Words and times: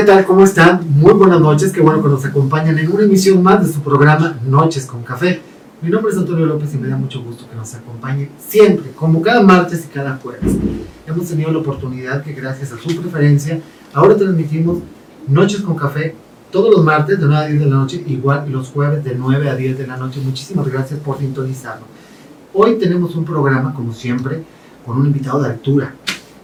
¿qué 0.00 0.06
tal? 0.06 0.24
¿Cómo 0.24 0.44
están? 0.44 0.80
Muy 0.98 1.12
buenas 1.12 1.42
noches, 1.42 1.72
qué 1.72 1.82
bueno 1.82 2.02
que 2.02 2.08
nos 2.08 2.24
acompañan 2.24 2.78
en 2.78 2.90
una 2.90 3.02
emisión 3.02 3.42
más 3.42 3.66
de 3.66 3.70
su 3.70 3.82
programa 3.82 4.38
Noches 4.46 4.86
con 4.86 5.02
Café. 5.02 5.42
Mi 5.82 5.90
nombre 5.90 6.10
es 6.10 6.16
Antonio 6.16 6.46
López 6.46 6.72
y 6.72 6.78
me 6.78 6.88
da 6.88 6.96
mucho 6.96 7.22
gusto 7.22 7.46
que 7.46 7.54
nos 7.54 7.74
acompañe 7.74 8.30
siempre, 8.38 8.92
como 8.92 9.20
cada 9.20 9.42
martes 9.42 9.84
y 9.84 9.88
cada 9.88 10.16
jueves. 10.16 10.56
Hemos 11.06 11.28
tenido 11.28 11.52
la 11.52 11.58
oportunidad 11.58 12.24
que 12.24 12.32
gracias 12.32 12.72
a 12.72 12.78
su 12.78 12.96
preferencia, 12.98 13.60
ahora 13.92 14.16
transmitimos 14.16 14.78
Noches 15.28 15.60
con 15.60 15.76
Café 15.76 16.14
todos 16.50 16.74
los 16.74 16.82
martes 16.82 17.20
de 17.20 17.26
9 17.26 17.44
a 17.44 17.48
10 17.48 17.60
de 17.60 17.66
la 17.66 17.76
noche, 17.76 18.02
igual 18.06 18.50
los 18.50 18.70
jueves 18.70 19.04
de 19.04 19.14
9 19.14 19.50
a 19.50 19.54
10 19.54 19.76
de 19.76 19.86
la 19.86 19.98
noche. 19.98 20.18
Muchísimas 20.24 20.66
gracias 20.66 20.98
por 21.00 21.18
sintonizarnos. 21.18 21.86
Hoy 22.54 22.76
tenemos 22.76 23.16
un 23.16 23.26
programa, 23.26 23.74
como 23.74 23.92
siempre, 23.92 24.44
con 24.86 24.96
un 24.96 25.08
invitado 25.08 25.42
de 25.42 25.50
altura, 25.50 25.94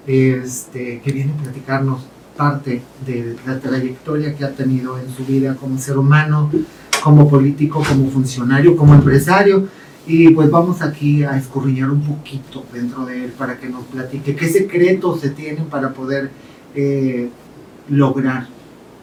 este, 0.06 1.00
que 1.00 1.10
viene 1.10 1.32
a 1.32 1.42
platicarnos 1.42 2.00
parte 2.36 2.82
de 3.06 3.36
la 3.46 3.58
trayectoria 3.58 4.34
que 4.34 4.44
ha 4.44 4.52
tenido 4.52 4.98
en 4.98 5.10
su 5.14 5.24
vida 5.24 5.56
como 5.56 5.78
ser 5.78 5.98
humano, 5.98 6.50
como 7.02 7.28
político, 7.28 7.82
como 7.86 8.10
funcionario, 8.10 8.76
como 8.76 8.94
empresario. 8.94 9.68
Y 10.06 10.30
pues 10.30 10.50
vamos 10.50 10.82
aquí 10.82 11.24
a 11.24 11.36
escurriñar 11.36 11.90
un 11.90 12.02
poquito 12.02 12.64
dentro 12.72 13.04
de 13.06 13.24
él 13.24 13.32
para 13.32 13.58
que 13.58 13.68
nos 13.68 13.84
platique 13.84 14.36
qué 14.36 14.48
secretos 14.48 15.20
se 15.20 15.30
tienen 15.30 15.64
para 15.64 15.92
poder 15.92 16.30
eh, 16.74 17.28
lograr 17.88 18.46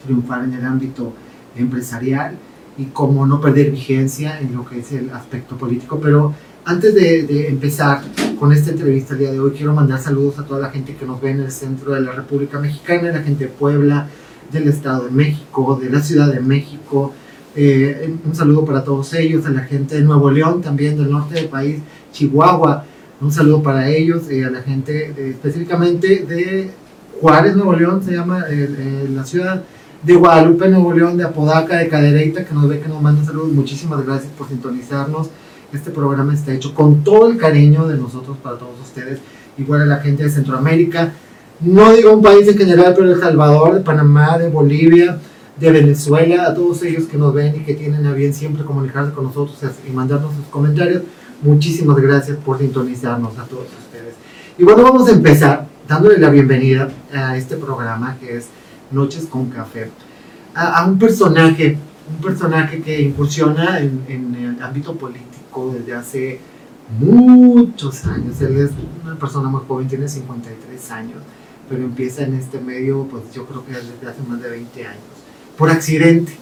triunfar 0.06 0.46
en 0.46 0.54
el 0.54 0.66
ámbito 0.66 1.14
empresarial 1.58 2.38
y 2.78 2.86
cómo 2.86 3.26
no 3.26 3.42
perder 3.42 3.72
vigencia 3.72 4.40
en 4.40 4.56
lo 4.56 4.66
que 4.66 4.80
es 4.80 4.92
el 4.94 5.10
aspecto 5.10 5.58
político. 5.58 6.00
Pero 6.02 6.34
antes 6.66 6.96
de, 6.96 7.48
empezar 7.48 8.02
con 8.40 8.52
esta 8.52 8.72
entrevista 8.72 9.14
el 9.14 9.20
día 9.20 9.32
de 9.32 9.40
hoy, 9.40 9.52
quiero 9.52 9.74
mandar 9.74 10.00
saludos 10.02 10.40
a 10.40 10.46
toda 10.46 10.62
la 10.62 10.70
gente 10.70 10.96
que 10.96 11.06
nos 11.06 11.22
ve 11.22 11.32
en 11.32 11.42
el 11.42 11.52
centro 11.52 11.94
de 11.94 12.02
la 12.02 12.12
República 12.12 12.60
Mexicana, 12.60 13.12
la 13.12 13.22
gente 13.22 13.46
de 13.46 13.50
Puebla, 13.50 14.08
del 14.52 14.68
Estado 14.68 15.06
de 15.06 15.12
México, 15.12 15.80
de 15.82 15.90
la 15.90 16.02
Ciudad 16.02 16.32
de 16.32 16.40
México. 16.40 17.14
Eh, 17.56 18.16
un 18.26 18.36
saludo 18.36 18.66
para 18.66 18.84
todos 18.84 19.14
ellos, 19.14 19.46
a 19.46 19.50
la 19.50 19.62
gente 19.62 19.96
de 19.96 20.02
Nuevo 20.02 20.32
León, 20.32 20.62
también 20.62 20.98
del 20.98 21.12
norte 21.12 21.36
del 21.36 21.48
país, 21.48 21.82
Chihuahua. 22.12 22.86
Un 23.22 23.32
saludo 23.32 23.62
para 23.62 23.90
ellos, 23.90 24.32
y 24.32 24.44
a 24.44 24.50
la 24.50 24.62
gente 24.62 25.14
específicamente 25.30 26.26
de 26.28 26.72
Juárez, 27.22 27.56
Nuevo 27.56 27.74
León, 27.74 28.02
se 28.04 28.14
llama 28.14 28.46
la 29.10 29.26
ciudad 29.26 29.64
de 30.02 30.16
Guadalupe, 30.16 30.68
Nuevo 30.70 30.94
León, 30.94 31.18
de 31.18 31.24
Apodaca, 31.24 31.78
de 31.78 31.88
Cadereyta, 31.88 32.46
que 32.46 32.54
nos 32.54 32.68
ve, 32.68 32.80
que 32.80 32.90
nos 32.90 33.02
manda 33.02 33.24
saludos. 33.24 33.52
Muchísimas 33.54 34.06
gracias 34.06 34.32
por 34.38 34.50
sintonizarnos. 34.50 35.30
Este 35.74 35.90
programa 35.90 36.36
está 36.36 36.54
hecho 36.54 36.76
con 36.76 37.04
todo 37.04 37.28
el 37.28 37.38
cariño 37.38 37.88
de 37.88 37.98
nosotros 37.98 38.38
para 38.38 38.60
todos 38.60 38.80
ustedes, 38.80 39.20
igual 39.58 39.82
a 39.82 39.86
la 39.86 39.98
gente 39.98 40.22
de 40.22 40.30
Centroamérica. 40.30 41.14
No 41.62 41.92
digo 41.94 42.14
un 42.14 42.22
país 42.22 42.48
en 42.48 42.56
general, 42.56 42.94
pero 42.96 43.12
El 43.12 43.20
Salvador, 43.20 43.74
de 43.74 43.82
Panamá, 43.82 44.38
de 44.38 44.50
Bolivia, 44.50 45.18
de 45.60 45.72
Venezuela, 45.72 46.46
a 46.46 46.54
todos 46.54 46.84
ellos 46.84 47.06
que 47.06 47.18
nos 47.18 47.34
ven 47.34 47.56
y 47.56 47.60
que 47.62 47.74
tienen 47.74 48.06
a 48.06 48.14
bien 48.14 48.36
siempre 48.36 48.64
comunicarse 48.64 49.14
con 49.14 49.24
nosotros 49.24 49.58
y 49.88 49.92
mandarnos 49.92 50.36
sus 50.36 50.46
comentarios. 50.46 51.02
Muchísimas 51.42 51.98
gracias 51.98 52.38
por 52.38 52.60
sintonizarnos 52.60 53.36
a 53.40 53.46
todos 53.46 53.66
ustedes. 53.86 54.14
Y 54.60 54.64
bueno, 54.64 54.84
vamos 54.84 55.10
a 55.10 55.12
empezar 55.12 55.66
dándole 55.88 56.20
la 56.20 56.30
bienvenida 56.30 56.90
a 57.12 57.36
este 57.36 57.58
programa 57.58 58.16
que 58.20 58.38
es 58.38 58.46
Noches 58.92 59.26
con 59.26 59.50
Café, 59.50 59.90
a, 60.54 60.86
un 60.86 61.00
personaje, 61.00 61.80
un 62.16 62.24
personaje 62.24 62.80
que 62.84 63.02
incursiona 63.02 63.80
en, 63.80 64.04
en 64.08 64.36
el 64.36 64.62
ámbito 64.62 64.94
político 64.94 65.43
desde 65.62 65.94
hace 65.94 66.40
muchos 67.00 68.06
años. 68.06 68.42
Él 68.42 68.58
es 68.58 68.72
una 69.04 69.16
persona 69.16 69.50
muy 69.50 69.62
joven, 69.68 69.88
tiene 69.88 70.08
53 70.08 70.92
años, 70.92 71.18
pero 71.70 71.84
empieza 71.84 72.24
en 72.24 72.36
este 72.36 72.60
medio, 72.60 73.08
pues 73.10 73.24
yo 73.34 73.46
creo 73.46 73.66
que 73.66 73.74
desde 73.74 74.08
hace 74.08 74.22
más 74.28 74.42
de 74.42 74.50
20 74.50 74.86
años, 74.86 75.04
por 75.58 75.70
accidente. 75.70 76.34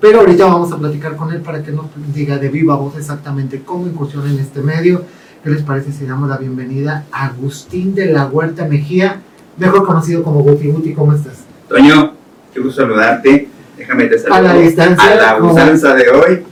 Pero 0.00 0.20
ahorita 0.20 0.46
vamos 0.46 0.72
a 0.72 0.78
platicar 0.78 1.16
con 1.16 1.30
él 1.32 1.42
para 1.42 1.62
que 1.62 1.72
nos 1.72 1.86
diga 2.14 2.38
de 2.38 2.48
viva 2.48 2.74
voz 2.76 2.96
exactamente 2.96 3.62
cómo 3.62 3.86
incursiona 3.86 4.30
en 4.30 4.38
este 4.38 4.62
medio. 4.62 5.04
¿Qué 5.44 5.50
les 5.50 5.62
parece 5.62 5.92
si 5.92 6.06
damos 6.06 6.28
la 6.28 6.38
bienvenida 6.38 7.04
a 7.12 7.26
Agustín 7.26 7.94
de 7.94 8.06
la 8.06 8.26
Huerta 8.26 8.66
Mejía, 8.66 9.20
mejor 9.58 9.86
conocido 9.86 10.22
como 10.22 10.40
Guti 10.40 10.68
Guti? 10.68 10.94
¿Cómo 10.94 11.12
estás? 11.12 11.44
Toño, 11.68 12.14
qué 12.52 12.60
gusto 12.60 12.82
saludarte. 12.82 13.48
Déjame 13.76 14.06
te 14.06 14.18
saludar. 14.18 14.38
A 14.38 14.54
la 14.54 14.60
distancia. 14.60 15.04
A 15.04 15.14
la 15.14 15.40
distancia 15.40 15.94
de 15.94 16.10
hoy. 16.10 16.42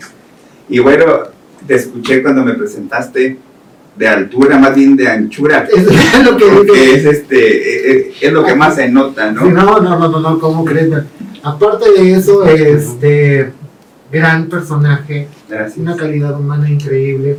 Y 0.68 0.78
bueno, 0.80 1.04
te 1.68 1.74
escuché 1.74 2.22
cuando 2.22 2.42
me 2.44 2.54
presentaste 2.54 3.38
de 3.94 4.08
altura, 4.08 4.58
más 4.58 4.74
bien 4.74 4.96
de 4.96 5.06
anchura. 5.06 5.68
Es 5.76 6.24
lo 6.24 6.36
que, 6.36 6.94
es 6.94 7.04
este, 7.04 7.36
eh, 7.36 7.92
eh, 7.92 8.14
es, 8.20 8.32
lo 8.32 8.44
que 8.44 8.54
más 8.54 8.74
se 8.74 8.88
nota, 8.88 9.30
¿no? 9.30 9.44
no, 9.44 9.78
no, 9.80 10.08
no, 10.08 10.20
no, 10.20 10.38
¿cómo 10.38 10.64
crees? 10.64 10.90
Aparte 11.42 11.90
de 11.92 12.14
eso, 12.14 12.44
este 12.44 13.52
gran 14.10 14.46
personaje, 14.46 15.28
una 15.76 15.94
calidad 15.96 16.38
humana 16.40 16.68
increíble. 16.68 17.38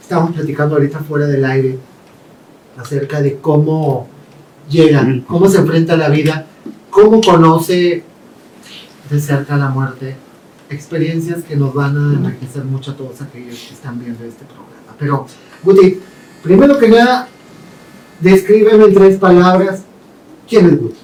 Estamos 0.00 0.32
platicando 0.32 0.76
ahorita 0.76 1.00
fuera 1.00 1.26
del 1.26 1.44
aire 1.44 1.78
acerca 2.78 3.20
de 3.20 3.36
cómo 3.38 4.08
llega, 4.70 5.04
cómo 5.26 5.48
se 5.48 5.58
enfrenta 5.58 5.94
a 5.94 5.96
la 5.96 6.08
vida, 6.08 6.46
cómo 6.90 7.20
conoce 7.20 8.04
de 9.10 9.20
cerca 9.20 9.56
la 9.56 9.68
muerte, 9.70 10.16
experiencias 10.70 11.44
que 11.44 11.56
nos 11.56 11.74
van 11.74 11.96
a 11.96 12.14
enriquecer 12.14 12.64
mucho 12.64 12.92
a 12.92 12.96
todos 12.96 13.20
aquellos 13.22 13.58
que 13.58 13.74
están 13.74 13.98
viendo 14.00 14.24
este 14.24 14.44
programa. 14.44 14.94
Pero, 14.98 15.26
Guti, 15.62 15.98
primero 16.42 16.78
que 16.78 16.88
nada, 16.88 17.28
descríbeme 18.20 18.84
en 18.84 18.94
tres 18.94 19.18
palabras 19.18 19.82
quién 20.48 20.66
es 20.66 20.80
Guti. 20.80 20.98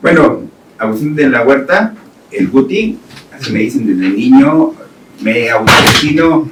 Bueno, 0.00 0.42
Agustín 0.78 1.14
de 1.14 1.28
la 1.28 1.44
Huerta, 1.44 1.94
el 2.30 2.48
Guti, 2.48 2.98
así 3.32 3.52
me 3.52 3.60
dicen 3.60 3.86
desde 3.86 4.14
niño, 4.14 4.72
me 5.20 5.50
autodefino 5.50 6.50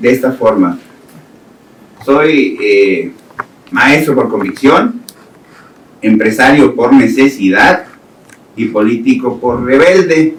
de 0.00 0.10
esta 0.10 0.32
forma. 0.32 0.78
Soy 2.04 2.58
eh, 2.62 3.12
maestro 3.70 4.14
por 4.14 4.28
convicción, 4.28 5.02
empresario 6.02 6.74
por 6.74 6.92
necesidad 6.92 7.86
y 8.56 8.66
político 8.66 9.40
por 9.40 9.64
rebelde. 9.64 10.36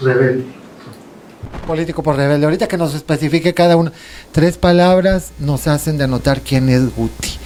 Rebelde 0.00 0.56
político 1.66 2.02
por 2.02 2.16
rebelde. 2.16 2.44
Ahorita 2.46 2.68
que 2.68 2.76
nos 2.76 2.94
especifique 2.94 3.54
cada 3.54 3.76
uno, 3.76 3.92
tres 4.32 4.56
palabras 4.58 5.32
nos 5.38 5.66
hacen 5.68 5.98
denotar 5.98 6.40
quién 6.40 6.68
es 6.68 6.94
Guti. 6.94 7.38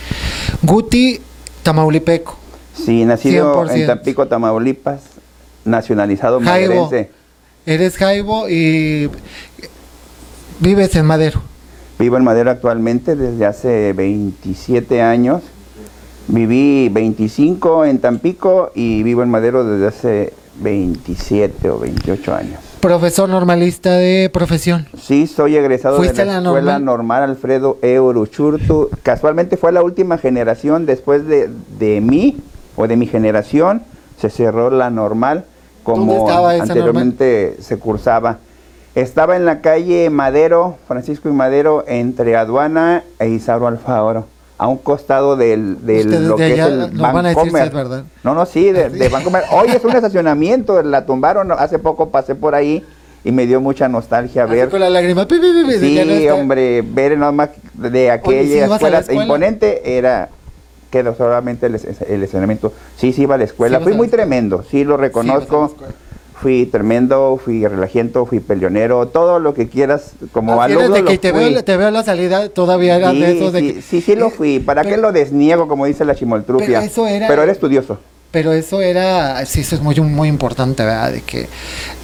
Guti, 0.63 1.21
tamaulipeco. 1.63 2.37
Sí, 2.75 3.05
nacido 3.05 3.69
en 3.71 3.87
Tampico, 3.87 4.27
Tamaulipas, 4.27 5.01
nacionalizado 5.65 6.41
Jaibo. 6.41 6.91
Eres 7.67 7.97
Jaibo 7.97 8.49
y 8.49 9.11
vives 10.61 10.97
en 10.97 11.05
Madero. 11.07 11.43
Vivo 11.99 12.17
en 12.17 12.25
Madero 12.25 12.51
actualmente 12.51 13.17
desde 13.17 13.45
hace 13.45 13.93
27 13.93 15.03
años. 15.03 15.43
Viví 16.29 16.89
25 16.89 17.85
en 17.85 17.99
Tampico 17.99 18.73
y 18.75 19.03
vivo 19.03 19.23
en 19.23 19.29
Madero 19.29 19.65
desde 19.65 19.87
hace 19.87 20.33
27 20.61 21.69
o 21.69 21.79
28 21.79 22.35
años. 22.35 22.70
Profesor 22.81 23.29
normalista 23.29 23.93
de 23.93 24.31
profesión. 24.33 24.87
Sí, 24.99 25.27
soy 25.27 25.57
egresado 25.57 26.01
de 26.01 26.13
la, 26.13 26.39
Escuela 26.39 26.79
normal? 26.79 27.23
Alfredo 27.23 27.79
Eurochurtu. 27.83 28.89
Casualmente 29.03 29.57
fue 29.57 29.71
la 29.71 29.83
última 29.83 30.17
generación 30.17 30.87
después 30.87 31.27
de, 31.27 31.51
de 31.79 32.01
mí 32.01 32.39
o 32.77 32.87
de 32.87 32.97
mi 32.97 33.07
generación. 33.07 33.83
Se 34.19 34.31
cerró 34.31 34.71
la 34.71 34.89
normal 34.89 35.45
como 35.83 36.31
anteriormente 36.31 37.57
se 37.61 37.79
cursaba. 37.79 38.39
Estaba 38.95 39.37
en 39.37 39.45
la 39.45 39.61
calle 39.61 40.09
Madero, 40.11 40.79
Francisco 40.89 41.29
y 41.29 41.33
Madero, 41.33 41.85
entre 41.87 42.37
Aduana 42.37 43.05
e 43.19 43.29
Isauro 43.29 43.67
Alfaro 43.67 44.27
a 44.61 44.69
un 44.69 44.77
costado 44.77 45.37
del, 45.37 45.87
de 45.87 46.05
lo 46.05 46.37
que 46.37 46.53
es 46.53 46.59
el 46.59 46.91
Bancomer. 46.91 47.71
¿verdad? 47.71 48.05
No, 48.23 48.35
no, 48.35 48.45
sí, 48.45 48.71
de, 48.71 48.91
de 48.91 49.09
Bancomer. 49.09 49.45
Hoy 49.53 49.69
es 49.71 49.83
un 49.83 49.97
estacionamiento, 49.97 50.83
la 50.83 51.07
tumbaron, 51.07 51.51
hace 51.53 51.79
poco 51.79 52.11
pasé 52.11 52.35
por 52.35 52.55
ahí 52.55 52.85
y 53.25 53.33
me 53.33 53.47
dio 53.47 53.63
mucha 53.63 53.89
nostalgia 53.89 54.45
ver. 54.45 54.69
Con 54.69 54.81
la 54.81 54.91
lágrima. 54.91 55.27
sí, 55.27 56.29
hombre, 56.29 56.83
ver 56.83 57.17
nada 57.17 57.33
más 57.33 57.49
de 57.73 58.11
aquella 58.11 58.67
escuela, 58.67 59.03
imponente 59.11 59.97
era 59.97 60.29
que 60.91 61.11
solamente 61.17 61.65
el, 61.65 61.77
el, 61.77 62.23
estacionamiento. 62.23 62.75
Sí, 62.99 63.15
sí 63.15 63.23
iba 63.23 63.37
a 63.37 63.39
la 63.39 63.45
escuela. 63.45 63.81
Fui 63.81 63.95
muy 63.95 64.09
tremendo, 64.09 64.63
sí 64.71 64.85
lo 64.85 64.99
reconozco 64.99 65.75
fui 66.41 66.65
tremendo, 66.67 67.39
fui 67.43 67.67
relajiento, 67.67 68.25
fui 68.25 68.41
peleonero, 68.41 69.07
todo 69.09 69.39
lo 69.39 69.53
que 69.53 69.69
quieras 69.69 70.13
como 70.33 70.63
alumno. 70.63 70.89
Desde 70.89 71.05
que 71.05 71.19
te 71.19 71.33
veo, 71.33 71.63
te 71.63 71.77
veo 71.77 71.91
la 71.91 72.03
salida, 72.03 72.49
todavía 72.49 72.99
de 72.99 73.37
eso. 73.37 73.53
De 73.53 73.61
sí, 73.61 73.83
sí, 73.83 74.01
sí, 74.01 74.17
lo 74.17 74.31
fui. 74.31 74.59
¿Para 74.59 74.83
qué 74.83 74.97
lo 74.97 75.13
desniego, 75.13 75.69
como 75.69 75.85
dice 75.85 76.05
la 76.05 76.15
chimoltrufia? 76.15 76.81
Pero, 76.81 76.81
eso 76.81 77.07
era, 77.07 77.29
pero 77.29 77.43
era 77.43 77.53
estudioso. 77.53 77.99
Pero 78.31 78.53
eso 78.53 78.81
era, 78.81 79.45
sí, 79.47 79.61
eso 79.61 79.75
es 79.75 79.83
muy, 79.83 79.99
muy 80.01 80.29
importante, 80.29 80.85
¿verdad? 80.85 81.13
De 81.13 81.23
que 81.23 81.49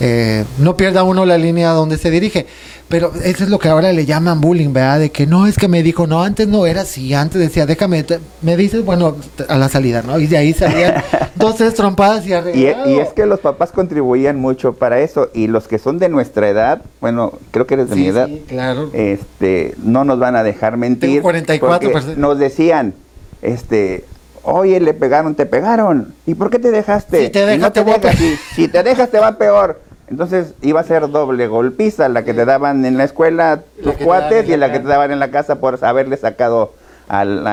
eh, 0.01 0.45
no 0.59 0.77
pierda 0.77 1.05
uno 1.05 1.25
la 1.25 1.39
línea 1.39 1.71
donde 1.71 1.99
se 1.99 2.11
dirige. 2.11 2.47
Pero 2.89 3.13
eso 3.25 3.43
es 3.43 3.51
lo 3.51 3.59
que 3.59 3.69
ahora 3.69 3.93
le 3.93 4.07
llaman 4.07 4.41
bullying, 4.41 4.73
¿verdad? 4.73 5.01
De 5.01 5.11
que 5.11 5.27
no, 5.27 5.49
es 5.49 5.57
que 5.57 5.67
me 5.67 5.83
dijo, 5.83 6.07
no, 6.07 6.23
antes 6.23 6.47
no 6.47 6.67
era 6.67 6.83
así, 6.83 7.15
antes 7.15 7.41
decía, 7.41 7.67
déjame, 7.67 8.05
me 8.43 8.57
dices, 8.57 8.85
bueno, 8.85 9.17
a 9.49 9.59
la 9.59 9.69
salida, 9.69 10.03
¿no? 10.03 10.21
Y 10.21 10.29
de 10.29 10.37
ahí 10.37 10.53
salían 10.53 11.03
dos, 11.35 11.57
tres 11.57 11.75
trompadas 11.75 12.25
y 12.29 12.33
arriba. 12.33 12.87
Y, 12.87 12.93
y, 12.93 12.99
es 13.01 13.09
que 13.09 13.27
los 13.27 13.41
papás 13.41 13.73
contribuían 13.73 14.39
mucho 14.39 14.75
para 14.75 15.01
eso, 15.01 15.31
y 15.35 15.49
los 15.49 15.67
que 15.67 15.81
son 15.81 15.99
de 15.99 16.09
nuestra 16.09 16.49
edad, 16.49 16.83
bueno, 17.01 17.33
creo 17.51 17.67
que 17.67 17.75
eres 17.75 17.91
de 17.91 17.97
mi 17.97 18.07
edad, 18.07 18.29
claro. 18.47 18.89
este, 18.93 19.75
no 19.83 20.05
nos 20.05 20.21
van 20.21 20.37
a 20.37 20.45
dejar 20.45 20.77
mentir. 20.77 21.11
Tengo 21.11 21.23
44, 21.23 21.91
nos 22.17 22.39
decían, 22.39 22.95
este, 23.43 24.05
oye, 24.47 24.81
le 24.81 24.95
pegaron, 24.95 25.35
te 25.35 25.45
pegaron, 25.45 26.15
¿y 26.25 26.35
por 26.35 26.51
qué 26.51 26.59
te 26.59 26.71
dejaste? 26.71 27.27
Si 27.27 27.31
te 27.31 27.45
dejas, 27.45 27.73
te, 27.73 28.37
si 28.55 28.69
te 28.69 28.83
dejas, 28.83 29.11
te 29.11 29.19
va 29.19 29.37
peor. 29.39 29.81
Entonces 30.09 30.55
iba 30.63 30.81
a 30.81 30.85
ser 30.85 31.11
doble 31.11 31.49
golpiza, 31.49 32.09
la 32.09 32.25
que 32.25 32.33
te 32.33 32.45
daban 32.45 32.85
en 32.85 32.97
la 32.97 33.05
escuela 33.05 33.63
tus 33.83 33.95
cuates 33.95 34.49
y 34.49 34.57
la 34.57 34.71
que 34.71 34.79
te 34.79 34.87
daban 34.87 35.11
en 35.11 35.19
la 35.19 35.33
casa 35.33 35.57
por 35.57 35.85
haberle 35.85 36.17
sacado 36.17 36.75
al, 37.09 37.45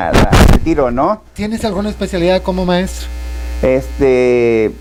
tiro, 0.64 0.92
¿no? 0.92 1.24
¿Tienes 1.34 1.66
alguna 1.66 1.90
especialidad 1.90 2.44
como 2.44 2.64
maestro? 2.64 3.08
Este, 3.64 4.72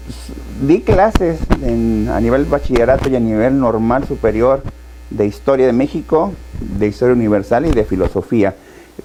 di 0.67 0.81
clases 0.83 1.39
a 1.63 2.21
nivel 2.21 2.45
bachillerato 2.45 3.09
y 3.09 3.17
a 3.17 3.21
nivel 3.21 3.59
normal 3.59 4.07
superior 4.07 4.63
de 5.09 5.27
historia 5.27 5.67
de 5.67 5.73
México, 5.73 6.33
de 6.61 6.89
historia 6.89 7.15
universal 7.15 7.65
y 7.65 7.71
de 7.71 7.85
filosofía. 7.85 8.55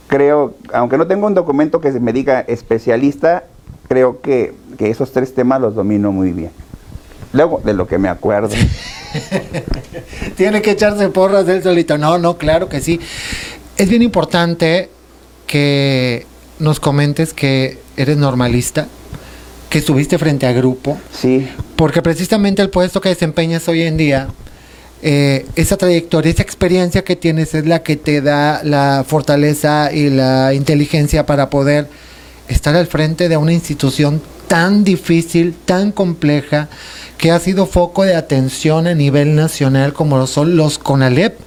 Creo, 0.08 0.56
aunque 0.74 0.98
no 0.98 1.08
tengo 1.08 1.28
un 1.28 1.34
documento 1.34 1.82
que 1.82 1.92
me 1.92 2.14
diga 2.14 2.42
especialista, 2.42 3.44
creo 3.88 4.22
que, 4.22 4.54
que 4.78 4.90
esos 4.90 5.12
tres 5.12 5.34
temas 5.34 5.62
los 5.62 5.76
domino 5.76 6.12
muy 6.12 6.32
bien. 6.32 6.52
Luego, 7.34 7.62
de 7.64 7.74
lo 7.74 7.88
que 7.88 7.98
me 7.98 8.10
acuerdo. 8.10 8.50
Tiene 10.38 10.62
que 10.62 10.72
echarse 10.72 11.10
porras 11.10 11.46
del 11.46 11.62
solito. 11.62 11.98
No, 11.98 12.18
no, 12.18 12.38
claro 12.38 12.70
que 12.70 12.82
sí. 12.82 13.00
Es 13.78 13.90
bien 13.90 14.02
importante 14.02 14.90
que 15.46 16.26
nos 16.60 16.80
comentes 16.80 17.34
que 17.34 17.80
eres 17.96 18.18
normalista, 18.18 18.88
que 19.70 19.80
estuviste 19.80 20.18
frente 20.18 20.46
a 20.48 20.54
grupo. 20.54 20.98
Sí. 21.12 21.48
Porque 21.76 22.02
precisamente 22.02 22.62
el 22.62 22.70
puesto 22.70 23.02
que 23.02 23.10
desempeñas 23.10 23.68
hoy 23.68 23.82
en 23.84 23.98
día, 23.98 24.28
eh, 25.02 25.46
esa 25.56 25.78
trayectoria, 25.78 26.32
esa 26.32 26.42
experiencia 26.42 27.04
que 27.04 27.16
tienes 27.16 27.54
es 27.54 27.68
la 27.68 27.84
que 27.84 27.98
te 27.98 28.22
da 28.22 28.62
la 28.64 29.06
fortaleza 29.08 29.92
y 29.94 30.10
la 30.10 30.54
inteligencia 30.54 31.26
para 31.26 31.50
poder 31.50 31.88
estar 32.48 32.76
al 32.76 32.88
frente 32.88 33.30
de 33.30 33.38
una 33.38 33.54
institución 33.54 34.22
tan 34.48 34.84
difícil, 34.84 35.54
tan 35.66 35.92
compleja, 35.92 36.70
que 37.18 37.32
ha 37.32 37.40
sido 37.40 37.66
foco 37.66 38.04
de 38.04 38.16
atención 38.16 38.88
a 38.88 38.96
nivel 38.96 39.36
nacional 39.36 39.94
como 39.94 40.18
lo 40.18 40.26
son 40.26 40.56
los 40.56 40.80
CONALEP, 40.80 41.38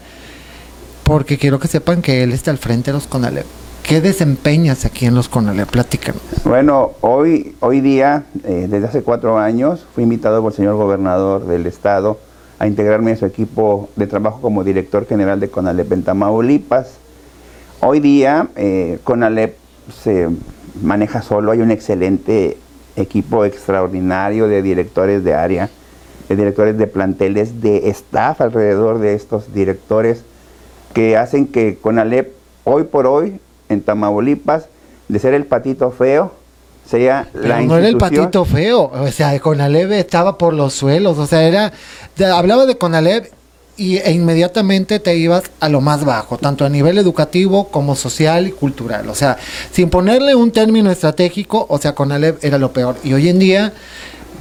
porque 1.03 1.39
quiero 1.39 1.59
que 1.59 1.69
sepan 1.69 2.03
que 2.03 2.23
él 2.23 2.33
está 2.33 2.51
al 2.51 2.59
frente 2.59 2.91
de 2.91 2.99
los 2.99 3.07
CONALEP. 3.07 3.47
¿Qué 3.83 4.01
desempeñas 4.01 4.85
aquí 4.85 5.07
en 5.07 5.15
los 5.15 5.29
CONALEP? 5.29 5.69
Platícanos. 5.69 6.23
Bueno, 6.45 6.93
hoy, 7.01 7.57
hoy 7.59 7.81
día, 7.81 8.25
eh, 8.45 8.69
desde 8.71 8.87
hace 8.87 9.03
cuatro 9.03 9.39
años, 9.39 9.87
fui 9.95 10.05
invitado 10.05 10.41
por 10.43 10.53
el 10.53 10.57
señor 10.57 10.77
gobernador 10.77 11.47
del 11.47 11.67
estado 11.67 12.19
a 12.61 12.67
integrarme 12.67 13.13
a 13.13 13.17
su 13.17 13.25
equipo 13.25 13.89
de 13.97 14.07
trabajo 14.07 14.41
como 14.41 14.63
director 14.63 15.07
general 15.07 15.41
de 15.41 15.49
CONALEP 15.49 15.93
en 15.93 16.03
Tamaulipas. 16.05 16.99
Hoy 17.81 18.01
día, 18.01 18.49
eh, 18.55 18.99
CONALEP 19.03 19.57
se 19.91 20.29
maneja 20.83 21.23
solo, 21.23 21.53
hay 21.53 21.61
un 21.61 21.71
excelente 21.71 22.59
equipo 22.97 23.47
extraordinario 23.47 24.47
de 24.47 24.61
directores 24.61 25.25
de 25.25 25.33
área, 25.33 25.71
de 26.29 26.37
directores 26.37 26.77
de 26.77 26.87
planteles, 26.87 27.63
de 27.63 27.89
staff 27.89 28.43
alrededor 28.43 28.99
de 28.99 29.15
estos 29.15 29.55
directores 29.55 30.23
que 30.93 31.17
hacen 31.17 31.47
que 31.47 31.79
Conalep 31.81 32.35
hoy 32.65 32.85
por 32.85 33.07
hoy 33.07 33.41
en 33.71 33.81
Tamaulipas, 33.81 34.69
de 35.09 35.19
ser 35.19 35.33
el 35.33 35.47
patito 35.47 35.91
feo, 35.93 36.33
sea 36.91 37.29
la 37.35 37.61
no 37.61 37.79
era 37.79 37.89
el 37.89 37.97
patito 37.97 38.45
feo, 38.45 38.91
o 38.93 39.09
sea, 39.13 39.39
Conalep 39.39 39.93
estaba 39.93 40.37
por 40.37 40.55
los 40.55 40.75
suelos, 40.75 41.19
o 41.19 41.27
sea, 41.27 41.45
era, 41.45 41.73
hablaba 42.35 42.67
de 42.67 42.77
Conalep 42.77 43.33
y, 43.77 43.99
e 43.99 44.11
inmediatamente 44.11 44.99
te 44.99 45.17
ibas 45.17 45.45
a 45.61 45.69
lo 45.69 45.81
más 45.81 46.05
bajo, 46.05 46.37
tanto 46.37 46.65
a 46.65 46.69
nivel 46.69 46.99
educativo 46.99 47.69
como 47.69 47.95
social 47.95 48.49
y 48.49 48.51
cultural. 48.51 49.09
O 49.09 49.15
sea, 49.15 49.39
sin 49.71 49.89
ponerle 49.89 50.35
un 50.35 50.51
término 50.51 50.91
estratégico, 50.91 51.65
o 51.69 51.79
sea, 51.79 51.95
con 51.95 52.13
Alep 52.13 52.45
era 52.45 52.59
lo 52.59 52.73
peor. 52.73 52.97
Y 53.05 53.13
hoy 53.15 53.29
en 53.29 53.39
día 53.39 53.73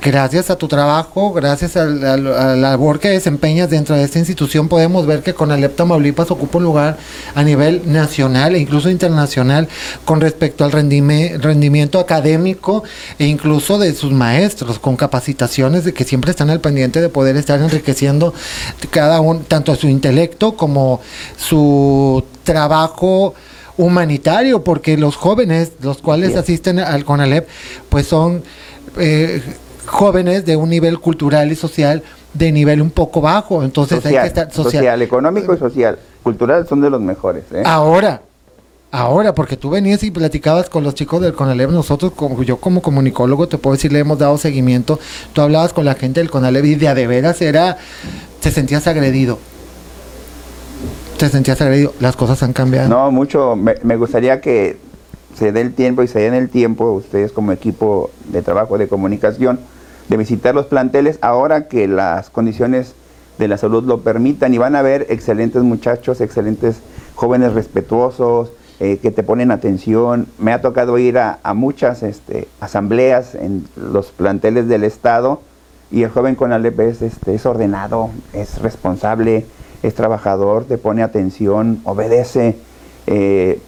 gracias 0.02 0.50
a 0.50 0.58
tu 0.58 0.68
trabajo, 0.68 1.34
gracias 1.34 1.76
a 1.76 1.86
la, 1.86 2.56
labor 2.56 3.00
que 3.00 3.10
desempeñas 3.10 3.70
dentro 3.70 3.96
de 3.96 4.04
esta 4.04 4.20
institución, 4.20 4.68
podemos 4.68 5.06
ver 5.06 5.22
que 5.24 5.34
con 5.34 5.52
Alepta 5.52 5.78
Tamaulipas 5.78 6.32
ocupa 6.32 6.58
un 6.58 6.64
lugar 6.64 6.98
a 7.36 7.44
nivel 7.44 7.82
nacional 7.92 8.56
e 8.56 8.60
incluso 8.60 8.90
internacional 8.90 9.68
con 10.06 10.22
respecto 10.22 10.64
al 10.64 10.72
rendimiento 10.72 12.00
académico 12.00 12.84
e 13.18 13.26
incluso 13.26 13.78
de 13.78 13.94
sus 13.94 14.12
maestros, 14.12 14.80
con 14.80 14.96
capacitaciones 14.96 15.84
de 15.84 15.94
que 15.94 16.04
siempre 16.04 16.32
están 16.32 16.50
al 16.50 16.62
pendiente 16.62 17.02
de 17.02 17.10
poder 17.10 17.38
estar 17.38 17.60
enriqueciendo 17.60 18.34
cada 18.92 19.22
uno, 19.22 19.42
tanto 19.48 19.76
su 19.76 19.88
intelecto 19.88 20.56
como 20.56 21.02
su 21.38 22.24
trabajo 22.44 23.34
humanitario, 23.78 24.64
porque 24.64 24.98
los 24.98 25.16
jóvenes, 25.16 25.72
los 25.82 26.00
cuales 26.00 26.36
asisten 26.36 26.80
al 26.80 27.06
CONALEP, 27.06 27.48
pues 27.90 28.08
son 28.08 28.44
eh, 28.98 29.42
jóvenes 29.90 30.46
de 30.46 30.56
un 30.56 30.70
nivel 30.70 31.00
cultural 31.00 31.52
y 31.52 31.56
social 31.56 32.04
de 32.34 32.52
nivel 32.52 32.82
un 32.82 32.92
poco 32.92 33.22
bajo. 33.22 33.64
Entonces 33.64 34.06
hay 34.06 34.16
que 34.16 34.28
estar 34.28 34.52
social. 34.52 35.02
económico 35.02 35.54
y 35.54 35.58
social. 35.58 36.00
Cultural 36.24 36.68
son 36.68 36.82
de 36.82 36.90
los 36.90 37.02
mejores. 37.02 37.44
¿eh? 37.54 37.64
Ahora, 37.66 38.22
ahora, 38.92 39.34
porque 39.34 39.58
tú 39.58 39.70
venías 39.70 40.04
y 40.04 40.12
platicabas 40.12 40.70
con 40.70 40.84
los 40.84 40.96
chicos 40.96 41.22
del 41.22 41.34
CONALEP, 41.34 41.72
nosotros, 41.72 42.14
como 42.16 42.42
yo 42.44 42.58
como 42.58 42.82
comunicólogo, 42.82 43.48
te 43.48 43.58
puedo 43.58 43.76
decir, 43.76 43.92
le 43.92 44.00
hemos 44.00 44.20
dado 44.20 44.38
seguimiento. 44.38 45.00
Tú 45.34 45.42
hablabas 45.42 45.74
con 45.74 45.86
la 45.86 45.96
gente 45.96 46.20
del 46.20 46.30
CONALEP 46.30 46.66
y 46.66 46.76
de 46.76 46.88
a 46.88 46.96
de 46.96 47.08
veras 47.08 47.42
era, 47.42 47.78
te 48.42 48.52
sentías 48.52 48.88
agredido. 48.88 49.40
Te 51.18 51.30
sentías 51.30 51.60
agredido. 51.62 51.94
Las 52.00 52.16
cosas 52.16 52.42
han 52.44 52.54
cambiado. 52.54 52.88
No, 52.88 53.12
mucho. 53.12 53.56
Me, 53.56 53.76
me 53.84 53.98
gustaría 53.98 54.40
que 54.40 54.78
se 55.36 55.52
dé 55.52 55.62
el 55.62 55.74
tiempo 55.74 56.04
y 56.04 56.08
se 56.08 56.20
den 56.20 56.34
el 56.34 56.50
tiempo, 56.50 56.92
ustedes 56.92 57.32
como 57.32 57.52
equipo 57.52 58.12
de 58.26 58.42
trabajo 58.42 58.78
de 58.78 58.88
comunicación, 58.88 59.60
de 60.10 60.18
visitar 60.18 60.56
los 60.56 60.66
planteles 60.66 61.20
ahora 61.22 61.68
que 61.68 61.88
las 61.88 62.30
condiciones 62.30 62.96
de 63.38 63.48
la 63.48 63.58
salud 63.58 63.84
lo 63.86 64.02
permitan 64.02 64.54
y 64.54 64.58
van 64.58 64.76
a 64.76 64.82
ver 64.82 65.06
excelentes 65.10 65.64
muchachos, 65.64 66.20
excelentes 66.20 66.82
jóvenes 67.16 67.54
respetuosos, 67.54 68.52
eh, 68.82 68.98
que 68.98 69.12
te 69.12 69.24
ponen 69.24 69.52
atención. 69.52 70.28
Me 70.38 70.52
ha 70.52 70.62
tocado 70.62 70.98
ir 70.98 71.18
a, 71.18 71.40
muchas 71.54 72.04
este, 72.04 72.48
asambleas 72.60 73.36
en 73.36 73.68
los 73.76 74.08
planteles 74.08 74.68
del 74.68 74.84
Estado 74.84 75.42
y 75.92 76.04
el 76.04 76.10
joven 76.10 76.36
con 76.36 76.54
Alep 76.54 76.80
es, 76.82 77.02
este, 77.02 77.36
es 77.36 77.46
ordenado, 77.46 78.10
es 78.34 78.62
responsable, 78.62 79.46
es 79.84 79.96
trabajador, 79.96 80.66
te 80.66 80.78
pone 80.78 81.04
atención, 81.04 81.82
obedece. 81.84 82.58
Eh, 83.08 83.60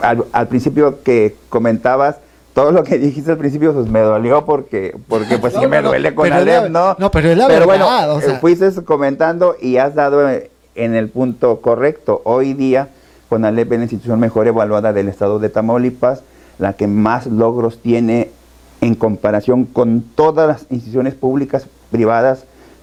al, 0.00 0.24
al, 0.32 0.48
principio 0.48 1.02
que 1.02 1.36
comentabas, 1.48 2.16
todo 2.58 2.72
lo 2.72 2.82
que 2.82 2.98
dijiste 2.98 3.30
al 3.30 3.38
principio 3.38 3.72
pues 3.72 3.88
me 3.88 4.00
dolió 4.00 4.44
porque 4.44 4.96
porque 5.06 5.38
pues 5.38 5.54
sí 5.54 5.64
me 5.68 5.80
duele 5.80 6.12
con 6.12 6.32
Alem, 6.32 6.72
¿no? 6.72 6.96
No, 6.98 7.08
pero 7.08 7.30
es 7.30 7.38
la 7.38 7.46
verdad, 7.46 7.66
bueno, 7.66 7.86
o 8.14 8.20
sea. 8.20 8.40
fuiste 8.40 8.68
comentando 8.84 9.54
y 9.62 9.76
has 9.76 9.94
dado 9.94 10.28
en 10.28 10.94
el 10.96 11.08
punto 11.08 11.60
correcto. 11.60 12.20
Hoy 12.24 12.54
día 12.54 12.88
con 13.28 13.44
Alep 13.44 13.70
es 13.70 13.78
la 13.78 13.84
institución 13.84 14.18
mejor 14.18 14.48
evaluada 14.48 14.92
del 14.92 15.08
estado 15.08 15.38
de 15.38 15.50
Tamaulipas, 15.50 16.24
la 16.58 16.72
que 16.72 16.88
más 16.88 17.26
logros 17.26 17.78
tiene 17.80 18.32
en 18.80 18.96
comparación 18.96 19.64
con 19.64 20.02
todas 20.02 20.48
las 20.48 20.66
instituciones 20.68 21.14
públicas, 21.14 21.68
privadas, 21.92 22.42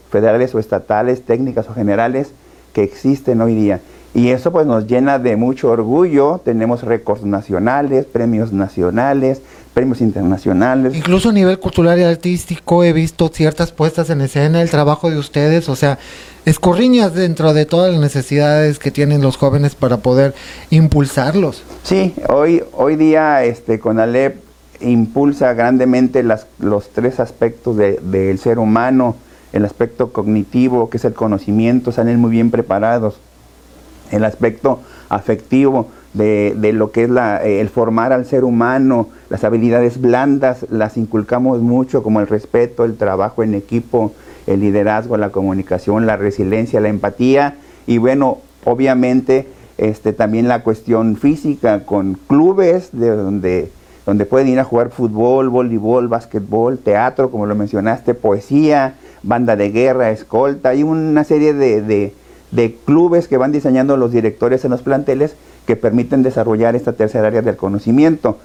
federales 0.09 0.55
o 0.55 0.59
estatales, 0.59 1.25
técnicas 1.25 1.67
o 1.69 1.73
generales 1.73 2.31
que 2.71 2.83
existen 2.83 3.41
hoy 3.41 3.55
día. 3.55 3.81
Y 4.15 4.29
eso 4.29 4.53
pues 4.53 4.65
nos 4.65 4.87
llena 4.87 5.19
de 5.19 5.35
mucho 5.35 5.69
orgullo. 5.69 6.39
Tenemos 6.43 6.83
récords 6.83 7.25
nacionales, 7.25 8.05
premios 8.05 8.53
nacionales, 8.53 9.41
premios 9.73 9.99
internacionales. 9.99 10.95
Incluso 10.95 11.29
a 11.29 11.33
nivel 11.33 11.59
cultural 11.59 11.99
y 11.99 12.03
artístico 12.03 12.85
he 12.85 12.93
visto 12.93 13.27
ciertas 13.27 13.73
puestas 13.73 14.09
en 14.09 14.21
escena, 14.21 14.61
el 14.61 14.69
trabajo 14.69 15.11
de 15.11 15.17
ustedes, 15.17 15.67
o 15.67 15.75
sea, 15.75 15.99
escorriñas 16.45 17.13
dentro 17.13 17.53
de 17.53 17.65
todas 17.65 17.91
las 17.91 17.99
necesidades 17.99 18.79
que 18.79 18.89
tienen 18.89 19.21
los 19.21 19.35
jóvenes 19.35 19.75
para 19.75 19.97
poder 19.97 20.33
impulsarlos. 20.69 21.63
Sí, 21.83 22.15
hoy, 22.29 22.63
hoy 22.71 22.95
día 22.95 23.43
este, 23.43 23.81
Alep 23.83 24.37
impulsa 24.79 25.53
grandemente 25.53 26.23
las, 26.23 26.47
los 26.59 26.87
tres 26.87 27.19
aspectos 27.19 27.75
del 27.75 28.39
ser 28.39 28.59
humano, 28.59 29.17
el 29.51 29.65
aspecto 29.65 30.13
cognitivo, 30.13 30.89
que 30.89 30.95
es 30.95 31.03
el 31.03 31.13
conocimiento, 31.13 31.91
salen 31.91 32.21
muy 32.21 32.31
bien 32.31 32.49
preparados 32.49 33.15
el 34.11 34.23
aspecto 34.23 34.79
afectivo 35.09 35.87
de, 36.13 36.71
lo 36.73 36.91
que 36.91 37.03
es 37.03 37.09
la, 37.09 37.43
eh, 37.43 37.59
el 37.59 37.69
formar 37.69 38.13
al 38.13 38.25
ser 38.25 38.43
humano, 38.43 39.09
las 39.29 39.43
habilidades 39.43 39.99
blandas, 39.99 40.65
las 40.69 40.97
inculcamos 40.97 41.61
mucho, 41.61 42.03
como 42.03 42.21
el 42.21 42.27
respeto, 42.27 42.85
el 42.85 42.95
trabajo 42.95 43.43
en 43.43 43.53
equipo, 43.53 44.13
el 44.47 44.61
liderazgo, 44.61 45.17
la 45.17 45.29
comunicación, 45.29 46.05
la 46.05 46.17
resiliencia, 46.17 46.79
la 46.79 46.89
empatía 46.89 47.55
y 47.85 47.97
bueno, 47.97 48.39
obviamente 48.63 49.47
este, 49.77 50.13
también 50.13 50.47
la 50.47 50.63
cuestión 50.63 51.17
física 51.17 51.85
con 51.85 52.17
clubes 52.27 52.89
de 52.93 53.09
donde, 53.09 53.71
donde 54.05 54.25
pueden 54.25 54.47
ir 54.47 54.59
a 54.59 54.63
jugar 54.63 54.91
fútbol, 54.91 55.49
voleibol, 55.49 56.07
básquetbol, 56.07 56.77
teatro, 56.77 57.29
como 57.29 57.45
lo 57.45 57.55
mencionaste, 57.55 58.13
poesía, 58.13 58.95
banda 59.21 59.57
de 59.57 59.71
guerra, 59.71 60.11
escolta, 60.11 60.69
hay 60.69 60.83
una 60.83 61.23
serie 61.25 61.53
de 61.53 61.81
de 61.81 62.13
clubes 62.85 63.27
que 63.27 63.37
van 63.37 63.51
diseñando 63.51 63.97
los 63.97 64.11
directores 64.11 64.65
en 64.65 64.71
los 64.71 64.81
planteles 64.81 65.35
que 65.65 65.75
permiten 65.75 66.23
desarrollar 66.23 66.75
esta 66.75 66.93
tercera 66.93 67.27
área 67.27 67.41
del 67.41 67.55
conocimiento. 67.55 68.37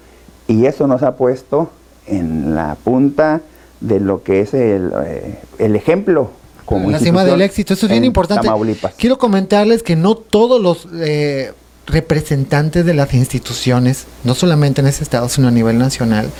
Y 0.49 0.67
eso 0.67 0.87
nos 0.87 1.03
ha 1.03 1.17
puesto 1.17 1.71
en 2.07 2.55
la 2.55 2.77
punta 2.83 3.41
de 3.81 4.01
lo 4.01 4.23
que 4.23 4.41
es 4.41 4.53
el, 4.55 4.93
eh, 5.05 5.39
ejemplo 5.59 6.31
como 6.65 6.91
la 6.91 6.99
cima 6.99 7.25
del 7.25 7.41
éxito. 7.41 7.75
Eso 7.75 7.87
es 7.87 7.93
bien 7.93 8.05
importante. 8.05 8.49
Quiero 8.97 9.19
comentarles 9.19 9.83
que 9.83 9.97
no 9.97 10.15
todos 10.15 10.61
los 10.61 10.87
eh, 11.01 11.53
representantes 11.87 12.85
de 12.85 12.95
las 12.95 13.13
instituciones, 13.15 14.07
no 14.25 14.35
solamente 14.35 14.81
en 14.81 14.87
ese 14.87 15.03
estado, 15.03 15.29
sino 15.29 15.49
a 15.49 15.51
nivel 15.51 15.79
nacional, 15.79 16.31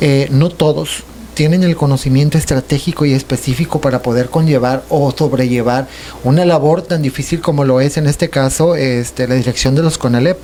eh, 0.00 0.28
no 0.30 0.48
todos 0.48 1.04
tienen 1.38 1.62
el 1.62 1.76
conocimiento 1.76 2.36
estratégico 2.36 3.06
y 3.06 3.12
específico 3.12 3.80
para 3.80 4.02
poder 4.02 4.28
conllevar 4.28 4.82
o 4.88 5.12
sobrellevar 5.16 5.86
una 6.24 6.44
labor 6.44 6.82
tan 6.82 7.00
difícil 7.00 7.40
como 7.40 7.64
lo 7.64 7.80
es 7.80 7.96
en 7.96 8.08
este 8.08 8.28
caso 8.28 8.74
este, 8.74 9.28
la 9.28 9.36
dirección 9.36 9.76
de 9.76 9.84
los 9.84 9.98
CONALEP. 9.98 10.36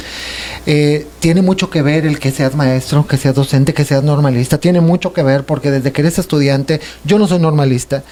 Eh, 0.67 1.05
tiene 1.19 1.43
mucho 1.43 1.69
que 1.69 1.83
ver 1.83 2.07
el 2.07 2.21
que 2.21 2.31
seas 2.31 2.55
maestro, 2.55 3.09
que 3.09 3.17
seas 3.17 3.35
docente, 3.35 3.75
que 3.75 3.85
seas 3.85 4.05
normalista. 4.05 4.59
Tiene 4.59 4.81
mucho 4.81 5.13
que 5.13 5.25
ver 5.25 5.43
porque 5.43 5.73
desde 5.73 5.91
que 5.91 6.03
eres 6.03 6.21
estudiante, 6.21 6.81
yo 7.05 7.19
no 7.19 7.27
soy 7.27 7.41
normalista, 7.41 8.05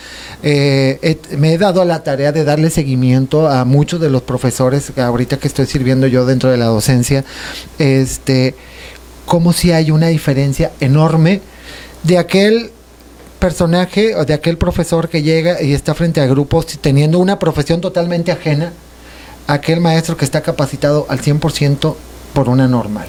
eh, 0.43 1.21
me 1.39 1.55
he 1.55 1.59
dado 1.59 1.85
la 1.85 2.03
tarea 2.03 2.33
de 2.33 2.43
darle 2.43 2.69
seguimiento 2.69 3.47
a 3.47 3.65
muchos 3.65 4.01
de 4.01 4.11
los 4.11 4.23
profesores, 4.23 4.91
ahorita 4.99 5.37
que 5.37 5.47
estoy 5.47 5.67
sirviendo 5.67 6.09
yo 6.09 6.27
dentro 6.27 6.51
de 6.51 6.57
la 6.57 6.67
docencia, 6.67 7.25
este, 7.79 8.57
como 9.25 9.53
si 9.53 9.71
hay 9.71 9.93
una 9.93 10.09
diferencia 10.09 10.73
enorme 10.81 11.43
de 12.03 12.19
aquel 12.19 12.72
personaje 13.43 14.15
de 14.25 14.35
aquel 14.35 14.57
profesor 14.57 15.09
que 15.09 15.21
llega 15.21 15.61
y 15.61 15.73
está 15.75 15.95
frente 15.95 16.21
a 16.21 16.27
grupos 16.27 16.65
teniendo 16.81 17.19
una 17.19 17.41
profesión 17.41 17.81
totalmente 17.81 18.31
ajena 18.31 18.73
a 19.49 19.55
aquel 19.55 19.81
maestro 19.81 20.17
que 20.17 20.25
está 20.25 20.43
capacitado 20.43 21.07
al 21.09 21.21
100% 21.21 21.97
por 22.35 22.49
una 22.49 22.69
normal. 22.69 23.09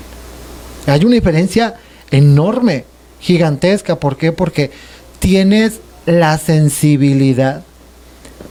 Hay 0.87 1.05
una 1.05 1.13
diferencia 1.13 1.75
enorme, 2.09 2.85
gigantesca. 3.19 3.99
¿Por 3.99 4.17
qué? 4.17 4.31
Porque 4.31 4.71
tienes 5.19 5.81
la 6.07 6.39
sensibilidad 6.39 7.61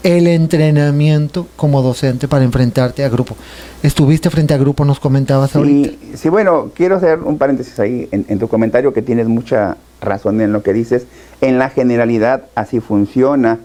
el 0.03 0.27
entrenamiento 0.27 1.47
como 1.57 1.83
docente 1.83 2.29
para 2.29 2.45
enfrentarte 2.45 3.05
a 3.05 3.09
grupo. 3.09 3.37
Estuviste 3.83 4.31
frente 4.31 4.55
a 4.55 4.59
grupo, 4.59 4.85
nos 4.85 5.01
comentabas 5.01 5.55
ahorita. 5.57 6.17
Sí, 6.17 6.29
bueno, 6.29 6.71
quiero 6.75 6.97
hacer 6.97 7.21
un 7.21 7.39
paréntesis 7.39 7.79
ahí 7.79 8.09
en, 8.11 8.39
tu 8.39 8.49
comentario 8.49 8.93
que 8.93 9.03
tienes 9.03 9.29
mucha 9.29 9.77
razón 10.01 10.41
en 10.41 10.53
lo 10.53 10.63
que 10.63 10.73
dices. 10.73 11.07
En 11.41 11.59
la 11.59 11.69
generalidad 11.69 12.45
así 12.55 12.81
funciona. 12.81 13.59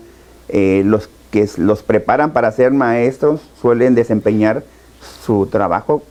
Eh, 0.49 0.83
los 0.85 1.09
que 1.31 1.47
los 1.57 1.83
preparan 1.83 2.31
para 2.31 2.51
ser 2.51 2.71
maestros 2.71 3.41
suelen 3.61 3.95
desempeñar 3.95 4.63
su 5.25 5.47
trabajo 5.47 6.03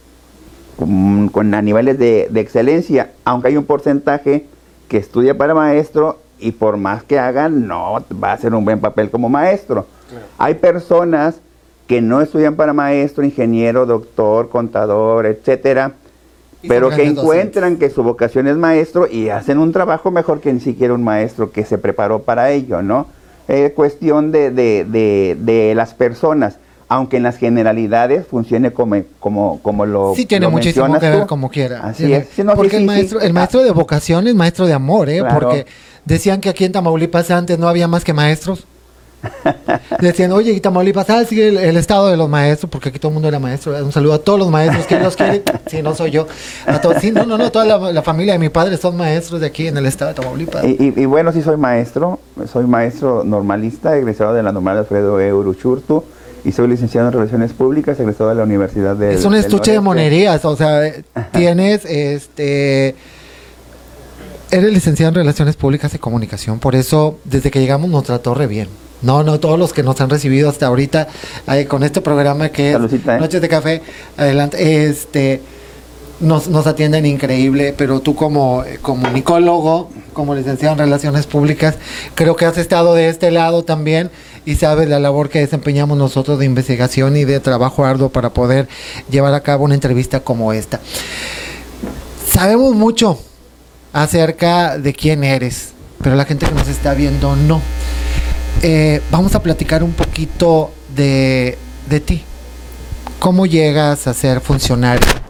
con, 0.77 1.55
a 1.55 1.63
niveles 1.63 1.99
de, 1.99 2.29
de 2.31 2.41
excelencia, 2.41 3.13
aunque 3.25 3.49
hay 3.49 3.57
un 3.57 3.65
porcentaje 3.65 4.47
que 4.89 4.99
estudia 4.99 5.37
para 5.37 5.55
maestro 5.55 6.19
y 6.39 6.53
por 6.53 6.77
más 6.77 7.03
que 7.03 7.19
hagan, 7.19 7.67
no 7.67 8.05
va 8.23 8.31
a 8.31 8.35
hacer 8.35 8.55
un 8.55 8.65
buen 8.65 8.81
papel 8.81 9.11
como 9.11 9.29
maestro. 9.29 9.87
Hay 10.39 10.55
personas 10.55 11.37
que 11.87 12.01
no 12.01 12.21
estudian 12.21 12.57
para 12.57 12.73
maestro, 12.73 13.25
ingeniero, 13.25 13.87
doctor, 13.87 14.49
contador, 14.49 15.27
etcétera, 15.27 15.93
pero 16.67 16.91
que 16.91 17.05
encuentran 17.05 17.77
que 17.77 17.91
su 17.91 18.03
vocación 18.03 18.49
es 18.49 18.57
maestro 18.57 19.07
y 19.07 19.29
hacen 19.29 19.59
un 19.59 19.73
trabajo 19.73 20.11
mejor 20.11 20.41
que 20.41 20.53
ni 20.53 20.61
siquiera 20.61 20.95
un 20.95 21.05
maestro 21.05 21.53
que 21.53 21.65
se 21.65 21.79
preparó 21.79 22.23
para 22.23 22.51
ello, 22.51 22.83
¿no? 22.83 23.07
Es 23.47 23.73
cuestión 23.73 24.33
de, 24.33 24.51
de, 24.51 24.85
de, 25.39 25.75
las 25.77 25.95
personas, 25.95 26.57
aunque 26.89 27.19
en 27.19 27.23
las 27.23 27.37
generalidades 27.37 28.27
funcione 28.27 28.73
como, 28.73 28.97
como, 29.21 29.61
como 29.63 29.87
lo 29.87 30.15
Sí, 30.17 30.27
tiene 30.27 30.49
muchísimo 30.49 30.99
que 30.99 31.09
ver 31.09 31.27
como 31.27 31.49
quiera. 31.49 31.87
Así 31.87 32.13
es. 32.13 32.27
porque 32.57 32.79
el, 32.79 32.87
maestro, 32.87 33.21
el 33.21 33.33
maestro 33.33 33.63
de 33.63 33.71
vocación 33.71 34.27
es 34.27 34.35
maestro 34.35 34.67
de 34.67 34.73
amor, 34.73 35.09
¿eh? 35.09 35.23
Porque 35.23 35.67
decían 36.05 36.41
que 36.41 36.49
aquí 36.49 36.65
en 36.65 36.73
Tamaulipas 36.73 37.31
antes 37.31 37.57
no 37.61 37.69
había 37.69 37.87
más 37.87 38.03
que 38.03 38.13
maestros. 38.13 38.67
Decían, 40.01 40.33
oye, 40.33 40.53
y 40.53 40.61
Tamaulipas, 40.61 41.09
ah, 41.11 41.25
sí, 41.25 41.41
el, 41.41 41.77
estado 41.77 42.09
de 42.09 42.17
los 42.17 42.29
maestros, 42.29 42.71
porque 42.71 42.91
aquí 42.91 42.99
todo 42.99 43.11
el 43.11 43.15
mundo 43.15 43.29
era 43.29 43.39
maestro. 43.39 43.73
Un 43.85 43.93
saludo 43.93 44.15
a 44.15 44.19
todos 44.19 44.39
los 44.39 44.51
maestros 44.51 44.87
que 44.87 44.99
los 44.99 45.17
quieren. 45.17 45.43
Si 45.67 45.83
no 45.83 45.97
soy 45.97 46.13
yo. 46.13 46.29
A 46.67 46.81
todos, 46.81 46.99
sí, 47.01 47.11
no, 47.11 47.27
no, 47.27 47.37
no, 47.37 47.51
toda 47.51 47.93
la, 47.93 48.03
familia 48.03 48.35
de 48.35 48.39
mi 48.39 48.51
padre 48.51 48.77
son 48.77 48.97
maestros 48.97 49.41
de 49.41 49.49
aquí 49.49 49.67
en 49.67 49.77
el 49.77 49.87
estado 49.87 50.11
de 50.11 50.15
Tamaulipas. 50.15 50.65
Y, 50.65 51.07
bueno, 51.07 51.33
sí 51.33 51.43
soy 51.43 51.57
maestro. 51.57 52.21
Soy 52.53 52.67
maestro 52.67 53.25
normalista, 53.25 53.97
egresado 53.97 54.33
de 54.33 54.45
la 54.45 54.53
normal 54.53 54.79
Alfredo 54.79 55.21
E. 55.21 55.33
Uruchurtu. 55.33 56.05
Y 56.45 56.53
soy 56.53 56.69
licenciado 56.69 57.09
en 57.09 57.15
Relaciones 57.15 57.53
Públicas, 57.53 57.99
egresado 57.99 58.31
de 58.31 58.37
la 58.37 58.45
Universidad 58.45 58.95
de... 58.95 59.15
Es 59.15 59.25
un 59.25 59.35
estuche 59.35 59.73
de 59.73 59.81
monerías, 59.81 60.45
o 60.45 60.55
sea, 60.55 60.93
tienes 61.33 61.85
este 61.85 62.95
eres 64.53 64.73
licenciado 64.73 65.09
en 65.09 65.15
Relaciones 65.17 65.57
Públicas 65.57 65.93
y 65.95 65.99
Comunicación, 65.99 66.61
por 66.61 66.77
eso 66.77 67.19
desde 67.25 67.51
que 67.51 67.59
llegamos 67.59 67.91
nos 67.91 68.05
trató 68.05 68.35
re 68.35 68.47
bien. 68.47 68.69
No, 69.03 69.23
no, 69.23 69.39
todos 69.41 69.59
los 69.59 69.73
que 69.73 69.83
nos 69.83 70.01
han 70.01 70.11
recibido 70.11 70.49
hasta 70.49 70.67
ahorita 70.67 71.09
con 71.69 71.83
este 71.83 72.01
programa 72.01 72.49
que 72.49 72.73
es 72.73 72.77
¿eh? 72.77 73.19
Noches 73.21 73.41
de 73.41 73.49
Café, 73.49 73.83
adelante, 74.17 74.87
este, 74.89 75.43
nos, 76.21 76.49
nos 76.49 76.67
atienden 76.67 77.05
increíble, 77.05 77.75
pero 77.77 78.01
tú 78.01 78.15
como 78.15 78.65
comunicólogo, 78.83 79.91
como 80.13 80.35
licenciado 80.35 80.73
en 80.75 80.79
Relaciones 80.79 81.27
Públicas, 81.27 81.77
creo 82.15 82.37
que 82.37 82.47
has 82.47 82.57
estado 82.57 82.95
de 82.95 83.09
este 83.09 83.31
lado 83.31 83.65
también 83.65 84.11
y 84.47 84.55
sabes 84.55 84.89
la 84.89 84.99
labor 84.99 85.29
que 85.29 85.41
desempeñamos 85.41 85.99
nosotros 85.99 86.39
de 86.39 86.47
investigación 86.47 87.17
y 87.17 87.25
de 87.25 87.41
trabajo 87.41 87.85
arduo 87.85 88.09
para 88.09 88.31
poder 88.31 88.69
llevar 89.11 89.35
a 89.35 89.41
cabo 89.41 89.65
una 89.65 89.75
entrevista 89.75 90.21
como 90.21 90.53
esta. 90.53 90.81
Sabemos 92.33 92.75
mucho 92.75 93.19
acerca 93.93 94.79
de 94.79 94.93
quién 94.93 95.25
eres, 95.25 95.71
pero 96.03 96.17
la 96.17 96.25
gente 96.25 96.47
que 96.47 96.55
nos 96.55 96.69
está 96.69 96.95
viendo 96.95 97.35
no. 97.35 97.61
Eh, 98.63 99.03
vamos 99.11 99.35
a 99.35 99.43
platicar 99.43 99.83
un 99.83 99.93
poquito 99.93 100.73
de, 100.95 101.59
de 101.89 102.01
ti. 102.01 102.23
¿Cómo 103.19 103.47
llegas 103.47 104.07
a 104.07 104.15
ser 104.15 104.41
funcionario? 104.41 105.26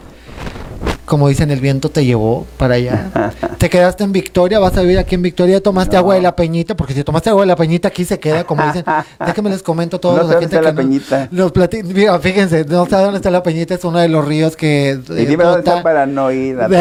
Como 1.07 1.29
dicen, 1.29 1.51
el 1.51 1.61
viento 1.61 1.87
te 1.89 2.03
llevó 2.03 2.45
para 2.57 2.75
allá. 2.75 3.31
te 3.57 3.69
quedaste 3.69 4.03
en 4.03 4.11
Victoria, 4.11 4.59
vas 4.59 4.75
a 4.75 4.81
vivir 4.81 4.99
aquí 4.99 5.15
en 5.15 5.21
Victoria, 5.21 5.63
tomaste 5.63 5.95
agua 5.95 6.15
de 6.15 6.21
la 6.21 6.35
peñita, 6.35 6.75
porque 6.75 6.93
si 6.93 7.01
tomaste 7.05 7.29
agua 7.29 7.43
de 7.43 7.47
la 7.47 7.55
peñita 7.55 7.87
aquí 7.87 8.03
se 8.03 8.19
queda, 8.19 8.43
como 8.43 8.61
dicen. 8.65 8.83
Déjenme 9.25 9.49
les 9.49 9.63
comento 9.63 10.01
todos 10.01 10.27
no 10.27 10.33
los 10.33 10.43
está 10.43 10.61
la 10.61 10.73
peñita. 10.73 11.29
Los 11.31 11.53
Mira, 11.85 12.19
fíjense, 12.19 12.65
no 12.65 12.85
sabe 12.87 13.03
dónde 13.05 13.17
está 13.17 13.31
la 13.31 13.41
peñita, 13.41 13.73
es 13.73 13.85
uno 13.85 13.99
de 13.99 14.09
los 14.09 14.25
ríos 14.25 14.57
que. 14.57 14.99
Y 15.09 15.25
dime 15.25 15.45
dónde 15.45 15.59
está 15.59 15.81
para 15.81 16.05
no 16.05 16.29
ir 16.29 16.59
a 16.59 16.67
de, 16.67 16.77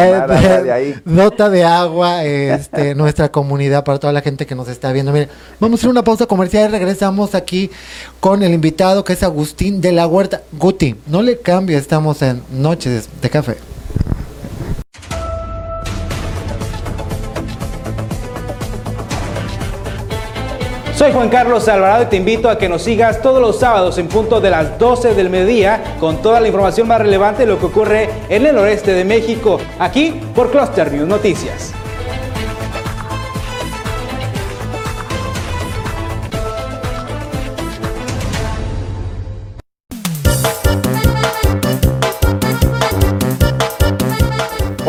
de, 0.65 0.73
ahí. 0.73 0.95
Nota 1.05 1.49
de 1.49 1.63
agua, 1.63 2.25
este, 2.25 2.97
nuestra 2.97 3.31
comunidad, 3.31 3.85
para 3.85 4.01
toda 4.01 4.13
la 4.13 4.23
gente 4.23 4.45
que 4.45 4.57
nos 4.57 4.67
está 4.67 4.91
viendo. 4.91 5.13
Mire, 5.13 5.29
vamos 5.61 5.79
a 5.79 5.83
hacer 5.83 5.91
una 5.91 6.03
pausa 6.03 6.27
comercial 6.27 6.69
y 6.69 6.73
regresamos 6.73 7.37
aquí 7.37 7.71
con 8.19 8.43
el 8.43 8.53
invitado 8.53 9.05
que 9.05 9.13
es 9.13 9.23
Agustín 9.23 9.81
de 9.81 9.93
la 9.93 10.09
Huerta. 10.09 10.43
Guti, 10.51 10.97
no 11.07 11.23
le 11.23 11.39
cambie, 11.39 11.77
estamos 11.77 12.23
en 12.23 12.43
Noches 12.51 13.09
de 13.23 13.31
Café. 13.31 13.76
Soy 20.97 21.13
Juan 21.13 21.29
Carlos 21.29 21.69
Alvarado 21.69 22.05
y 22.05 22.07
te 22.07 22.17
invito 22.17 22.49
a 22.49 22.57
que 22.57 22.71
nos 22.71 22.81
sigas 22.81 23.21
todos 23.21 23.39
los 23.39 23.59
sábados 23.61 23.99
en 23.99 24.09
punto 24.09 24.41
de 24.41 24.49
las 24.49 24.79
12 24.79 25.15
del 25.15 25.29
mediodía 25.29 25.97
con 26.01 26.23
toda 26.23 26.41
la 26.41 26.49
información 26.49 26.89
más 26.89 27.03
relevante 27.03 27.43
de 27.43 27.53
lo 27.53 27.59
que 27.59 27.67
ocurre 27.67 28.09
en 28.31 28.47
el 28.47 28.55
noreste 28.55 28.95
de 28.95 29.05
México, 29.05 29.61
aquí 29.79 30.19
por 30.35 30.51
Cluster 30.51 30.91
News 30.91 31.07
Noticias. 31.07 31.75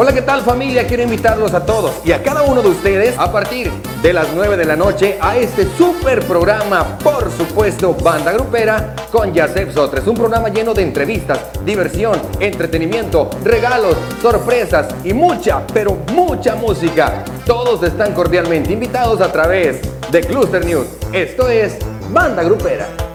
Hola, 0.07 0.15
¿qué 0.15 0.21
tal 0.21 0.41
familia? 0.41 0.87
Quiero 0.87 1.03
invitarlos 1.03 1.53
a 1.53 1.65
todos 1.65 1.91
y 2.05 2.13
a 2.13 2.23
cada 2.23 2.43
uno 2.43 2.61
de 2.61 2.69
ustedes 2.69 3.17
a 3.17 3.29
partir 3.29 3.69
de 4.01 4.13
las 4.13 4.29
9 4.33 4.55
de 4.55 4.63
la 4.63 4.77
noche 4.77 5.17
a 5.19 5.35
este 5.35 5.67
super 5.77 6.23
programa, 6.23 6.97
por 6.99 7.29
supuesto, 7.29 7.93
Banda 7.93 8.31
Grupera 8.31 8.95
con 9.11 9.33
Yasef 9.33 9.73
Sotres. 9.73 10.07
Un 10.07 10.15
programa 10.15 10.47
lleno 10.47 10.73
de 10.73 10.83
entrevistas, 10.83 11.49
diversión, 11.65 12.21
entretenimiento, 12.39 13.29
regalos, 13.43 13.97
sorpresas 14.21 14.87
y 15.03 15.11
mucha, 15.11 15.67
pero 15.73 15.97
mucha 16.13 16.55
música. 16.55 17.25
Todos 17.45 17.83
están 17.83 18.13
cordialmente 18.13 18.71
invitados 18.71 19.19
a 19.19 19.29
través 19.29 19.81
de 20.09 20.21
Cluster 20.21 20.65
News. 20.65 20.87
Esto 21.11 21.49
es 21.49 21.79
Banda 22.13 22.43
Grupera. 22.43 23.06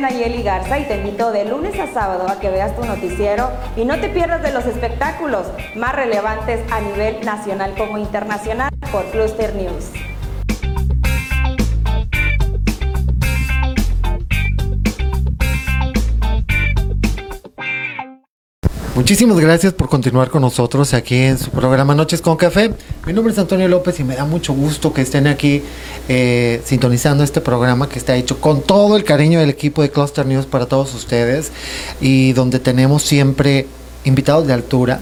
Nayeli 0.00 0.42
Garza 0.42 0.76
y 0.80 0.84
te 0.84 0.96
invito 0.96 1.30
de 1.30 1.44
lunes 1.44 1.78
a 1.78 1.86
sábado 1.86 2.28
a 2.28 2.40
que 2.40 2.50
veas 2.50 2.74
tu 2.74 2.84
noticiero 2.84 3.48
y 3.76 3.84
no 3.84 4.00
te 4.00 4.08
pierdas 4.08 4.42
de 4.42 4.52
los 4.52 4.66
espectáculos 4.66 5.46
más 5.76 5.94
relevantes 5.94 6.60
a 6.72 6.80
nivel 6.80 7.24
nacional 7.24 7.74
como 7.78 7.98
internacional 7.98 8.70
por 8.90 9.04
Cluster 9.12 9.54
News. 9.54 10.11
Muchísimas 18.94 19.40
gracias 19.40 19.72
por 19.72 19.88
continuar 19.88 20.28
con 20.28 20.42
nosotros 20.42 20.92
aquí 20.92 21.16
en 21.16 21.38
su 21.38 21.50
programa 21.50 21.94
Noches 21.94 22.20
con 22.20 22.36
Café. 22.36 22.74
Mi 23.06 23.14
nombre 23.14 23.32
es 23.32 23.38
Antonio 23.38 23.66
López 23.66 23.98
y 24.00 24.04
me 24.04 24.16
da 24.16 24.26
mucho 24.26 24.52
gusto 24.52 24.92
que 24.92 25.00
estén 25.00 25.26
aquí 25.26 25.62
eh, 26.10 26.60
sintonizando 26.66 27.24
este 27.24 27.40
programa 27.40 27.88
que 27.88 27.98
está 27.98 28.14
hecho 28.16 28.38
con 28.38 28.60
todo 28.60 28.98
el 28.98 29.04
cariño 29.04 29.40
del 29.40 29.48
equipo 29.48 29.80
de 29.80 29.90
Cluster 29.90 30.26
News 30.26 30.44
para 30.44 30.66
todos 30.66 30.94
ustedes 30.94 31.52
y 32.02 32.34
donde 32.34 32.58
tenemos 32.58 33.02
siempre 33.02 33.66
invitados 34.04 34.46
de 34.46 34.52
altura, 34.52 35.00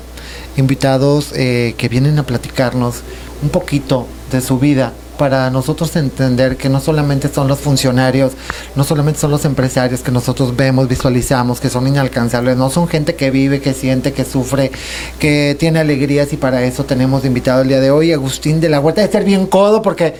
invitados 0.56 1.32
eh, 1.34 1.74
que 1.76 1.88
vienen 1.88 2.16
a 2.20 2.22
platicarnos 2.22 3.02
un 3.42 3.48
poquito 3.48 4.06
de 4.30 4.40
su 4.40 4.60
vida 4.60 4.92
para 5.20 5.50
nosotros 5.50 5.94
entender 5.96 6.56
que 6.56 6.70
no 6.70 6.80
solamente 6.80 7.28
son 7.28 7.46
los 7.46 7.58
funcionarios, 7.58 8.32
no 8.74 8.84
solamente 8.84 9.20
son 9.20 9.30
los 9.30 9.44
empresarios 9.44 10.00
que 10.00 10.10
nosotros 10.10 10.56
vemos, 10.56 10.88
visualizamos, 10.88 11.60
que 11.60 11.68
son 11.68 11.86
inalcanzables, 11.86 12.56
no 12.56 12.70
son 12.70 12.88
gente 12.88 13.16
que 13.16 13.30
vive, 13.30 13.60
que 13.60 13.74
siente, 13.74 14.14
que 14.14 14.24
sufre, 14.24 14.72
que 15.18 15.54
tiene 15.60 15.78
alegrías 15.80 16.32
y 16.32 16.38
para 16.38 16.64
eso 16.64 16.84
tenemos 16.84 17.26
invitado 17.26 17.60
el 17.60 17.68
día 17.68 17.80
de 17.80 17.90
hoy 17.90 18.14
Agustín 18.14 18.62
de 18.62 18.70
la 18.70 18.80
Huerta, 18.80 19.02
de 19.02 19.12
ser 19.12 19.24
bien 19.24 19.44
codo 19.44 19.82
porque 19.82 20.14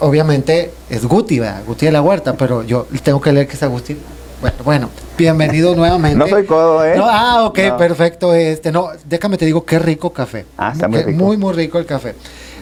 obviamente 0.00 0.70
es 0.88 1.04
Guti, 1.04 1.42
Guti 1.66 1.84
de 1.84 1.92
la 1.92 2.00
Huerta, 2.00 2.32
pero 2.32 2.62
yo 2.62 2.86
tengo 3.02 3.20
que 3.20 3.30
leer 3.30 3.46
que 3.46 3.56
es 3.56 3.62
Agustín. 3.62 3.98
Bueno, 4.40 4.56
bueno, 4.64 4.90
bienvenido 5.18 5.74
nuevamente. 5.76 6.16
No 6.16 6.28
soy 6.28 6.46
codo, 6.46 6.82
¿eh? 6.82 6.94
ah, 6.98 7.44
ok, 7.44 7.76
perfecto. 7.76 8.34
Este, 8.34 8.72
no, 8.72 8.88
déjame 9.04 9.36
te 9.36 9.44
digo, 9.44 9.66
qué 9.66 9.78
rico 9.78 10.14
café. 10.14 10.46
Ah, 10.56 10.72
está 10.72 10.88
muy, 10.88 11.02
rico. 11.02 11.18
muy, 11.18 11.36
muy 11.36 11.52
rico 11.52 11.78
el 11.78 11.84
café. 11.84 12.14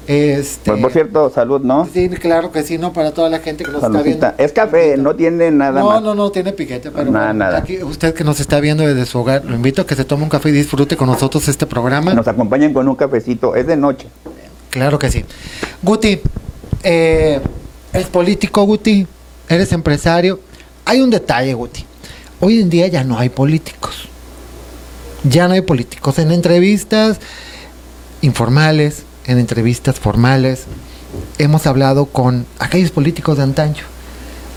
Este, 0.06 0.70
pues 0.70 0.82
por 0.82 0.92
cierto, 0.92 1.30
salud, 1.30 1.60
¿no? 1.60 1.88
Sí, 1.92 2.08
claro 2.08 2.50
que 2.50 2.62
sí, 2.62 2.78
¿no? 2.78 2.92
Para 2.92 3.12
toda 3.12 3.28
la 3.28 3.38
gente 3.38 3.64
que 3.64 3.70
nos 3.70 3.82
está 3.82 4.02
viendo. 4.02 4.32
Es 4.38 4.52
café, 4.52 4.96
no 4.96 5.14
tiene 5.14 5.50
nada 5.50 5.80
no, 5.80 5.86
más. 5.86 6.02
No, 6.02 6.14
no, 6.14 6.30
tiene 6.30 6.52
piquete, 6.52 6.90
pero 6.90 7.10
nada, 7.10 7.32
nada. 7.32 7.58
Aquí, 7.58 7.82
usted 7.82 8.14
que 8.14 8.24
nos 8.24 8.40
está 8.40 8.58
viendo 8.60 8.84
desde 8.86 9.06
su 9.06 9.18
hogar, 9.18 9.44
lo 9.44 9.54
invito 9.54 9.82
a 9.82 9.86
que 9.86 9.94
se 9.94 10.04
tome 10.04 10.24
un 10.24 10.28
café 10.28 10.48
y 10.48 10.52
disfrute 10.52 10.96
con 10.96 11.06
nosotros 11.06 11.46
este 11.48 11.66
programa. 11.66 12.14
Nos 12.14 12.26
acompañen 12.26 12.72
con 12.72 12.88
un 12.88 12.96
cafecito, 12.96 13.54
es 13.54 13.66
de 13.66 13.76
noche. 13.76 14.08
Claro 14.70 14.98
que 14.98 15.10
sí. 15.10 15.24
Guti, 15.82 16.20
eh, 16.82 17.40
eres 17.92 18.08
político, 18.08 18.62
Guti, 18.64 19.06
eres 19.48 19.72
empresario. 19.72 20.40
Hay 20.84 21.00
un 21.02 21.10
detalle, 21.10 21.54
Guti. 21.54 21.84
Hoy 22.40 22.60
en 22.60 22.70
día 22.70 22.88
ya 22.88 23.04
no 23.04 23.18
hay 23.18 23.28
políticos. 23.28 24.08
Ya 25.24 25.46
no 25.46 25.54
hay 25.54 25.60
políticos 25.60 26.18
en 26.18 26.32
entrevistas 26.32 27.20
informales, 28.22 29.04
en 29.30 29.38
entrevistas 29.38 30.00
formales, 30.00 30.64
hemos 31.38 31.64
hablado 31.68 32.06
con 32.06 32.46
aquellos 32.58 32.90
políticos 32.90 33.36
de 33.36 33.44
antaño, 33.44 33.84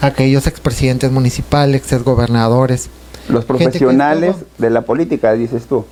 aquellos 0.01 0.47
expresidentes 0.47 1.11
municipales, 1.11 1.91
exgobernadores. 1.91 2.89
Los 3.29 3.45
profesionales 3.45 4.35
de 4.57 4.69
la 4.71 4.81
política, 4.81 5.33
dices 5.33 5.67
tú. 5.67 5.85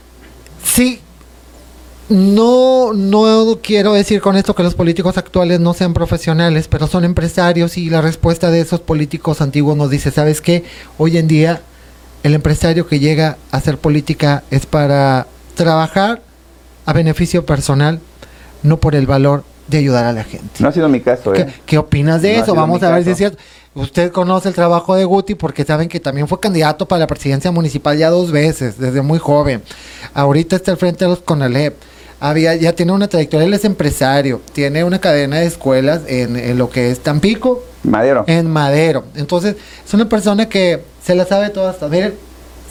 Sí, 0.63 0.99
no, 2.09 2.91
no 2.93 3.59
quiero 3.61 3.93
decir 3.93 4.19
con 4.19 4.35
esto 4.35 4.55
que 4.55 4.63
los 4.63 4.73
políticos 4.73 5.15
actuales 5.15 5.59
no 5.59 5.75
sean 5.75 5.93
profesionales, 5.93 6.67
pero 6.67 6.87
son 6.87 7.05
empresarios 7.05 7.77
y 7.77 7.87
la 7.91 8.01
respuesta 8.01 8.49
de 8.49 8.61
esos 8.61 8.79
políticos 8.79 9.41
antiguos 9.41 9.77
nos 9.77 9.91
dice, 9.91 10.09
¿sabes 10.09 10.41
qué? 10.41 10.63
Hoy 10.97 11.19
en 11.19 11.27
día 11.27 11.61
el 12.23 12.33
empresario 12.33 12.87
que 12.87 12.99
llega 12.99 13.37
a 13.51 13.57
hacer 13.57 13.77
política 13.77 14.43
es 14.49 14.65
para 14.65 15.27
trabajar 15.53 16.23
a 16.87 16.93
beneficio 16.93 17.45
personal 17.45 18.01
no 18.63 18.77
por 18.77 18.95
el 18.95 19.07
valor 19.07 19.43
de 19.67 19.77
ayudar 19.77 20.05
a 20.05 20.13
la 20.13 20.23
gente. 20.23 20.47
No 20.59 20.67
ha 20.67 20.71
sido 20.71 20.89
mi 20.89 20.99
caso, 20.99 21.33
¿eh? 21.33 21.47
¿Qué, 21.65 21.77
opinas 21.77 22.21
de 22.21 22.37
eso? 22.37 22.53
Vamos 22.53 22.83
a 22.83 22.91
ver 22.91 23.03
si 23.03 23.11
es 23.11 23.17
cierto. 23.17 23.37
Usted 23.73 24.11
conoce 24.11 24.49
el 24.49 24.55
trabajo 24.55 24.95
de 24.95 25.05
Guti 25.05 25.35
porque 25.35 25.63
saben 25.63 25.87
que 25.87 26.01
también 26.01 26.27
fue 26.27 26.39
candidato 26.41 26.85
para 26.87 26.99
la 26.99 27.07
presidencia 27.07 27.51
municipal 27.51 27.97
ya 27.97 28.09
dos 28.09 28.31
veces, 28.31 28.77
desde 28.77 29.01
muy 29.01 29.17
joven. 29.17 29.61
Ahorita 30.13 30.57
está 30.57 30.71
al 30.71 30.77
frente 30.77 31.05
de 31.05 31.11
los 31.11 31.21
CONALEP. 31.21 31.75
Había, 32.19 32.53
ya 32.55 32.73
tiene 32.73 32.91
una 32.91 33.07
trayectoria, 33.07 33.47
él 33.47 33.53
es 33.53 33.65
empresario, 33.65 34.41
tiene 34.53 34.83
una 34.83 34.99
cadena 34.99 35.39
de 35.39 35.47
escuelas 35.47 36.01
en, 36.07 36.35
en 36.35 36.57
lo 36.57 36.69
que 36.69 36.91
es 36.91 36.99
Tampico. 36.99 37.63
Madero. 37.83 38.25
En 38.27 38.47
Madero. 38.47 39.05
Entonces, 39.15 39.55
es 39.85 39.93
una 39.93 40.07
persona 40.07 40.47
que 40.47 40.81
se 41.01 41.15
la 41.15 41.25
sabe 41.25 41.49
todas. 41.49 41.77
Miren, 41.89 42.13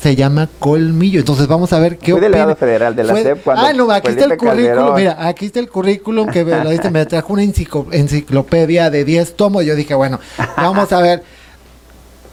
se 0.00 0.16
llama 0.16 0.48
Colmillo. 0.58 1.20
Entonces 1.20 1.46
vamos 1.46 1.72
a 1.72 1.78
ver 1.78 1.98
qué 1.98 2.12
Fue 2.12 2.20
delegado 2.20 2.56
federal 2.56 2.96
de 2.96 3.04
la 3.04 3.14
CEP 3.14 3.42
cuando 3.42 3.66
Ah, 3.66 3.72
no, 3.72 3.90
aquí 3.90 4.08
está 4.08 4.24
el 4.24 4.36
currículum. 4.36 4.94
Mira, 4.94 5.16
aquí 5.26 5.46
está 5.46 5.60
el 5.60 5.68
currículum 5.68 6.28
que 6.28 6.44
me, 6.44 6.64
lo 6.64 6.70
dice, 6.70 6.90
me 6.90 7.04
trajo 7.06 7.32
una 7.32 7.42
enciclopedia 7.42 8.90
de 8.90 9.04
10 9.04 9.36
tomos. 9.36 9.64
Yo 9.64 9.74
dije, 9.74 9.94
bueno, 9.94 10.18
vamos 10.56 10.92
a 10.92 11.00
ver 11.02 11.22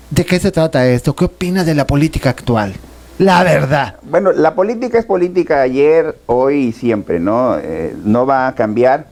de 0.09 0.25
qué 0.25 0.39
se 0.39 0.51
trata 0.51 0.87
esto. 0.87 1.15
¿Qué 1.15 1.25
opinas 1.25 1.65
de 1.65 1.75
la 1.75 1.85
política 1.85 2.29
actual? 2.29 2.73
La 3.19 3.43
verdad. 3.43 3.95
Bueno, 4.03 4.31
la 4.31 4.55
política 4.55 4.99
es 4.99 5.05
política 5.05 5.61
ayer, 5.61 6.17
hoy 6.27 6.67
y 6.67 6.71
siempre, 6.71 7.19
¿no? 7.19 7.57
Eh, 7.57 7.95
no 8.03 8.25
va 8.25 8.47
a 8.47 8.55
cambiar. 8.55 9.07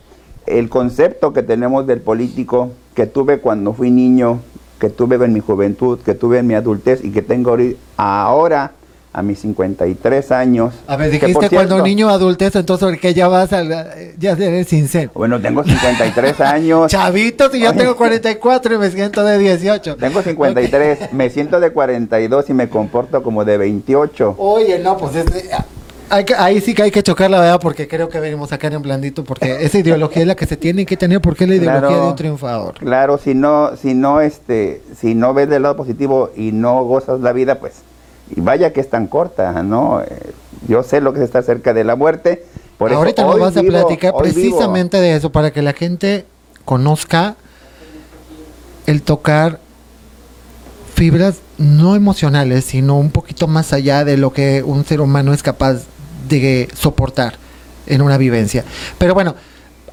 El 0.45 0.69
concepto 0.69 1.33
que 1.33 1.41
tenemos 1.41 1.87
del 1.87 2.01
político 2.01 2.71
que 2.93 3.07
tuve 3.07 3.39
cuando 3.39 3.73
fui 3.73 3.89
niño 3.91 4.39
que 4.79 4.89
tuve 4.89 5.15
en 5.23 5.33
mi 5.33 5.39
juventud, 5.39 5.99
que 5.99 6.13
tuve 6.13 6.39
en 6.39 6.47
mi 6.47 6.53
adultez 6.53 7.03
y 7.03 7.11
que 7.11 7.21
tengo 7.21 7.57
ahora 7.97 8.71
a 9.15 9.21
mis 9.21 9.39
53 9.39 10.31
años. 10.33 10.73
A 10.87 10.97
ver, 10.97 11.09
dijiste 11.09 11.49
cuando 11.49 11.81
niño 11.81 12.09
adultez, 12.09 12.53
entonces 12.57 12.99
que 12.99 13.13
ya 13.13 13.29
vas 13.29 13.53
a, 13.53 13.63
ya 14.17 14.31
eres 14.33 14.67
sincero. 14.67 15.11
Bueno, 15.15 15.39
tengo 15.39 15.63
53 15.63 16.41
años. 16.41 16.91
Chavito, 16.91 17.49
si 17.49 17.61
yo 17.61 17.73
tengo 17.73 17.95
44 17.95 18.75
y 18.75 18.77
me 18.77 18.91
siento 18.91 19.23
de 19.23 19.37
18. 19.37 19.95
Tengo 19.95 20.21
53, 20.21 21.13
me 21.13 21.29
siento 21.29 21.61
de 21.61 21.71
42 21.71 22.49
y 22.49 22.53
me 22.53 22.67
comporto 22.67 23.23
como 23.23 23.45
de 23.45 23.57
28. 23.57 24.35
Oye, 24.37 24.79
no, 24.79 24.97
pues 24.97 25.13
es, 26.09 26.25
ahí 26.37 26.61
sí 26.61 26.73
que 26.73 26.83
hay 26.83 26.91
que 26.91 27.03
chocar 27.03 27.29
la 27.29 27.39
verdad 27.39 27.59
porque 27.59 27.87
creo 27.87 28.09
que 28.09 28.19
venimos 28.19 28.51
a 28.51 28.57
caer 28.57 28.73
en 28.73 28.81
blandito 28.81 29.23
porque 29.23 29.57
esa 29.65 29.79
ideología 29.79 30.21
es 30.21 30.27
la 30.27 30.35
que 30.35 30.45
se 30.45 30.57
tiene 30.57 30.85
que 30.85 30.97
tener 30.97 31.21
porque 31.21 31.45
es 31.45 31.49
la 31.49 31.55
ideología 31.55 31.97
de 31.97 32.07
un 32.07 32.15
triunfador. 32.15 32.75
Claro, 32.75 33.17
si 33.17 33.33
no, 33.33 33.75
si 33.77 33.93
no, 33.93 34.21
este, 34.21 34.81
si 34.97 35.15
no 35.15 35.33
ves 35.33 35.49
del 35.49 35.63
lado 35.63 35.75
positivo 35.75 36.31
y 36.35 36.51
no 36.51 36.83
gozas 36.83 37.21
la 37.21 37.33
vida, 37.33 37.59
pues, 37.59 37.73
y 38.35 38.41
vaya 38.41 38.73
que 38.73 38.81
es 38.81 38.89
tan 38.89 39.07
corta, 39.07 39.63
¿no? 39.63 40.01
Eh, 40.01 40.33
yo 40.67 40.83
sé 40.83 41.01
lo 41.01 41.13
que 41.13 41.19
se 41.19 41.25
está 41.25 41.41
cerca 41.43 41.73
de 41.73 41.83
la 41.83 41.95
muerte. 41.95 42.43
Por 42.77 42.91
Ahorita 42.91 43.23
nos 43.23 43.39
vas 43.39 43.57
a 43.57 43.61
platicar 43.61 44.13
precisamente 44.17 44.97
de 44.97 45.15
eso 45.15 45.31
para 45.31 45.51
que 45.51 45.61
la 45.61 45.73
gente 45.73 46.25
conozca 46.65 47.35
el 48.85 49.01
tocar 49.01 49.59
fibras 50.93 51.37
no 51.57 51.95
emocionales, 51.95 52.65
sino 52.65 52.97
un 52.97 53.11
poquito 53.11 53.47
más 53.47 53.73
allá 53.73 54.03
de 54.03 54.17
lo 54.17 54.33
que 54.33 54.63
un 54.63 54.85
ser 54.85 55.01
humano 55.01 55.33
es 55.33 55.43
capaz 55.43 55.83
de 56.27 56.67
soportar 56.73 57.35
en 57.87 58.01
una 58.01 58.17
vivencia. 58.17 58.63
Pero 58.97 59.13
bueno, 59.13 59.35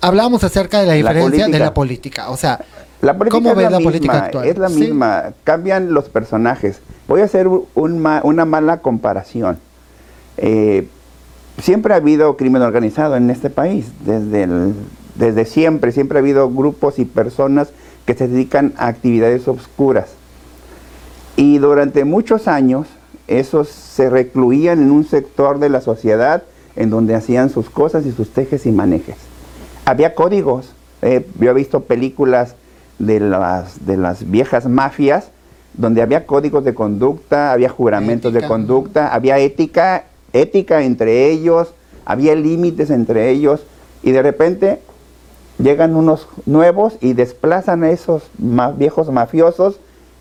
hablábamos 0.01 0.45
acerca 0.45 0.81
de 0.81 0.87
la 0.87 0.95
diferencia 0.95 1.49
de 1.49 1.59
la 1.59 1.75
política. 1.75 2.31
O 2.31 2.37
sea, 2.37 2.61
¿cómo 3.31 3.55
ves 3.55 3.71
la, 3.71 3.81
política 3.81 4.25
actual? 4.25 4.47
Es 4.47 4.59
la 4.59 4.68
misma, 4.68 5.33
cambian 5.45 5.92
los 5.95 6.09
personajes. 6.09 6.81
Voy 7.09 7.21
a 7.21 7.25
hacer 7.25 7.49
una 7.75 8.45
mala 8.45 8.79
comparación. 8.79 9.59
Eh, 10.38 10.88
siempre 11.61 11.95
ha 11.95 11.99
habido 11.99 12.37
crimen 12.37 12.62
organizado 12.62 13.16
en 13.16 13.31
este 13.31 13.51
país, 13.51 13.87
desde, 14.05 14.49
desde 15.14 15.45
siempre, 15.45 15.92
siempre 15.92 16.18
ha 16.18 16.21
habido 16.21 16.51
grupos 16.51 16.99
y 16.99 17.05
personas 17.05 17.68
que 18.07 18.14
se 18.14 18.29
dedican 18.29 18.73
a 18.77 18.88
actividades 18.88 19.47
oscuras. 19.47 20.11
Y 21.37 21.59
durante 21.59 22.05
muchos 22.05 22.49
años 22.49 22.87
esos 23.38 23.68
se 23.68 24.11
recluían 24.11 24.81
en 24.81 24.90
un 24.90 25.05
sector 25.05 25.59
de 25.59 25.68
la 25.68 25.81
sociedad 25.81 26.42
en 26.77 26.90
donde 26.90 27.14
hacían 27.14 27.51
sus 27.51 27.71
cosas 27.71 28.07
y 28.07 28.12
sus 28.12 28.31
tejes 28.31 28.66
y 28.66 28.73
manejes. 28.73 29.16
había 29.85 30.14
códigos. 30.14 30.75
Eh, 31.03 31.27
yo 31.40 31.51
he 31.51 31.55
visto 31.55 31.81
películas 31.81 32.55
de 32.99 33.18
las, 33.18 33.85
de 33.85 33.97
las 33.97 34.31
viejas 34.31 34.68
mafias 34.68 35.31
donde 35.75 36.03
había 36.03 36.27
códigos 36.27 36.64
de 36.64 36.75
conducta, 36.75 37.53
había 37.53 37.68
juramentos 37.68 38.33
de 38.33 38.47
conducta, 38.47 39.12
había 39.12 39.38
ética, 39.38 40.05
ética 40.33 40.83
entre 40.83 41.31
ellos, 41.31 41.73
había 42.05 42.35
límites 42.35 42.90
entre 42.90 43.31
ellos 43.31 43.64
y 44.03 44.11
de 44.11 44.23
repente 44.23 44.81
llegan 45.59 45.97
unos 45.97 46.29
nuevos 46.47 46.99
y 47.01 47.14
desplazan 47.14 47.85
a 47.85 47.90
esos 47.90 48.25
viejos 48.77 49.11
mafiosos 49.11 49.79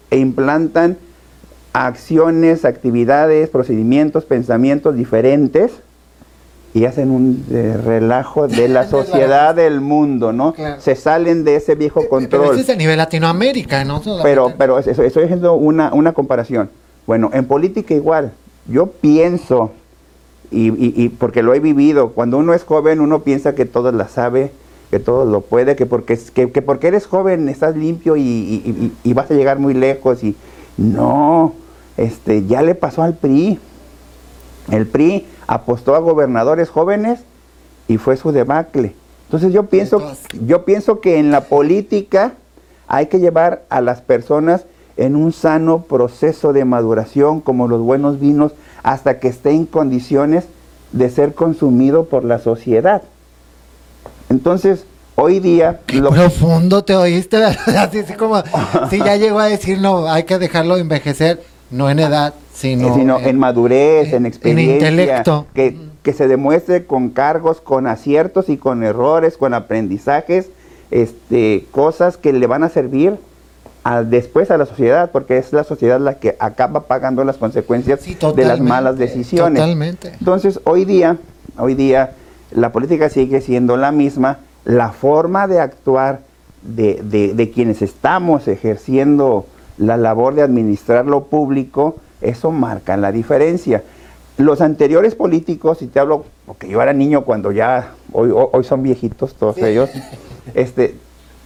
e 0.10 0.18
implantan 0.18 0.98
acciones, 1.74 2.66
actividades, 2.66 3.50
procedimientos, 3.50 4.26
pensamientos 4.26 4.96
diferentes 4.96 5.72
y 6.74 6.86
hacen 6.86 7.12
un 7.12 7.46
eh, 7.52 7.78
relajo 7.84 8.48
de 8.48 8.68
la 8.68 8.88
sociedad 8.90 9.56
del 9.56 9.82
mundo, 9.82 10.32
¿no? 10.32 10.54
Se 10.80 10.96
salen 10.96 11.44
de 11.44 11.56
ese 11.56 11.76
viejo 11.76 12.08
control. 12.08 12.42
Pero 12.42 12.54
eso 12.54 12.62
es 12.62 12.70
a 12.70 12.76
nivel 12.76 12.98
Latinoamérica, 12.98 13.84
¿no? 13.84 14.02
Pero, 14.24 14.54
pero 14.58 14.80
eso, 14.80 15.04
estoy 15.04 15.24
haciendo 15.24 15.56
una, 15.56 15.94
una 15.94 16.14
comparación. 16.14 16.70
Bueno, 17.08 17.30
en 17.34 17.46
política 17.46 17.94
igual. 17.94 18.32
Yo 18.68 18.88
pienso, 18.88 19.72
y, 20.52 20.72
y, 21.04 21.10
porque 21.10 21.42
lo 21.42 21.54
he 21.56 21.60
vivido, 21.60 22.12
cuando 22.12 22.38
uno 22.38 22.54
es 22.54 22.64
joven 22.64 23.02
uno 23.02 23.24
piensa 23.24 23.56
que 23.56 23.66
todo 23.66 23.92
la 23.92 24.08
sabe, 24.08 24.52
que 24.92 25.00
todo 25.00 25.26
lo 25.26 25.42
puede, 25.42 25.76
que 25.76 25.86
porque, 25.88 26.20
que, 26.34 26.52
que 26.52 26.62
porque 26.62 26.88
eres 26.88 27.08
joven 27.08 27.50
estás 27.50 27.76
limpio 27.76 28.18
y, 28.18 28.94
y, 29.04 29.14
vas 29.14 29.32
a 29.32 29.34
llegar 29.34 29.58
muy 29.58 29.74
lejos. 29.74 30.24
Y 30.24 30.36
no, 30.78 31.54
este, 31.98 32.46
ya 32.46 32.62
le 32.62 32.76
pasó 32.76 33.04
al 33.04 33.14
PRI. 33.16 33.60
El 34.72 34.88
PRI 34.88 35.26
apostó 35.48 35.96
a 35.96 36.00
gobernadores 36.00 36.70
jóvenes 36.70 37.22
y 37.88 37.98
fue 37.98 38.18
su 38.18 38.32
debacle. 38.32 38.96
Entonces 39.26 39.54
yo 39.54 39.68
pienso, 39.68 40.02
yo 40.46 40.66
pienso 40.66 41.00
que 41.00 41.18
en 41.18 41.32
la 41.32 41.42
política 41.42 42.34
hay 42.88 43.08
que 43.08 43.20
llevar 43.20 43.64
a 43.70 43.82
las 43.82 44.02
personas 44.02 44.66
en 44.98 45.16
un 45.16 45.32
sano 45.32 45.84
proceso 45.84 46.54
de 46.54 46.66
maduración 46.66 47.40
como 47.40 47.68
los 47.68 47.82
buenos 47.82 48.20
vinos 48.20 48.52
hasta 48.84 49.20
que 49.20 49.30
esté 49.30 49.52
en 49.52 49.66
condiciones 49.66 50.46
de 50.92 51.10
ser 51.10 51.34
consumido 51.34 52.06
por 52.06 52.26
la 52.26 52.40
sociedad. 52.40 53.02
Entonces, 54.30 54.86
hoy 55.16 55.40
día... 55.40 55.82
lo 55.94 56.10
profundo 56.10 56.84
te 56.84 56.96
oíste, 56.96 57.44
así, 57.44 58.04
como 58.18 58.44
si 58.90 59.00
ya 59.00 59.16
llegó 59.16 59.40
a 59.40 59.46
decir, 59.46 59.80
no, 59.80 60.10
hay 60.10 60.24
que 60.24 60.38
dejarlo 60.38 60.78
envejecer, 60.78 61.42
no 61.72 61.90
en 61.90 62.00
edad, 62.00 62.34
sino, 62.54 63.20
en, 63.20 63.40
madurez, 63.40 64.14
en 64.14 64.26
experiencia, 64.26 64.90
en 64.90 64.94
intelecto. 64.94 65.48
Que, 65.54 65.78
que 66.04 66.14
se 66.14 66.28
demuestre 66.28 66.86
con 66.86 67.10
cargos, 67.10 67.62
con 67.62 67.88
aciertos 67.88 68.50
y 68.50 68.58
con 68.58 68.84
errores, 68.84 69.38
con 69.38 69.54
aprendizajes, 69.54 70.50
este, 70.90 71.66
cosas 71.72 72.18
que 72.18 72.34
le 72.34 72.48
van 72.48 72.64
a 72.64 72.70
servir 72.70 73.18
después 74.06 74.52
a 74.52 74.58
la 74.58 74.66
sociedad, 74.66 75.12
porque 75.12 75.38
es 75.38 75.54
la 75.54 75.64
sociedad 75.64 76.00
la 76.00 76.16
que 76.16 76.36
acaba 76.40 76.84
pagando 76.84 77.24
las 77.24 77.38
consecuencias 77.38 78.00
de 78.04 78.46
las 78.46 78.60
malas 78.60 78.98
decisiones. 78.98 79.60
Totalmente. 79.60 80.14
Entonces, 80.20 80.60
hoy 80.66 80.86
día, 80.86 81.18
hoy 81.58 81.74
día, 81.76 82.12
la 82.52 82.72
política 82.72 83.10
sigue 83.10 83.42
siendo 83.42 83.78
la 83.78 83.92
misma, 83.92 84.40
la 84.66 84.92
forma 84.92 85.48
de 85.48 85.60
actuar 85.60 86.20
de, 86.62 87.02
de, 87.04 87.34
de 87.34 87.50
quienes 87.50 87.82
estamos 87.82 88.48
ejerciendo 88.48 89.48
la 89.82 89.98
labor 89.98 90.36
de 90.36 90.44
administrar 90.44 91.06
lo 91.06 91.26
público, 91.26 91.96
eso 92.22 92.52
marca 92.52 92.96
la 92.98 93.12
diferencia. 93.12 93.84
Los 94.38 94.62
anteriores 94.62 95.16
políticos, 95.16 95.80
si 95.80 95.88
te 95.88 96.00
hablo, 96.00 96.26
porque 96.46 96.70
yo 96.70 96.82
era 96.82 96.94
niño 96.94 97.24
cuando 97.24 97.52
ya, 97.52 97.94
hoy, 98.14 98.32
hoy 98.32 98.64
son 98.64 98.84
viejitos 98.84 99.34
todos 99.36 99.58
ellos, 99.58 99.90
este, 100.54 100.96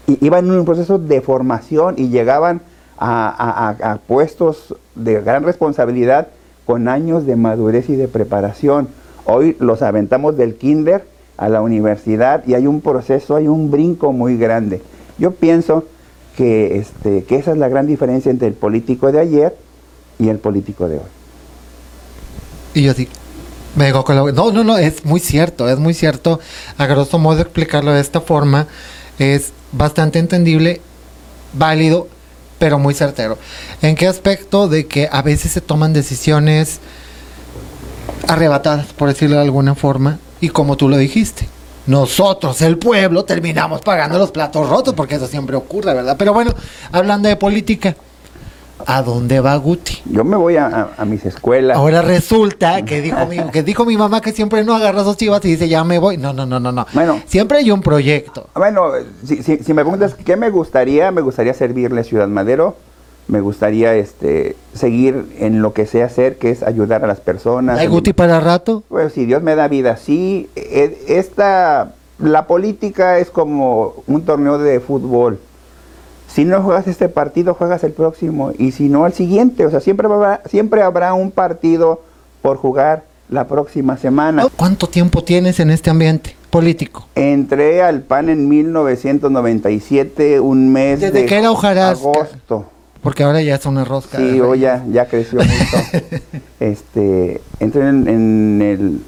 iban 0.07 0.45
en 0.45 0.51
un 0.51 0.65
proceso 0.65 0.99
de 0.99 1.21
formación 1.21 1.95
y 1.97 2.09
llegaban 2.09 2.61
a, 2.97 3.99
puestos 4.07 4.75
de 4.95 5.21
gran 5.21 5.43
responsabilidad 5.43 6.27
con 6.65 6.87
años 6.87 7.25
de 7.25 7.35
madurez 7.35 7.89
y 7.89 7.95
de 7.95 8.07
preparación. 8.07 8.89
Hoy 9.25 9.55
los 9.59 9.81
aventamos 9.81 10.37
del 10.37 10.55
kinder 10.55 11.05
a 11.37 11.49
la 11.49 11.61
universidad 11.61 12.43
y 12.45 12.53
hay 12.53 12.67
un 12.67 12.81
proceso, 12.81 13.35
hay 13.35 13.47
un 13.47 13.71
brinco 13.71 14.11
muy 14.11 14.37
grande. 14.37 14.81
Yo 15.17 15.31
pienso 15.31 15.85
que, 16.35 16.77
este, 16.77 17.23
que 17.23 17.35
esa 17.35 17.51
es 17.51 17.57
la 17.57 17.67
gran 17.67 17.87
diferencia 17.87 18.31
entre 18.31 18.47
el 18.47 18.53
político 18.53 19.11
de 19.11 19.19
ayer 19.19 19.55
y 20.19 20.29
el 20.29 20.39
político 20.39 20.87
de 20.87 20.97
hoy. 20.97 21.03
Y 22.73 22.83
yo 22.83 22.93
sí, 22.93 23.07
me 23.75 23.85
digo 23.85 24.03
No, 24.33 24.51
no, 24.51 24.63
no, 24.63 24.77
es 24.77 25.05
muy 25.05 25.19
cierto, 25.19 25.69
es 25.69 25.79
muy 25.79 25.93
cierto. 25.93 26.39
A 26.77 26.85
grosso 26.85 27.19
modo 27.19 27.41
explicarlo 27.41 27.91
de 27.91 28.01
esta 28.01 28.21
forma 28.21 28.67
es 29.19 29.51
bastante 29.71 30.19
entendible, 30.19 30.81
válido, 31.53 32.07
pero 32.59 32.79
muy 32.79 32.93
certero. 32.93 33.37
¿En 33.81 33.95
qué 33.95 34.07
aspecto? 34.07 34.67
De 34.67 34.87
que 34.87 35.09
a 35.11 35.21
veces 35.21 35.51
se 35.51 35.61
toman 35.61 35.93
decisiones 35.93 36.79
arrebatadas, 38.27 38.87
por 38.93 39.09
decirlo 39.09 39.35
de 39.35 39.43
alguna 39.43 39.75
forma, 39.75 40.19
y 40.41 40.49
como 40.49 40.77
tú 40.77 40.89
lo 40.89 40.97
dijiste, 40.97 41.47
nosotros, 41.87 42.61
el 42.61 42.77
pueblo, 42.77 43.25
terminamos 43.25 43.81
pagando 43.81 44.17
los 44.17 44.31
platos 44.31 44.69
rotos, 44.69 44.93
porque 44.93 45.15
eso 45.15 45.27
siempre 45.27 45.55
ocurre, 45.55 45.93
¿verdad? 45.93 46.15
Pero 46.17 46.33
bueno, 46.33 46.53
hablando 46.91 47.29
de 47.29 47.35
política, 47.35 47.95
¿A 48.87 49.01
dónde 49.01 49.39
va 49.39 49.55
Guti? 49.55 50.01
Yo 50.05 50.23
me 50.23 50.35
voy 50.35 50.57
a, 50.57 50.89
mis 51.05 51.25
escuelas. 51.25 51.77
Ahora 51.77 52.01
resulta 52.01 52.81
que 52.85 53.01
dijo, 53.01 53.25
mi, 53.25 53.37
que 53.51 53.63
dijo 53.63 53.85
mi 53.85 53.97
mamá 53.97 54.21
que 54.21 54.31
siempre 54.31 54.63
no 54.63 54.75
agarra 54.75 55.01
esos 55.01 55.17
chivas 55.17 55.43
y 55.45 55.49
dice, 55.49 55.69
ya 55.69 55.83
me 55.83 55.97
voy. 55.97 56.17
No, 56.17 56.33
no, 56.33 56.45
no, 56.45 56.59
no, 56.59 56.71
no. 56.71 56.85
Bueno. 56.93 57.21
Siempre 57.25 57.59
hay 57.59 57.71
un 57.71 57.81
proyecto. 57.81 58.49
Bueno, 58.53 58.91
si, 59.25 59.41
si, 59.41 59.73
me 59.73 59.83
preguntas 59.83 60.15
qué 60.15 60.35
me 60.35 60.49
gustaría, 60.49 61.11
me 61.11 61.21
gustaría 61.21 61.53
servirle 61.53 62.01
a 62.01 62.03
Ciudad 62.03 62.27
Madero. 62.27 62.75
Me 63.27 63.41
gustaría 63.41 63.95
este 63.95 64.55
seguir 64.73 65.35
en 65.39 65.61
lo 65.61 65.73
que 65.73 65.85
sé 65.85 66.03
hacer, 66.03 66.37
que 66.37 66.51
es 66.51 66.61
ayudar 66.61 67.03
a 67.03 67.07
las 67.07 67.19
personas. 67.19 67.79
¿Hay 67.79 67.87
Guti 67.87 68.13
para 68.13 68.39
rato? 68.39 68.83
Pues 68.87 69.13
si 69.13 69.25
Dios 69.25 69.41
me 69.41 69.55
da 69.55 69.67
vida, 69.67 69.97
sí. 69.97 70.49
E, 70.55 70.97
esta, 71.07 71.93
la 72.19 72.45
política 72.45 73.17
es 73.17 73.29
como 73.29 73.95
un 74.07 74.25
torneo 74.25 74.57
de 74.57 74.79
fútbol 74.79 75.39
si 76.35 76.43
no 76.43 76.61
juegas 76.61 76.85
este 76.87 77.07
partido, 77.07 77.53
juegas 77.53 77.85
el 77.85 77.93
próximo. 77.93 78.51
Y 78.57 78.73
si 78.73 78.89
no, 78.89 79.07
el 79.07 79.13
siguiente. 79.13 79.65
O 79.65 79.71
sea, 79.71 79.79
siempre 79.79 80.07
habrá, 80.07 80.41
siempre 80.45 80.81
habrá 80.81 81.13
un 81.13 81.31
partido 81.31 82.01
por 82.41 82.57
jugar 82.57 83.05
la 83.29 83.47
próxima 83.47 83.95
semana. 83.95 84.45
¿Cuánto 84.57 84.87
tiempo 84.87 85.23
tienes 85.23 85.61
en 85.61 85.71
este 85.71 85.89
ambiente 85.89 86.35
político? 86.49 87.07
Entré 87.15 87.81
al 87.81 88.01
PAN 88.01 88.27
en 88.27 88.49
1997, 88.49 90.41
un 90.41 90.73
mes 90.73 90.99
¿Desde 90.99 91.25
de 91.25 91.81
agosto. 91.81 92.65
Porque 93.05 93.23
ahora 93.23 93.39
ya 93.43 93.53
es 93.53 93.65
una 93.67 93.85
rosca. 93.85 94.17
Sí, 94.17 94.41
hoy 94.41 94.61
ya, 94.61 94.83
ya 94.89 95.05
creció 95.05 95.37
mucho. 95.37 95.77
este, 96.59 97.39
entré 97.59 97.87
en, 97.87 98.07
en, 98.07 98.61
el, 98.63 99.01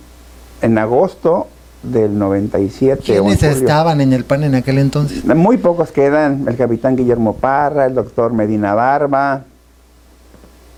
en 0.61 0.77
agosto 0.77 1.47
del 1.81 2.15
97. 2.19 3.01
¿Quiénes 3.03 3.41
estaban 3.41 3.99
en 3.99 4.13
el 4.13 4.23
PAN 4.23 4.43
en 4.43 4.53
aquel 4.53 4.77
entonces? 4.77 5.25
Muy 5.25 5.57
pocos 5.57 5.91
quedan, 5.91 6.45
el 6.47 6.55
capitán 6.55 6.95
Guillermo 6.95 7.37
Parra, 7.37 7.87
el 7.87 7.95
doctor 7.95 8.33
Medina 8.33 8.75
Barba, 8.75 9.45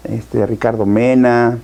este 0.05 0.45
Ricardo 0.45 0.85
Mena, 0.85 1.57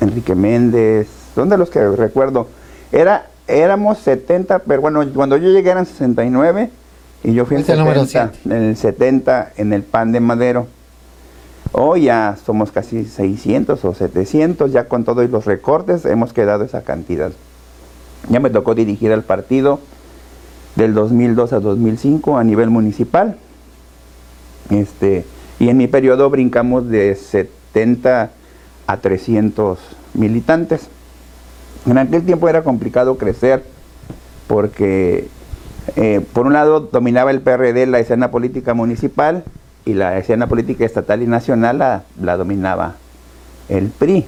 Enrique 0.00 0.34
Méndez, 0.34 1.06
son 1.36 1.48
de 1.50 1.56
los 1.56 1.70
que 1.70 1.88
recuerdo. 1.88 2.48
Era, 2.90 3.28
éramos 3.46 3.98
70, 3.98 4.58
pero 4.58 4.80
bueno, 4.80 5.08
cuando 5.14 5.36
yo 5.36 5.50
llegué 5.50 5.70
eran 5.70 5.86
69 5.86 6.79
y 7.22 7.34
yo 7.34 7.44
fui 7.44 7.56
en, 7.56 7.64
70, 7.64 8.32
en 8.46 8.52
el 8.52 8.76
70 8.76 9.52
en 9.56 9.72
el 9.72 9.82
PAN 9.82 10.12
de 10.12 10.20
Madero. 10.20 10.66
Hoy 11.72 12.04
ya 12.04 12.36
somos 12.44 12.72
casi 12.72 13.04
600 13.04 13.84
o 13.84 13.94
700, 13.94 14.72
ya 14.72 14.88
con 14.88 15.04
todos 15.04 15.28
los 15.28 15.44
recortes 15.44 16.04
hemos 16.04 16.32
quedado 16.32 16.64
esa 16.64 16.82
cantidad. 16.82 17.30
Ya 18.28 18.40
me 18.40 18.50
tocó 18.50 18.74
dirigir 18.74 19.12
el 19.12 19.22
partido 19.22 19.80
del 20.76 20.94
2002 20.94 21.52
a 21.52 21.60
2005 21.60 22.38
a 22.38 22.44
nivel 22.44 22.70
municipal. 22.70 23.36
Este, 24.70 25.24
y 25.58 25.68
en 25.68 25.76
mi 25.76 25.88
periodo 25.88 26.30
brincamos 26.30 26.88
de 26.88 27.14
70 27.14 28.30
a 28.86 28.96
300 28.96 29.78
militantes. 30.14 30.88
En 31.86 31.98
aquel 31.98 32.24
tiempo 32.24 32.48
era 32.48 32.62
complicado 32.62 33.16
crecer 33.16 33.62
porque 34.46 35.28
eh, 35.96 36.24
por 36.32 36.46
un 36.46 36.52
lado 36.52 36.80
dominaba 36.80 37.30
el 37.30 37.40
PRD 37.40 37.86
la 37.86 37.98
escena 37.98 38.30
política 38.30 38.74
municipal 38.74 39.44
y 39.84 39.94
la 39.94 40.18
escena 40.18 40.46
política 40.46 40.84
estatal 40.84 41.22
y 41.22 41.26
nacional 41.26 41.78
la, 41.78 42.36
dominaba 42.36 42.96
el 43.68 43.88
PRI. 43.88 44.26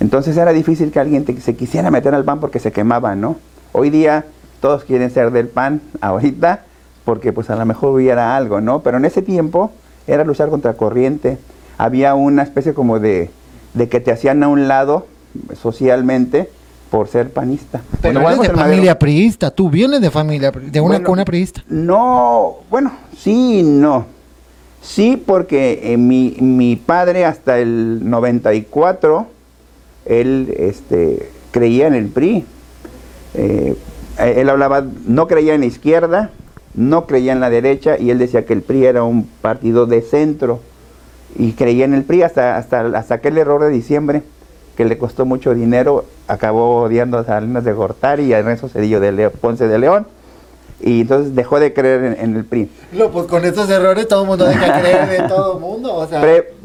Entonces 0.00 0.36
era 0.36 0.52
difícil 0.52 0.90
que 0.90 1.00
alguien 1.00 1.24
se 1.40 1.56
quisiera 1.56 1.90
meter 1.90 2.14
al 2.14 2.24
PAN 2.24 2.40
porque 2.40 2.58
se 2.58 2.72
quemaba, 2.72 3.14
¿no? 3.14 3.36
Hoy 3.72 3.90
día 3.90 4.24
todos 4.60 4.84
quieren 4.84 5.10
ser 5.10 5.30
del 5.30 5.48
PAN 5.48 5.80
ahorita 6.00 6.64
porque 7.04 7.32
pues 7.32 7.50
a 7.50 7.56
lo 7.56 7.66
mejor 7.66 7.90
hubiera 7.94 8.36
algo, 8.36 8.60
¿no? 8.60 8.80
Pero 8.82 8.96
en 8.96 9.04
ese 9.04 9.22
tiempo 9.22 9.72
era 10.06 10.24
luchar 10.24 10.48
contra 10.48 10.74
corriente. 10.74 11.38
Había 11.76 12.14
una 12.14 12.42
especie 12.42 12.72
como 12.72 12.98
de, 12.98 13.30
de 13.74 13.88
que 13.88 14.00
te 14.00 14.12
hacían 14.12 14.42
a 14.42 14.48
un 14.48 14.68
lado 14.68 15.06
socialmente 15.60 16.50
por 16.94 17.08
ser 17.08 17.30
panista. 17.30 17.82
Pero 18.00 18.20
bueno, 18.20 18.40
de 18.40 18.50
familia 18.50 18.96
priista, 18.96 19.50
tú 19.50 19.68
vienes 19.68 20.00
de 20.00 20.12
familia, 20.12 20.52
de 20.52 20.80
una 20.80 21.02
cuna 21.02 21.24
priista. 21.24 21.64
No, 21.68 22.58
bueno, 22.70 22.92
sí 23.18 23.64
no. 23.64 24.06
Sí, 24.80 25.20
porque 25.26 25.80
eh, 25.82 25.96
mi, 25.96 26.36
mi, 26.38 26.76
padre 26.76 27.24
hasta 27.24 27.58
el 27.58 28.08
94, 28.08 29.26
él 30.04 30.54
este, 30.56 31.30
creía 31.50 31.88
en 31.88 31.94
el 31.94 32.06
PRI. 32.10 32.44
Eh, 33.34 33.74
él 34.20 34.48
hablaba, 34.48 34.86
no 35.04 35.26
creía 35.26 35.54
en 35.54 35.62
la 35.62 35.66
izquierda, 35.66 36.30
no 36.74 37.06
creía 37.06 37.32
en 37.32 37.40
la 37.40 37.50
derecha 37.50 37.98
y 37.98 38.10
él 38.10 38.20
decía 38.20 38.44
que 38.44 38.52
el 38.52 38.62
PRI 38.62 38.86
era 38.86 39.02
un 39.02 39.24
partido 39.42 39.86
de 39.86 40.00
centro 40.00 40.60
y 41.36 41.54
creía 41.54 41.86
en 41.86 41.94
el 41.94 42.04
PRI 42.04 42.22
hasta, 42.22 42.56
hasta, 42.56 42.82
hasta 42.96 43.14
aquel 43.16 43.36
error 43.36 43.64
de 43.64 43.70
diciembre 43.70 44.22
que 44.76 44.84
le 44.84 44.98
costó 44.98 45.24
mucho 45.24 45.54
dinero, 45.54 46.04
acabó 46.28 46.82
odiando 46.82 47.18
a 47.18 47.24
Salinas 47.24 47.64
de 47.64 47.72
Gortari 47.72 48.24
y 48.24 48.32
a 48.32 48.38
Ernesto 48.38 48.68
Cedillo 48.68 49.00
de 49.00 49.30
Ponce 49.30 49.68
de 49.68 49.78
León 49.78 50.06
y 50.80 51.02
entonces 51.02 51.34
dejó 51.34 51.60
de 51.60 51.72
creer 51.72 52.18
en, 52.20 52.36
el 52.36 52.44
PRI. 52.44 52.70
No, 52.92 53.10
pues 53.10 53.26
con 53.26 53.44
estos 53.44 53.70
errores 53.70 54.06
todo 54.06 54.22
el 54.22 54.28
mundo 54.28 54.44
deja 54.44 54.66
de 54.66 54.82
creer 54.82 55.20
en 55.22 55.28
todo 55.28 55.54
el 55.54 55.60
mundo. 55.60 55.94
O 55.94 56.06
sea. 56.06 56.22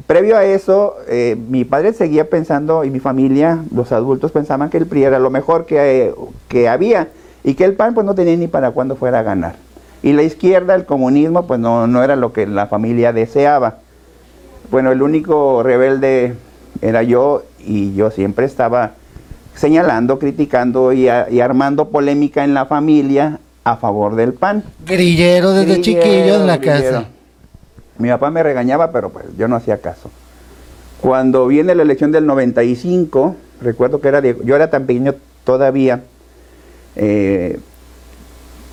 previo 0.07 0.35
a 0.35 0.43
eso, 0.43 0.95
eh, 1.07 1.37
mi 1.47 1.63
padre 1.63 1.93
seguía 1.93 2.29
pensando 2.29 2.83
y 2.83 2.89
mi 2.89 2.99
familia, 2.99 3.63
los 3.73 3.93
adultos 3.93 4.31
pensaban 4.31 4.69
que 4.69 4.77
el 4.77 4.87
PRI 4.87 5.03
era 5.03 5.19
lo 5.19 5.29
mejor 5.29 5.65
que, 5.65 6.13
que 6.49 6.67
había 6.67 7.07
y 7.43 7.53
que 7.53 7.63
el 7.63 7.75
PAN 7.75 7.93
pues 7.93 8.05
no 8.05 8.13
tenía 8.13 8.35
ni 8.35 8.47
para 8.47 8.71
cuándo 8.71 8.97
fuera 8.97 9.19
a 9.19 9.23
ganar. 9.23 9.55
Y 10.03 10.13
la 10.13 10.23
izquierda, 10.23 10.75
el 10.75 10.85
comunismo, 10.85 11.47
pues 11.47 11.59
no, 11.59 11.87
no 11.87 12.03
era 12.03 12.15
lo 12.15 12.33
que 12.33 12.45
la 12.45 12.67
familia 12.67 13.13
deseaba. 13.13 13.77
Bueno, 14.69 14.91
el 14.91 15.01
único 15.01 15.63
rebelde 15.63 16.35
era 16.81 17.03
yo 17.03 17.43
y 17.65 17.93
yo 17.95 18.11
siempre 18.11 18.45
estaba 18.45 18.93
señalando, 19.55 20.19
criticando 20.19 20.93
y, 20.93 21.09
armando 21.09 21.89
polémica 21.89 22.43
en 22.43 22.53
la 22.53 22.65
familia 22.65 23.39
a 23.63 23.75
favor 23.77 24.15
del 24.15 24.33
PAN. 24.33 24.63
Grillero 24.85 25.51
desde 25.51 25.81
chiquillo 25.81 26.35
en 26.35 26.47
la 26.47 26.59
casa. 26.59 27.05
Mi 27.97 28.09
papá 28.09 28.31
me 28.31 28.41
regañaba, 28.41 28.91
pero 28.91 29.09
pues 29.09 29.25
yo 29.37 29.47
no 29.47 29.57
hacía 29.57 29.79
caso. 29.79 30.09
Cuando 31.01 31.47
viene 31.47 31.75
la 31.75 31.83
elección 31.83 32.11
del 32.11 32.25
95, 32.25 33.35
recuerdo 33.61 33.99
que 33.99 34.07
era 34.07 34.21
yo 34.21 34.55
era 34.55 34.69
tan 34.69 34.85
pequeño 34.85 35.15
todavía, 35.43 36.01
eh, 36.95 37.59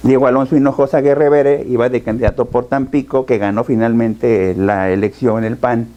Diego 0.02 0.28
Alonso 0.28 0.56
Hinojosa 0.56 1.00
Guerrevere 1.00 1.64
iba 1.68 1.88
de 1.88 2.02
candidato 2.02 2.44
por 2.44 2.66
Tampico, 2.66 3.26
que 3.26 3.38
ganó 3.38 3.64
finalmente 3.64 4.54
la 4.56 4.90
elección 4.90 5.44
el 5.44 5.56
PAN. 5.56 5.88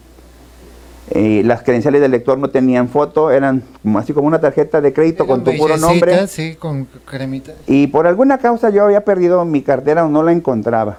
Eh, 1.12 1.42
las 1.44 1.62
credenciales 1.62 2.00
del 2.00 2.14
elector 2.14 2.38
no 2.38 2.50
tenían 2.50 2.88
foto, 2.88 3.32
eran 3.32 3.64
así 3.96 4.12
como 4.12 4.28
una 4.28 4.40
tarjeta 4.40 4.80
de 4.80 4.92
crédito 4.92 5.26
con 5.26 5.42
tu 5.42 5.56
puro 5.56 5.76
nombre. 5.76 6.28
Sí, 6.28 6.54
con 6.54 6.86
cremita. 7.04 7.52
Y 7.66 7.88
por 7.88 8.06
alguna 8.06 8.38
causa 8.38 8.70
yo 8.70 8.84
había 8.84 9.04
perdido 9.04 9.44
mi 9.44 9.62
cartera 9.62 10.04
o 10.04 10.08
no 10.08 10.22
la 10.22 10.30
encontraba. 10.30 10.98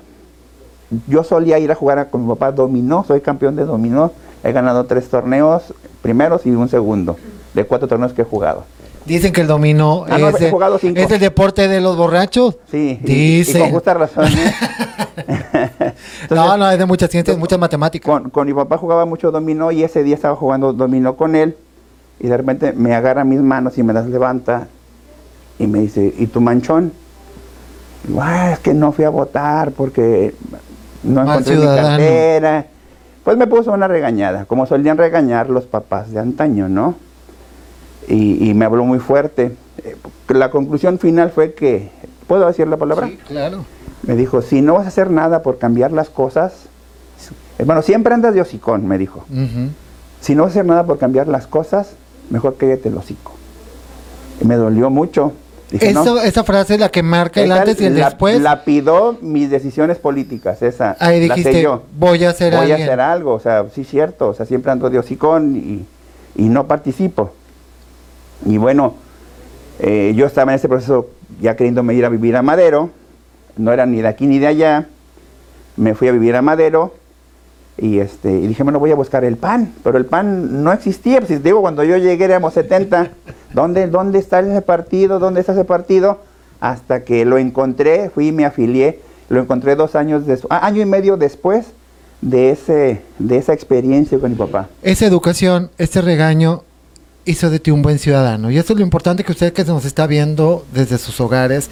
Yo 1.08 1.24
solía 1.24 1.60
ir 1.60 1.72
a 1.72 1.76
jugar 1.76 2.10
con 2.10 2.24
mi 2.24 2.28
papá 2.28 2.52
dominó, 2.52 3.06
soy 3.08 3.22
campeón 3.22 3.56
de 3.56 3.64
dominó, 3.64 4.12
he 4.44 4.52
ganado 4.52 4.86
tres 4.86 5.08
torneos, 5.08 5.74
primeros 6.02 6.46
y 6.46 6.52
un 6.52 6.68
segundo, 6.68 7.16
de 7.54 7.64
cuatro 7.64 7.88
torneos 7.88 8.12
que 8.12 8.24
he 8.24 8.26
jugado. 8.26 8.66
Dicen 9.06 9.34
que 9.34 9.42
el 9.42 9.48
dominó 9.48 10.06
ah, 10.08 10.18
es, 10.18 11.12
el 11.12 11.20
deporte 11.20 11.68
de 11.68 11.82
los 11.82 11.98
borrachos. 11.98 12.58
Sí, 12.70 13.00
Dicen. 13.02 13.58
Y, 13.58 13.60
con 13.62 13.72
justa 13.72 13.94
razón. 13.96 14.26
¿eh? 14.26 14.54
no, 16.30 16.58
no, 16.58 16.70
es 16.70 16.78
de 16.78 16.86
muchas 16.86 17.10
ciencias, 17.10 17.38
muchas 17.38 17.60
matemáticas. 17.60 18.22
Con, 18.32 18.46
mi 18.46 18.54
papá 18.54 18.78
jugaba 18.78 19.06
mucho 19.06 19.32
dominó 19.32 19.72
y 19.72 19.84
ese 19.84 20.04
día 20.04 20.16
estaba 20.16 20.36
jugando 20.36 20.74
dominó 20.74 21.16
con 21.16 21.36
él 21.36 21.58
y 22.20 22.28
de 22.28 22.38
repente 22.38 22.74
me 22.74 22.94
agarra 22.94 23.24
mis 23.24 23.40
manos 23.40 23.78
y 23.78 23.84
me 23.84 23.94
las 23.94 24.08
levanta 24.08 24.68
y 25.58 25.68
me 25.68 25.80
dice, 25.80 26.14
¿y 26.18 26.28
tu 26.28 26.42
manchón? 26.42 26.94
es 28.52 28.60
que 28.60 28.74
no 28.74 28.92
fui 28.92 29.06
a 29.06 29.10
votar 29.10 29.72
porque 29.72 30.34
no 31.04 31.22
encontré 31.22 31.56
mi 31.56 31.66
cartera. 31.66 32.66
Pues 33.24 33.38
me 33.38 33.46
puso 33.46 33.72
una 33.72 33.88
regañada, 33.88 34.46
como 34.46 34.66
solían 34.66 34.98
regañar 34.98 35.50
los 35.50 35.66
papás 35.66 36.12
de 36.12 36.20
antaño, 36.20 36.68
¿no? 36.68 36.96
Y, 38.08 38.54
me 38.54 38.66
habló 38.66 38.84
muy 38.86 39.00
fuerte. 39.00 39.56
Eh, 39.84 39.96
la 40.30 40.52
conclusión 40.52 41.00
final 41.00 41.32
fue 41.32 41.54
que, 41.54 41.92
¿puedo 42.28 42.48
decir 42.48 42.68
la 42.68 42.78
palabra? 42.78 43.08
Sí, 43.08 43.18
claro. 43.28 43.66
Me 44.04 44.16
dijo, 44.16 44.42
si 44.42 44.62
no 44.62 44.76
vas 44.76 44.86
a 44.86 44.88
hacer 44.90 45.12
nada 45.12 45.44
por 45.44 45.58
cambiar 45.60 45.92
las 45.92 46.10
cosas, 46.10 46.54
bueno, 47.66 47.82
siempre 47.82 48.14
andas 48.14 48.34
de 48.34 48.42
hocicón, 48.42 48.88
me 48.88 48.98
dijo. 48.98 49.26
Si 50.20 50.36
no 50.36 50.44
vas 50.44 50.52
a 50.52 50.54
hacer 50.54 50.66
nada 50.66 50.86
por 50.86 50.98
cambiar 50.98 51.28
las 51.28 51.48
cosas, 51.48 51.92
mejor 52.30 52.56
cállate 52.58 52.90
el 52.90 52.98
hocico. 52.98 53.34
Y 54.42 54.46
me 54.46 54.56
dolió 54.56 54.90
mucho. 54.90 55.34
esa 55.72 56.44
frase 56.44 56.76
es 56.76 56.80
la 56.80 56.90
que 56.90 57.04
marca 57.04 57.42
el 57.42 57.52
antes 57.52 57.80
y 57.80 57.86
el 57.86 57.96
después. 57.96 58.42
La 58.42 58.64
pido 58.64 59.18
mis 59.22 59.50
decisiones 59.50 59.98
políticas, 59.98 60.62
esa. 60.64 60.98
Ahí 61.00 61.20
dijiste, 61.20 61.68
voy 61.98 62.24
a 62.26 62.32
hacer 62.32 62.56
Voy 62.56 62.72
a 62.72 62.76
hacer 62.76 63.00
algo, 63.00 63.34
o 63.34 63.40
sea, 63.40 63.66
sí 63.74 63.84
cierto, 63.84 64.30
o 64.30 64.34
sea, 64.34 64.46
siempre 64.46 64.72
ando 64.72 64.90
de 64.90 64.98
hocicón 64.98 65.56
y, 65.56 65.86
y 66.36 66.50
no 66.50 66.68
participo. 66.68 67.34
Y 68.46 68.58
bueno, 68.58 68.96
eh, 69.80 70.14
yo 70.16 70.26
estaba 70.26 70.52
en 70.52 70.58
ese 70.58 70.70
proceso 70.70 71.10
ya 71.40 71.56
queriéndome 71.56 71.94
ir 71.94 72.06
a 72.06 72.10
vivir 72.10 72.36
a 72.36 72.42
Madero, 72.42 72.90
no 73.58 73.72
era 73.72 73.86
ni 73.86 74.02
de 74.02 74.08
aquí 74.08 74.28
ni 74.28 74.40
de 74.40 74.48
allá, 74.48 74.88
me 75.78 75.96
fui 75.96 76.08
a 76.08 76.12
vivir 76.12 76.36
a 76.36 76.42
Madero 76.42 76.94
y, 77.78 78.00
este, 78.00 78.32
y 78.32 78.48
dije, 78.48 78.64
bueno, 78.64 78.80
voy 78.80 78.92
a 78.92 78.96
buscar 78.96 79.24
el 79.24 79.38
pan, 79.38 79.74
pero 79.84 79.98
el 79.98 80.06
pan 80.06 80.64
no 80.64 80.72
existía, 80.72 81.20
pues 81.22 81.42
digo, 81.44 81.62
cuando 81.62 81.84
yo 81.84 81.98
llegué 81.98 82.26
éramos 82.26 82.54
70, 82.54 83.12
¿dónde, 83.54 83.88
¿dónde 83.88 84.20
está 84.20 84.40
ese 84.40 84.62
partido? 84.62 85.20
¿Dónde 85.20 85.40
está 85.40 85.54
ese 85.54 85.66
partido? 85.66 86.20
Hasta 86.60 87.04
que 87.04 87.26
lo 87.26 87.38
encontré, 87.38 88.10
fui 88.10 88.28
y 88.28 88.32
me 88.32 88.46
afilié, 88.46 89.00
lo 89.30 89.42
encontré 89.42 89.76
dos 89.76 89.96
años, 89.96 90.28
después, 90.28 90.52
ah, 90.52 90.66
año 90.66 90.82
y 90.82 90.86
medio 90.86 91.18
después 91.18 91.68
de, 92.22 92.52
ese, 92.52 93.02
de 93.18 93.38
esa 93.38 93.54
experiencia 93.54 94.20
con 94.20 94.32
mi 94.32 94.38
papá. 94.38 94.70
Esa 94.84 95.08
educación, 95.08 95.72
este 95.80 96.02
regaño, 96.02 96.64
hizo 97.26 97.50
de 97.50 97.60
ti 97.60 97.72
un 97.72 97.82
buen 97.82 98.00
ciudadano. 98.00 98.52
Y 98.52 98.58
eso 98.58 98.74
es 98.74 98.80
lo 98.80 98.84
importante 98.84 99.24
que 99.24 99.32
usted 99.32 99.54
que 99.54 99.64
nos 99.64 99.86
está 99.86 100.08
viendo 100.08 100.66
desde 100.74 100.98
sus 100.98 101.20
hogares, 101.20 101.70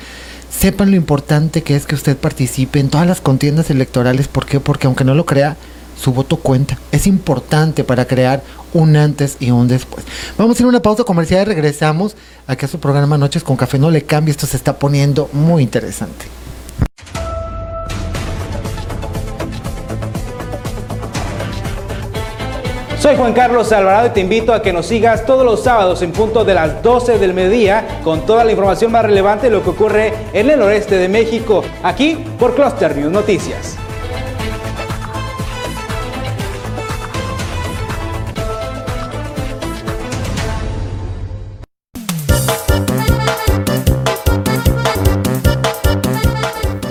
sepan 0.50 0.92
lo 0.92 0.98
importante 0.98 1.64
que 1.64 1.76
es 1.76 1.86
que 1.86 1.96
usted 1.96 2.18
participe 2.18 2.80
en 2.80 2.90
todas 2.90 3.08
las 3.08 3.22
contiendas 3.22 3.70
electorales. 3.70 4.28
¿Por 4.28 4.46
qué? 4.46 4.60
Porque 4.60 4.88
aunque 4.88 5.04
no 5.04 5.16
lo 5.16 5.26
crea, 5.26 5.58
su 6.00 6.14
voto 6.14 6.38
cuenta. 6.38 6.78
Es 6.92 7.08
importante 7.08 7.84
para 7.84 8.06
crear 8.06 8.44
un 8.74 8.96
antes 8.96 9.38
y 9.40 9.52
un 9.52 9.68
después. 9.68 10.06
Vamos 10.38 10.58
a 10.58 10.64
ir 10.64 10.66
a 10.66 10.70
una 10.70 10.82
pausa 10.82 11.04
comercial 11.04 11.42
y 11.44 11.50
regresamos 11.50 12.16
aquí 12.48 12.66
a 12.66 12.70
su 12.70 12.80
programa 12.80 13.18
Noches 13.18 13.44
con 13.44 13.58
Café. 13.58 13.80
No 13.80 13.92
le 13.92 14.04
cambie, 14.04 14.32
esto 14.32 14.48
se 14.48 14.58
está 14.58 14.80
poniendo 14.80 15.30
muy 15.34 15.64
interesante. 15.64 16.26
Juan 23.20 23.34
Carlos 23.34 23.74
Alvarado 23.74 24.08
y 24.08 24.10
te 24.12 24.22
invito 24.22 24.54
a 24.54 24.62
que 24.62 24.72
nos 24.72 24.86
sigas 24.86 25.26
todos 25.26 25.44
los 25.44 25.62
sábados 25.62 26.02
en 26.04 26.14
punto 26.14 26.46
de 26.46 26.54
las 26.54 26.82
12 26.82 27.20
del 27.20 27.34
mediodía 27.34 28.00
con 28.02 28.26
toda 28.26 28.46
la 28.46 28.52
información 28.52 28.94
más 28.94 29.04
relevante 29.04 29.48
de 29.48 29.52
lo 29.58 29.62
que 29.62 29.72
ocurre 29.72 30.14
en 30.32 30.50
el 30.50 30.58
noreste 30.58 30.98
de 30.98 31.10
México, 31.10 31.62
aquí 31.84 32.24
por 32.40 32.56
Cluster 32.56 32.96
News 32.96 33.12
Noticias. 33.12 33.78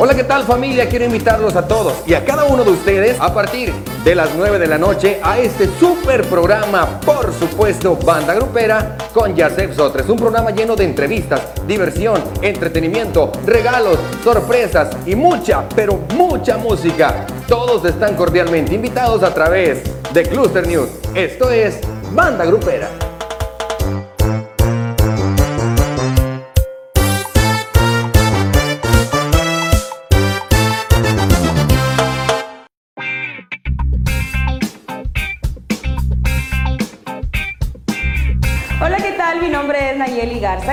Hola, 0.00 0.14
¿qué 0.14 0.22
tal 0.22 0.44
familia? 0.44 0.88
Quiero 0.88 1.06
invitarlos 1.06 1.56
a 1.56 1.66
todos 1.66 1.92
y 2.06 2.14
a 2.14 2.24
cada 2.24 2.44
uno 2.44 2.62
de 2.62 2.70
ustedes 2.70 3.20
a 3.20 3.34
partir 3.34 3.72
de 4.04 4.14
las 4.14 4.32
9 4.37 4.61
de 4.61 4.68
la 4.68 4.78
noche 4.78 5.18
a 5.24 5.40
este 5.40 5.66
super 5.66 6.22
programa, 6.28 7.00
por 7.00 7.34
supuesto, 7.34 7.96
Banda 7.96 8.32
Grupera 8.34 8.96
con 9.12 9.34
Yasef 9.34 9.74
Sotres. 9.74 10.08
Un 10.08 10.16
programa 10.16 10.52
lleno 10.52 10.76
de 10.76 10.84
entrevistas, 10.84 11.40
diversión, 11.66 12.22
entretenimiento, 12.42 13.32
regalos, 13.44 13.98
sorpresas 14.22 14.96
y 15.04 15.16
mucha, 15.16 15.68
pero 15.74 15.98
mucha 16.14 16.58
música. 16.58 17.26
Todos 17.48 17.84
están 17.84 18.14
cordialmente 18.14 18.76
invitados 18.76 19.24
a 19.24 19.34
través 19.34 19.82
de 20.12 20.22
Cluster 20.22 20.64
News. 20.64 20.90
Esto 21.16 21.50
es 21.50 21.80
Banda 22.14 22.44
Grupera. 22.44 23.08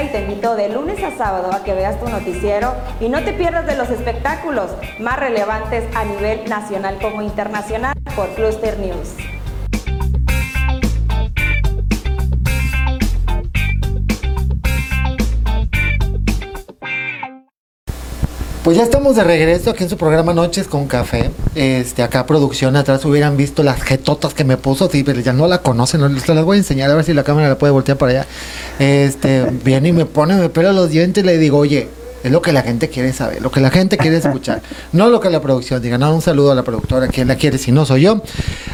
Y 0.04 0.10
te 0.10 0.22
invito 0.22 0.56
de 0.56 0.68
lunes 0.68 1.02
a 1.04 1.16
sábado 1.16 1.54
a 1.54 1.64
que 1.64 1.74
veas 1.74 1.98
tu 2.00 2.10
noticiero 2.10 2.74
y 3.00 3.08
no 3.08 3.24
te 3.24 3.32
pierdas 3.32 3.66
de 3.66 3.78
los 3.78 3.90
espectáculos 3.90 4.70
más 5.00 5.18
relevantes 5.18 5.84
a 5.96 6.04
nivel 6.04 6.50
nacional 6.50 6.98
como 7.02 7.22
internacional 7.22 7.94
por 8.14 8.28
Cluster 8.36 8.78
News. 8.78 9.35
Pues 18.66 18.78
ya 18.78 18.84
estamos 18.84 19.16
de 19.16 19.24
regreso 19.24 19.70
aquí 19.70 19.84
en 19.84 19.92
su 19.92 19.96
programa 19.96 20.34
Noches 20.34 20.68
con 20.68 20.88
Café. 20.88 21.30
Este, 21.54 22.02
acá 22.02 22.26
producción 22.26 22.76
atrás 22.76 23.06
hubieran 23.06 23.38
visto 23.38 23.62
las 23.62 23.80
jetotas 23.80 24.34
que 24.34 24.44
me 24.44 24.58
puso, 24.58 24.90
sí, 24.90 25.04
pero 25.04 25.20
ya 25.20 25.34
no 25.34 25.48
la 25.48 25.60
conocen, 25.60 26.02
no, 26.02 26.10
les 26.10 26.28
las 26.28 26.44
voy 26.44 26.56
a 26.56 26.58
enseñar 26.62 26.90
a 26.90 26.96
ver 26.96 27.06
si 27.06 27.14
la 27.14 27.24
cámara 27.24 27.48
la 27.48 27.60
puede 27.60 27.72
voltear 27.72 27.96
para 28.00 28.12
allá. 28.12 28.28
Este, 28.80 29.46
viene 29.64 29.90
y 29.90 29.94
me 29.94 30.08
pone, 30.08 30.34
me 30.34 30.50
pela 30.50 30.74
los 30.74 30.90
dientes 30.90 31.24
y 31.24 31.28
le 31.28 31.38
digo, 31.38 31.60
oye, 31.60 31.88
es 32.24 32.32
lo 32.32 32.42
que 32.42 32.54
la 32.54 32.64
gente 32.64 32.90
quiere 32.90 33.14
saber, 33.14 33.40
lo 33.40 33.52
que 33.52 33.60
la 33.60 33.70
gente 33.70 33.98
quiere 34.00 34.18
escuchar, 34.18 34.64
no 34.94 35.10
lo 35.10 35.20
que 35.20 35.30
la 35.30 35.42
producción 35.42 35.80
diga. 35.80 36.00
No, 36.00 36.16
un 36.16 36.24
saludo 36.24 36.52
a 36.52 36.56
la 36.56 36.64
productora, 36.64 37.08
quien 37.08 37.28
la 37.28 37.36
quiere, 37.36 37.60
si 37.60 37.72
no 37.72 37.86
soy 37.86 38.02
yo. 38.02 38.24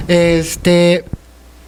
Este, 0.07 1.03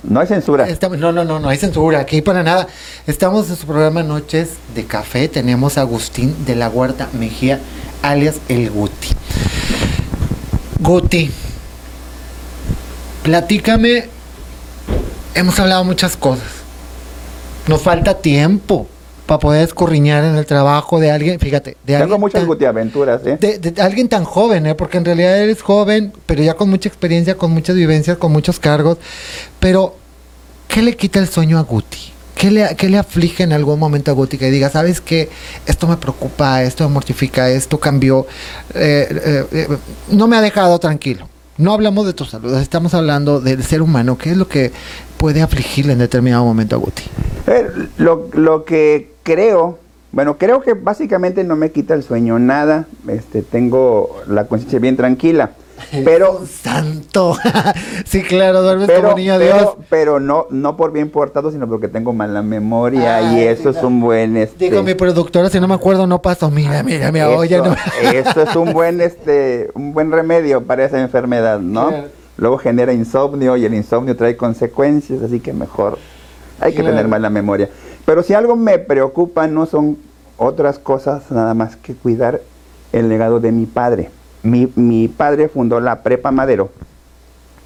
no 0.03 0.19
hay 0.19 0.27
censura. 0.27 0.67
no, 0.97 1.12
no, 1.13 1.23
no, 1.23 1.39
no 1.39 1.49
hay 1.49 1.57
censura. 1.57 1.99
Aquí 1.99 2.21
para 2.21 2.43
nada. 2.43 2.67
Estamos 3.07 3.49
en 3.49 3.55
su 3.55 3.65
programa 3.65 4.03
Noches 4.03 4.51
de 4.75 4.83
Café. 4.83 5.29
Tenemos 5.29 5.77
a 5.77 5.81
Agustín 5.81 6.45
de 6.45 6.55
la 6.55 6.69
Huerta 6.69 7.07
Mejía, 7.13 7.59
alias 8.03 8.39
El 8.49 8.69
Guti. 8.69 9.09
Guti, 10.79 11.31
platícame. 13.23 14.09
Hemos 15.33 15.59
hablado 15.59 15.83
muchas 15.83 16.15
cosas. 16.15 16.45
Nos 17.67 17.81
falta 17.81 18.19
tiempo 18.19 18.87
para 19.25 19.39
poder 19.39 19.63
escorriñar 19.63 20.25
en 20.25 20.35
el 20.35 20.45
trabajo 20.45 20.99
de 20.99 21.09
alguien, 21.09 21.39
fíjate, 21.39 21.77
de 21.85 21.97
Tengo 21.97 22.19
muchas 22.19 22.43
aventuras, 22.67 23.21
¿eh? 23.25 23.37
De, 23.37 23.81
alguien 23.81 24.09
tan 24.09 24.25
joven, 24.25 24.67
¿eh? 24.67 24.75
Porque 24.75 24.97
en 24.97 25.05
realidad 25.05 25.37
eres 25.37 25.61
joven, 25.61 26.11
pero 26.25 26.43
ya 26.43 26.55
con 26.55 26.69
mucha 26.69 26.89
experiencia, 26.89 27.37
con 27.37 27.51
muchas 27.51 27.77
vivencias, 27.77 28.17
con 28.17 28.33
muchos 28.33 28.59
cargos. 28.59 28.97
Pero, 29.59 29.95
¿qué 30.67 30.81
le 30.81 30.97
quita 30.97 31.19
el 31.19 31.29
sueño 31.29 31.57
a 31.57 31.61
Guti? 31.61 32.11
¿Qué 32.43 32.51
le, 32.51 32.75
qué 32.75 32.89
le 32.89 32.97
aflige 32.97 33.43
en 33.43 33.53
algún 33.53 33.79
momento 33.79 34.12
a 34.12 34.13
Guti? 34.13 34.38
Que 34.38 34.51
diga, 34.51 34.69
¿sabes 34.69 34.99
qué? 34.99 35.29
Esto 35.65 35.88
me 35.88 35.95
preocupa, 35.95 36.62
esto 36.62 36.84
me 36.84 36.93
mortifica, 36.93 37.49
esto 37.49 37.79
cambió, 37.79 38.27
eh, 38.75 39.08
eh, 39.10 39.45
eh, 39.53 39.67
no 40.10 40.27
me 40.27 40.36
ha 40.36 40.41
dejado 40.41 40.77
tranquilo. 40.77 41.29
No 41.58 41.71
hablamos 41.71 42.06
de 42.06 42.12
tu 42.12 42.25
salud, 42.25 42.53
estamos 42.60 42.93
hablando 42.95 43.39
del 43.39 43.63
ser 43.63 43.82
humano. 43.82 44.17
¿Qué 44.17 44.32
es 44.32 44.36
lo 44.36 44.49
que 44.49 44.73
puede 45.15 45.41
afligirle 45.41 45.93
en 45.93 45.99
determinado 45.99 46.43
momento 46.43 46.75
a 46.75 46.79
Guti? 46.79 47.03
lo, 47.95 48.27
lo 48.34 48.65
que 48.65 49.13
creo, 49.23 49.79
bueno, 50.13 50.38
creo 50.38 50.62
que 50.62 50.76
básicamente 50.76 51.43
no 51.43 51.56
me 51.56 51.71
quita 51.71 51.95
el 51.95 52.04
sueño 52.04 52.38
nada. 52.38 52.86
Este, 53.08 53.41
tengo 53.41 54.21
la 54.28 54.45
conciencia 54.45 54.78
bien 54.78 54.95
tranquila. 54.95 55.54
Pero 56.06 56.45
santo. 56.45 57.36
sí, 58.06 58.21
claro, 58.21 58.62
duermes 58.62 58.88
pero, 58.88 59.02
como 59.02 59.17
niño 59.17 59.39
pero, 59.39 59.58
Dios. 59.58 59.76
Pero 59.89 60.19
no 60.19 60.45
no 60.52 60.78
por 60.78 60.91
bien 60.91 61.10
portado, 61.10 61.52
sino 61.52 61.67
porque 61.67 61.88
tengo 61.88 62.13
mala 62.13 62.43
memoria 62.43 63.34
y 63.34 63.41
eso 63.41 63.71
es 63.71 63.78
un 63.78 63.99
buen 63.99 64.38
este 64.38 64.65
Digo, 64.65 64.84
mi 64.84 64.93
productora, 64.93 65.49
si 65.49 65.60
no 65.60 65.67
me 65.67 65.73
acuerdo 65.73 66.06
no 66.06 66.21
paso. 66.21 66.52
Mira, 66.52 66.84
mira, 66.84 67.12
mira, 67.12 67.32
oye, 67.32 67.58
no. 67.58 67.76
eso 68.13 68.43
es 68.43 68.56
un 68.56 68.71
buen 68.71 69.02
este 69.02 69.71
un 69.73 69.93
buen 69.93 70.12
remedio 70.12 70.63
para 70.63 70.86
esa 70.86 71.02
enfermedad, 71.02 71.60
¿no? 71.60 71.91
Luego 72.38 72.60
genera 72.60 72.93
insomnio 72.93 73.58
y 73.58 73.65
el 73.65 73.73
insomnio 73.73 74.15
trae 74.15 74.38
consecuencias, 74.38 75.23
así 75.23 75.39
que 75.39 75.54
mejor 75.54 75.97
hay 76.60 76.73
que 76.73 76.84
tener 76.84 77.08
mala 77.08 77.32
memoria. 77.32 77.69
Pero 78.05 78.23
si 78.23 78.33
algo 78.33 78.55
me 78.55 78.79
preocupa 78.79 79.47
no 79.47 79.65
son 79.65 79.97
otras 80.37 80.79
cosas 80.79 81.31
nada 81.31 81.53
más 81.53 81.75
que 81.75 81.93
cuidar 81.93 82.41
el 82.91 83.09
legado 83.09 83.39
de 83.39 83.51
mi 83.51 83.65
padre. 83.65 84.09
Mi, 84.43 84.71
mi 84.75 85.07
padre 85.07 85.47
fundó 85.47 85.79
la 85.79 86.03
Prepa 86.03 86.31
Madero, 86.31 86.69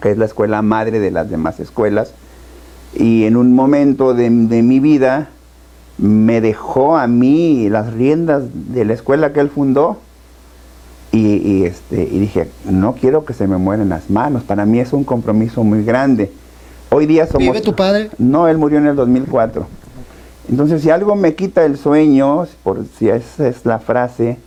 que 0.02 0.12
es 0.12 0.17
la 0.17 0.26
escuela 0.26 0.62
madre 0.62 1.00
de 1.00 1.12
las 1.12 1.30
demás 1.30 1.60
escuelas, 1.60 2.13
y 2.93 3.26
en 3.26 3.36
un 3.36 3.54
momento 3.54 4.13
de, 4.13 4.30
mi 4.30 4.80
vida 4.80 5.30
me 5.97 6.41
dejó 6.41 6.97
a 6.97 7.08
mí 7.08 7.69
las 7.69 7.93
riendas 7.93 8.43
de 8.54 8.86
la 8.86 8.93
escuela 8.93 9.34
que 9.34 9.39
él 9.39 9.50
fundó 9.50 9.97
y, 11.12 11.63
este, 11.63 12.04
y 12.04 12.19
dije, 12.19 12.50
no 12.65 12.93
quiero 12.93 13.26
que 13.26 13.34
se 13.34 13.47
me 13.47 13.58
mueran 13.58 13.89
las 13.89 14.10
manos, 14.10 14.43
para 14.43 14.65
mí 14.65 14.80
es 14.80 14.93
un 14.93 15.04
compromiso 15.04 15.63
muy 15.63 15.84
grande. 15.84 16.32
Hoy 16.89 17.06
día 17.08 17.26
somos... 17.26 17.41
¿Vive 17.41 17.62
tu 17.62 17.76
padre? 17.76 18.12
No, 18.17 18.47
él 18.47 18.58
murió 18.58 18.78
en 18.78 18.88
el 18.88 18.95
2004. 18.95 19.65
Entonces, 20.50 20.82
si 20.82 20.90
algo 20.90 21.16
me 21.16 21.36
quita 21.36 21.66
el 21.66 21.78
sueño, 21.78 22.48
por 22.64 22.86
si 22.98 23.10
esa 23.10 23.48
es 23.48 23.66
la 23.66 23.80
frase, 23.80 24.38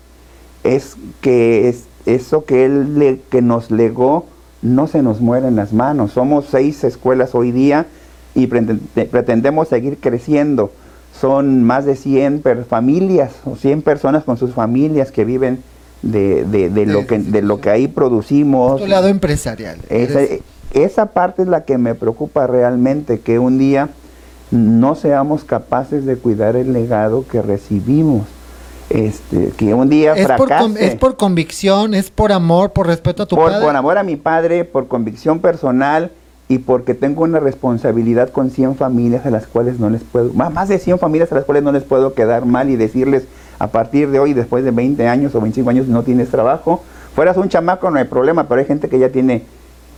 es 0.65 0.97
que 1.21 1.69
es, 1.69 1.85
eso 2.07 2.45
que 2.45 2.65
él 2.65 2.99
le, 2.99 3.21
que 3.31 3.43
nos 3.43 3.71
legó 3.71 4.27
no 4.63 4.87
se 4.87 5.03
nos 5.03 5.21
muere 5.21 5.49
en 5.49 5.57
las 5.57 5.73
manos. 5.73 6.13
Somos 6.13 6.47
seis 6.51 6.85
escuelas 6.85 7.35
hoy 7.35 7.51
día 7.51 7.87
y 8.35 8.47
pretendemos 8.47 9.69
seguir 9.69 9.99
creciendo. 9.99 10.71
Son 11.19 11.65
más 11.65 11.85
de 11.85 11.97
100 11.97 12.43
familias 12.69 13.33
o 13.45 13.57
100 13.57 13.83
personas 13.83 14.25
con 14.25 14.37
sus 14.37 14.53
familias 14.53 15.11
que 15.11 15.25
viven 15.25 15.63
de, 16.03 16.45
de, 16.45 16.87
lo, 16.87 17.07
que, 17.07 17.19
de 17.19 17.43
lo 17.43 17.61
que 17.61 17.71
ahí 17.71 17.89
producimos. 17.89 18.81
Tu 18.81 18.87
lado 18.87 19.09
empresarial. 19.09 19.79
Esa, 19.89 20.21
esa 20.73 21.07
parte 21.07 21.43
es 21.43 21.49
la 21.49 21.65
que 21.65 21.79
me 21.79 21.95
preocupa 21.95 22.47
realmente, 22.47 23.21
que 23.21 23.39
un 23.39 23.59
día 23.59 23.91
no 24.51 24.95
seamos 24.95 25.45
capaces 25.45 26.05
de 26.07 26.17
cuidar 26.17 26.57
el 26.57 26.73
legado 26.73 27.25
que 27.27 27.43
recibimos. 27.43 28.27
Este, 28.89 29.53
que 29.57 29.73
un 29.73 29.89
día 29.89 30.15
es 30.15 30.27
Por 30.33 30.51
es 30.77 30.97
por 30.97 31.17
convicción, 31.17 31.95
es 31.95 32.11
por 32.11 32.33
amor, 32.33 32.73
por 32.73 32.89
respeto 32.89 33.23
a 33.23 33.27
tu 33.27 33.37
padre. 33.37 33.65
Por 33.65 33.77
amor 33.77 33.99
a 33.99 34.03
mi 34.03 34.17
padre, 34.17 34.65
por 34.65 34.89
convicción 34.89 35.39
personal 35.39 36.11
y 36.49 36.59
porque 36.59 36.95
tengo 36.95 37.23
una 37.23 37.39
responsabilidad 37.39 38.31
con 38.31 38.51
100 38.51 38.75
familias 38.75 39.25
a 39.27 39.31
las 39.31 39.47
cuales 39.47 39.79
no 39.79 39.89
les 39.91 40.03
puedo, 40.03 40.33
más 40.33 40.69
de 40.69 40.81
100 40.81 40.99
familias 40.99 41.31
a 41.31 41.37
las 41.37 41.45
cuales 41.45 41.63
no 41.63 41.71
les 41.71 41.85
puedo 41.85 42.15
quedar 42.15 42.45
mal 42.47 42.69
y 42.69 42.75
decirles 42.75 43.29
a 43.61 43.69
partir 43.69 44.11
de 44.11 44.19
hoy, 44.19 44.33
después 44.33 44.65
de 44.65 44.73
20 44.73 45.07
años 45.07 45.35
o 45.37 45.41
25 45.41 45.71
años, 45.71 45.87
no 45.87 46.03
tienes 46.03 46.31
trabajo. 46.31 46.83
Fueras 47.15 47.37
un 47.37 47.49
chamaco, 47.49 47.91
no 47.91 47.99
hay 47.99 48.07
problema, 48.07 48.49
pero 48.49 48.61
hay 48.61 48.67
gente 48.67 48.89
que 48.89 48.99
ya 48.99 49.11
tiene 49.11 49.45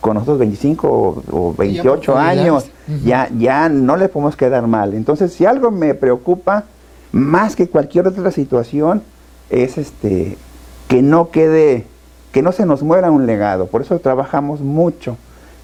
con 0.03 0.15
nosotros 0.15 0.37
25 0.37 1.23
o, 1.31 1.55
28 1.57 2.17
años, 2.17 2.65
ya, 3.05 3.29
ya 3.37 3.69
no 3.69 3.95
le 3.95 4.09
podemos 4.09 4.35
quedar 4.35 4.67
mal. 4.67 4.93
Entonces, 4.95 5.31
si 5.31 5.45
algo 5.45 5.71
me 5.71 5.93
preocupa, 5.93 6.65
más 7.13 7.55
que 7.55 7.69
cualquier 7.69 8.07
otra 8.07 8.29
situación, 8.31 9.01
es 9.49 9.77
este 9.77 10.37
que 10.89 11.01
no 11.01 11.29
quede, 11.29 11.85
que 12.33 12.41
no 12.41 12.51
se 12.51 12.65
nos 12.65 12.83
muera 12.83 13.11
un 13.11 13.25
legado. 13.25 13.67
Por 13.67 13.81
eso 13.81 13.97
trabajamos 13.99 14.59
mucho, 14.59 15.15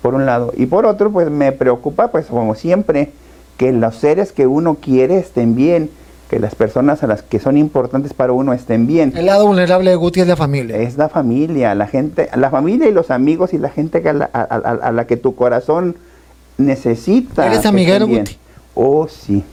por 0.02 0.16
un 0.16 0.26
lado. 0.26 0.54
Y 0.56 0.68
por 0.68 0.86
otro, 0.86 1.12
pues 1.12 1.30
me 1.30 1.52
preocupa, 1.52 2.08
pues 2.08 2.28
como 2.28 2.56
siempre, 2.56 3.12
que 3.58 3.74
los 3.74 3.98
seres 3.98 4.32
que 4.32 4.48
uno 4.48 4.76
quiere 4.76 5.18
estén 5.18 5.54
bien 5.54 5.90
que 6.30 6.40
las 6.40 6.54
personas 6.54 7.04
a 7.04 7.08
las 7.08 7.24
que 7.24 7.40
son 7.40 7.58
importantes 7.58 8.14
para 8.14 8.34
uno 8.34 8.54
estén 8.54 8.86
bien. 8.86 9.14
El 9.16 9.26
lado 9.26 9.48
vulnerable 9.48 9.90
de 9.90 9.96
Guti 9.96 10.22
es 10.22 10.28
la 10.28 10.36
familia. 10.36 10.78
Es 10.78 10.96
la 10.96 11.10
familia, 11.10 11.74
la 11.74 11.88
gente, 11.88 12.30
la 12.36 12.52
familia 12.52 12.88
y 12.88 12.92
los 12.92 13.10
amigos 13.10 13.52
y 13.54 13.58
la 13.58 13.70
gente 13.70 14.08
a 14.08 14.14
la, 14.14 14.26
a, 14.26 14.92
la 14.92 15.08
que 15.08 15.18
tu 15.18 15.36
corazón 15.36 15.96
necesita. 16.58 17.48
¿Eres 17.48 17.66
amiguero, 17.66 18.06
Guti? 18.08 18.38
Oh, 18.76 19.08
sí. 19.08 19.44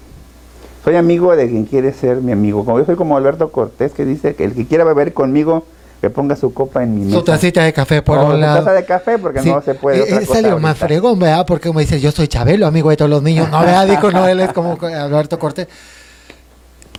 Soy 0.85 0.97
amigo 0.97 1.35
de 1.35 1.49
quien 1.49 1.65
quiere 1.65 1.95
ser 1.95 2.19
mi 2.19 2.33
amigo. 2.33 2.65
Como 2.65 2.79
yo 2.79 2.85
soy 2.85 2.95
como 2.95 3.17
Alberto 3.17 3.51
Cortés, 3.51 3.93
que 3.93 4.05
dice 4.05 4.35
que 4.35 4.45
el 4.45 4.55
que 4.55 4.67
quiera 4.67 4.85
beber 4.85 5.15
conmigo, 5.15 5.65
que 6.03 6.11
ponga 6.11 6.37
su 6.37 6.53
copa 6.53 6.83
en 6.83 6.95
mi 6.95 7.05
mesa. 7.07 7.17
Su 7.17 7.25
tacita 7.25 7.63
de 7.65 7.73
café 7.73 8.03
por 8.03 8.19
un 8.19 8.39
lado. 8.39 8.59
taza 8.59 8.73
de 8.73 8.85
café 8.85 9.19
porque 9.19 9.41
no 9.41 9.63
se 9.63 9.75
puede. 9.75 10.03
Eh, 10.03 10.27
salió 10.27 10.59
más 10.59 10.77
fregón, 10.77 11.19
¿verdad? 11.19 11.47
Porque 11.47 11.73
me 11.73 11.81
dice, 11.81 11.99
yo 12.01 12.13
soy 12.13 12.29
Chabelo, 12.29 12.67
amigo 12.67 12.91
de 12.91 12.99
todos 12.99 13.11
los 13.11 13.23
niños. 13.23 13.49
No, 13.51 13.61
¿verdad? 13.61 13.89
Dijo, 13.89 14.11
no, 14.11 14.29
él 14.29 14.41
es 14.41 14.53
como 14.53 14.79
Alberto 14.79 15.39
Cortés. 15.39 15.69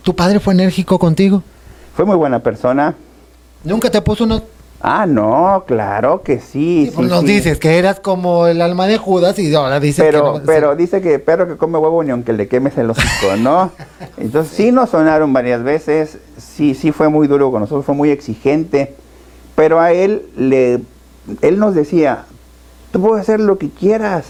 ¿Tu 0.02 0.14
padre 0.14 0.40
fue 0.40 0.54
enérgico 0.54 0.98
contigo? 0.98 1.42
Fue 1.94 2.04
muy 2.04 2.16
buena 2.16 2.38
persona. 2.40 2.94
¿Nunca 3.64 3.90
te 3.90 4.00
puso 4.00 4.24
unos 4.24 4.42
Ah, 4.80 5.06
no, 5.06 5.64
claro 5.66 6.22
que 6.22 6.38
sí. 6.38 6.92
Pues 6.94 7.08
nos 7.08 7.24
dices 7.24 7.58
que 7.58 7.78
eras 7.78 7.98
como 7.98 8.46
el 8.46 8.62
alma 8.62 8.86
de 8.86 8.96
Judas 8.96 9.36
y 9.40 9.52
ahora 9.52 9.80
dice 9.80 10.02
pero, 10.04 10.34
que 10.34 10.38
no, 10.38 10.44
Pero 10.46 10.76
dice 10.76 11.00
que 11.00 11.18
perro 11.18 11.48
que 11.48 11.56
come 11.56 11.78
huevo 11.78 12.04
ni 12.04 12.12
aunque 12.12 12.32
le 12.32 12.46
quemes 12.46 12.78
el 12.78 12.90
hocico, 12.90 13.36
¿no? 13.38 13.72
Entonces 14.16 14.56
sí 14.56 14.70
nos 14.70 14.90
sonaron 14.90 15.32
varias 15.32 15.64
veces, 15.64 16.18
sí, 16.36 16.76
sí 16.76 16.92
fue 16.92 17.08
muy 17.08 17.26
duro 17.26 17.50
con 17.50 17.62
nosotros, 17.62 17.84
fue 17.84 17.96
muy 17.96 18.10
exigente, 18.10 18.94
pero 19.56 19.80
a 19.80 19.90
él 19.90 20.28
le, 20.36 20.80
él 21.42 21.58
nos 21.58 21.74
decía, 21.74 22.26
tú 22.92 23.00
puedes 23.00 23.22
hacer 23.22 23.40
lo 23.40 23.58
que 23.58 23.70
quieras, 23.70 24.26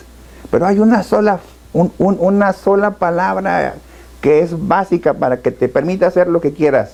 pero 0.50 0.64
hay 0.64 0.78
una 0.78 1.02
sola, 1.02 1.40
una 1.74 2.54
sola 2.54 2.92
palabra 2.92 3.74
que 4.20 4.40
es 4.40 4.66
básica 4.66 5.14
para 5.14 5.38
que 5.38 5.50
te 5.50 5.68
permita 5.68 6.06
hacer 6.06 6.28
lo 6.28 6.40
que 6.40 6.52
quieras. 6.52 6.92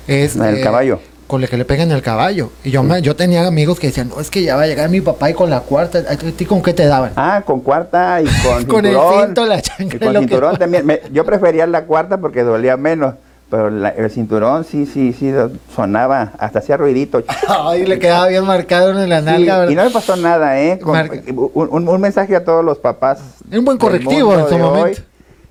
es... 0.07 0.37
El 0.37 0.59
eh, 0.59 0.61
caballo 0.61 1.01
con 1.29 1.43
el 1.43 1.47
que 1.47 1.57
le 1.57 1.63
pegan 1.63 1.91
el 1.91 2.01
caballo. 2.01 2.49
Y 2.63 2.71
yo, 2.71 2.81
me, 2.81 3.03
yo 3.03 3.15
tenía 3.15 3.45
amigos 3.45 3.79
que 3.79 3.85
decían, 3.85 4.09
no, 4.09 4.19
es 4.19 4.31
que 4.31 4.41
ya 4.41 4.55
va 4.55 4.63
a 4.63 4.65
llegar 4.65 4.89
mi 4.89 4.99
papá 4.99 5.29
y 5.29 5.35
con 5.35 5.51
la 5.51 5.59
cuarta. 5.59 5.99
¿A 6.09 6.15
ti 6.15 6.43
con 6.43 6.63
qué 6.63 6.73
te 6.73 6.87
daban? 6.87 7.11
Ah, 7.15 7.43
con 7.45 7.59
cuarta 7.59 8.19
y 8.19 8.25
con 8.43 8.65
Con 8.65 8.85
el 8.87 8.97
cinto, 8.97 9.45
la 9.45 9.61
chancla. 9.61 9.95
Y 9.95 9.99
con 9.99 10.23
cinturón 10.23 10.57
también. 10.57 10.99
yo 11.11 11.23
prefería 11.25 11.67
la 11.67 11.85
cuarta 11.85 12.17
porque 12.17 12.41
dolía 12.41 12.77
menos. 12.77 13.13
pero 13.47 13.67
el 13.67 14.09
cinturón 14.09 14.63
sí, 14.63 14.87
sí, 14.87 15.13
sí 15.13 15.31
sonaba, 15.75 16.31
hasta 16.39 16.59
hacía 16.59 16.77
ruidito. 16.77 17.21
Ay, 17.47 17.85
le 17.85 17.99
quedaba 17.99 18.27
bien 18.27 18.45
marcado 18.45 18.99
en 18.99 19.07
la 19.07 19.21
nalga. 19.21 19.71
y 19.71 19.75
no 19.75 19.83
le 19.83 19.91
pasó 19.91 20.15
nada, 20.15 20.59
¿eh? 20.59 20.79
un, 20.83 22.01
mensaje 22.01 22.35
a 22.35 22.43
todos 22.43 22.65
los 22.65 22.79
papás. 22.79 23.19
Un 23.51 23.65
buen 23.65 23.77
correctivo 23.77 24.33
en 24.33 24.49
su 24.49 24.57
momento. 24.57 25.01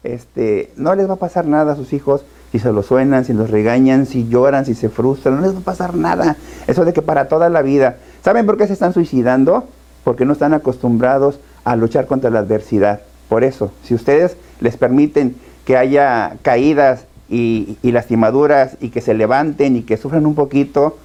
este, 0.02 0.72
no 0.74 0.96
les 0.96 1.08
va 1.08 1.14
a 1.14 1.18
pasar 1.18 1.46
nada 1.46 1.74
a 1.74 1.76
sus 1.76 1.92
hijos 1.92 2.22
si 2.52 2.58
se 2.58 2.72
los 2.72 2.86
suenan, 2.86 3.24
si 3.24 3.32
los 3.32 3.50
regañan, 3.50 4.06
si 4.06 4.28
lloran, 4.28 4.64
si 4.64 4.74
se 4.74 4.88
frustran, 4.88 5.36
no 5.36 5.42
les 5.42 5.54
va 5.54 5.58
a 5.58 5.62
pasar 5.62 5.94
nada. 5.94 6.36
Eso 6.66 6.84
de 6.84 6.92
que 6.92 7.02
para 7.02 7.28
toda 7.28 7.48
la 7.50 7.62
vida. 7.62 7.96
¿Saben 8.22 8.46
por 8.46 8.56
qué 8.56 8.66
se 8.66 8.72
están 8.72 8.92
suicidando? 8.92 9.64
Porque 10.04 10.24
no 10.24 10.32
están 10.32 10.54
acostumbrados 10.54 11.40
a 11.64 11.76
luchar 11.76 12.06
contra 12.06 12.30
la 12.30 12.40
adversidad. 12.40 13.00
Por 13.28 13.44
eso, 13.44 13.72
si 13.84 13.94
ustedes 13.94 14.36
les 14.60 14.76
permiten 14.76 15.36
que 15.64 15.76
haya 15.76 16.36
caídas 16.42 17.04
y, 17.28 17.76
lastimaduras 17.82 18.76
y 18.80 18.88
que 18.88 19.02
se 19.02 19.12
levanten 19.12 19.76
y 19.76 19.82
que 19.82 19.98
sufran 19.98 20.24
un 20.24 20.34
poquito, 20.34 20.96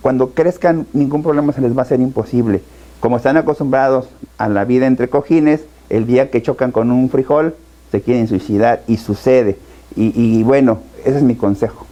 cuando 0.00 0.30
crezcan 0.30 0.86
ningún 0.92 1.22
problema 1.22 1.52
se 1.52 1.60
les 1.60 1.76
va 1.76 1.82
a 1.82 1.84
hacer 1.84 2.00
imposible. 2.00 2.62
Como 2.98 3.16
están 3.16 3.36
acostumbrados 3.36 4.08
a 4.38 4.48
la 4.48 4.64
vida 4.64 4.86
entre 4.86 5.08
cojines, 5.08 5.60
el 5.88 6.06
día 6.06 6.30
que 6.30 6.42
chocan 6.42 6.72
con 6.72 6.90
un 6.90 7.08
frijol 7.10 7.54
se 7.92 8.02
quieren 8.02 8.26
suicidar 8.26 8.82
y 8.88 8.96
sucede. 8.96 9.56
Y, 9.96 10.42
bueno, 10.42 10.80
ese 11.04 11.18
es 11.18 11.22
mi 11.22 11.34
consejo. 11.34 11.86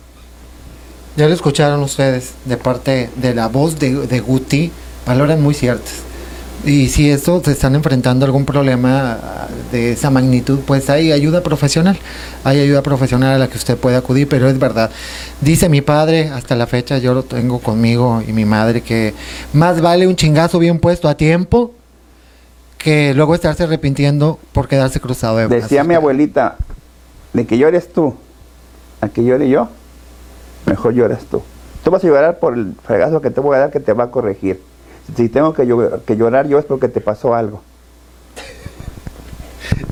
Ya 1.16 1.26
lo 1.26 1.34
escucharon 1.34 1.82
ustedes 1.82 2.34
de 2.44 2.56
parte 2.56 3.10
de 3.16 3.34
la 3.34 3.48
voz 3.48 3.78
de, 3.78 4.06
de 4.06 4.20
Guti, 4.20 4.70
palabras 5.04 5.38
muy 5.38 5.54
ciertas. 5.54 6.06
Y 6.64 6.88
si 6.88 7.10
esto 7.10 7.40
se 7.44 7.52
están 7.52 7.74
enfrentando 7.74 8.24
a 8.24 8.26
algún 8.26 8.44
problema 8.44 9.18
de 9.70 9.92
esa 9.92 10.10
magnitud, 10.10 10.58
pues 10.66 10.90
hay 10.90 11.12
ayuda 11.12 11.42
profesional. 11.42 11.96
Hay 12.44 12.60
ayuda 12.60 12.82
profesional 12.82 13.34
a 13.34 13.38
la 13.38 13.48
que 13.48 13.56
usted 13.56 13.76
puede 13.76 13.96
acudir, 13.96 14.28
pero 14.28 14.48
es 14.48 14.58
verdad. 14.58 14.90
Dice 15.40 15.68
mi 15.68 15.80
padre, 15.80 16.28
hasta 16.28 16.56
la 16.56 16.66
fecha 16.66 16.98
yo 16.98 17.14
lo 17.14 17.22
tengo 17.22 17.60
conmigo 17.60 18.22
y 18.26 18.32
mi 18.32 18.44
madre, 18.44 18.80
que 18.80 19.14
más 19.52 19.80
vale 19.80 20.06
un 20.06 20.16
chingazo 20.16 20.58
bien 20.58 20.80
puesto 20.80 21.08
a 21.08 21.16
tiempo 21.16 21.72
que 22.78 23.14
luego 23.14 23.34
estarse 23.34 23.64
arrepintiendo 23.64 24.38
por 24.52 24.68
quedarse 24.68 25.00
cruzado 25.00 25.38
de 25.38 25.48
Decía 25.48 25.82
mi 25.84 25.94
abuelita, 25.94 26.56
de 27.36 27.46
que 27.46 27.58
llores 27.58 27.92
tú, 27.92 28.14
a 29.00 29.08
que 29.08 29.24
llore 29.24 29.48
yo, 29.48 29.68
mejor 30.66 30.94
lloras 30.94 31.24
tú. 31.30 31.42
Tú 31.84 31.90
vas 31.90 32.02
a 32.02 32.06
llorar 32.06 32.38
por 32.38 32.54
el 32.54 32.74
fregazo 32.84 33.20
que 33.20 33.30
te 33.30 33.40
voy 33.40 33.56
a 33.56 33.60
dar 33.60 33.70
que 33.70 33.80
te 33.80 33.92
va 33.92 34.04
a 34.04 34.10
corregir 34.10 34.60
si 35.14 35.28
tengo 35.28 35.52
que, 35.52 35.66
llorar 36.16 36.48
yo 36.48 36.58
es 36.58 36.64
porque 36.64 36.88
te 36.88 37.00
pasó 37.00 37.34
algo. 37.34 37.62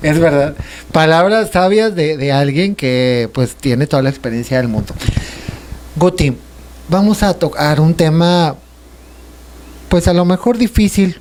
Es 0.03 0.18
verdad. 0.18 0.55
Palabras 0.92 1.51
sabias 1.51 1.95
de, 1.95 2.32
alguien 2.32 2.74
que 2.74 3.30
pues 3.32 3.57
tiene 3.57 3.86
toda 3.86 4.03
la 4.03 4.11
experiencia 4.11 4.59
del 4.59 4.68
mundo. 4.68 4.95
Guti, 5.97 6.36
vamos 6.88 7.22
a 7.22 7.34
tocar 7.34 7.80
un 7.80 7.95
tema 7.95 8.57
pues 9.88 10.09
a 10.09 10.12
lo 10.12 10.24
mejor 10.24 10.59
difícil 10.59 11.20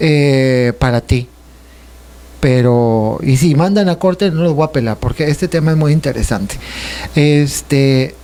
eh, 0.00 0.72
para 0.78 1.00
ti. 1.00 1.28
Pero, 2.42 3.20
y 3.22 3.36
si 3.36 3.54
mandan 3.54 3.88
a 3.88 4.00
corte, 4.00 4.32
no 4.32 4.42
los 4.42 4.54
voy 4.54 4.64
a 4.64 4.72
pelar, 4.72 4.96
porque 4.96 5.28
este 5.28 5.46
tema 5.46 5.70
es 5.70 5.76
muy 5.76 5.92
interesante. 5.92 6.56
Este, 7.14 8.16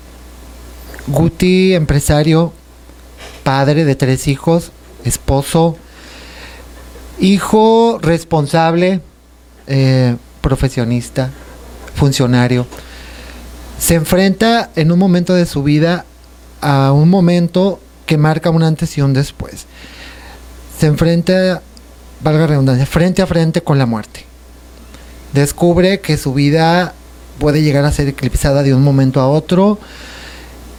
Guti, 1.07 1.73
empresario, 1.75 2.53
padre 3.45 3.85
de 3.85 3.95
tres 3.95 4.27
hijos, 4.27 4.73
esposo, 5.05 5.77
hijo 7.21 8.01
responsable, 8.03 9.03
eh, 9.69 10.16
profesionista, 10.41 11.31
funcionario, 11.95 12.66
se 13.79 13.95
enfrenta 13.95 14.71
en 14.75 14.91
un 14.91 14.99
momento 14.99 15.33
de 15.33 15.47
su 15.47 15.62
vida 15.62 16.05
a 16.61 16.91
un 16.91 17.09
momento 17.09 17.79
que 18.05 18.19
marca 18.19 18.51
un 18.51 18.64
antes 18.64 18.99
y 18.99 19.01
un 19.01 19.12
después. 19.12 19.66
Se 20.77 20.87
enfrenta, 20.87 21.62
valga 22.23 22.47
redundancia, 22.47 22.87
frente 22.87 23.23
a 23.23 23.27
frente 23.27 23.62
con 23.62 23.79
la 23.79 23.87
muerte. 23.87 24.25
Descubre 25.33 26.01
que 26.01 26.16
su 26.16 26.35
vida 26.35 26.95
puede 27.39 27.62
llegar 27.62 27.85
a 27.85 27.93
ser 27.93 28.09
eclipsada 28.09 28.62
de 28.62 28.75
un 28.75 28.83
momento 28.83 29.21
a 29.21 29.29
otro 29.29 29.79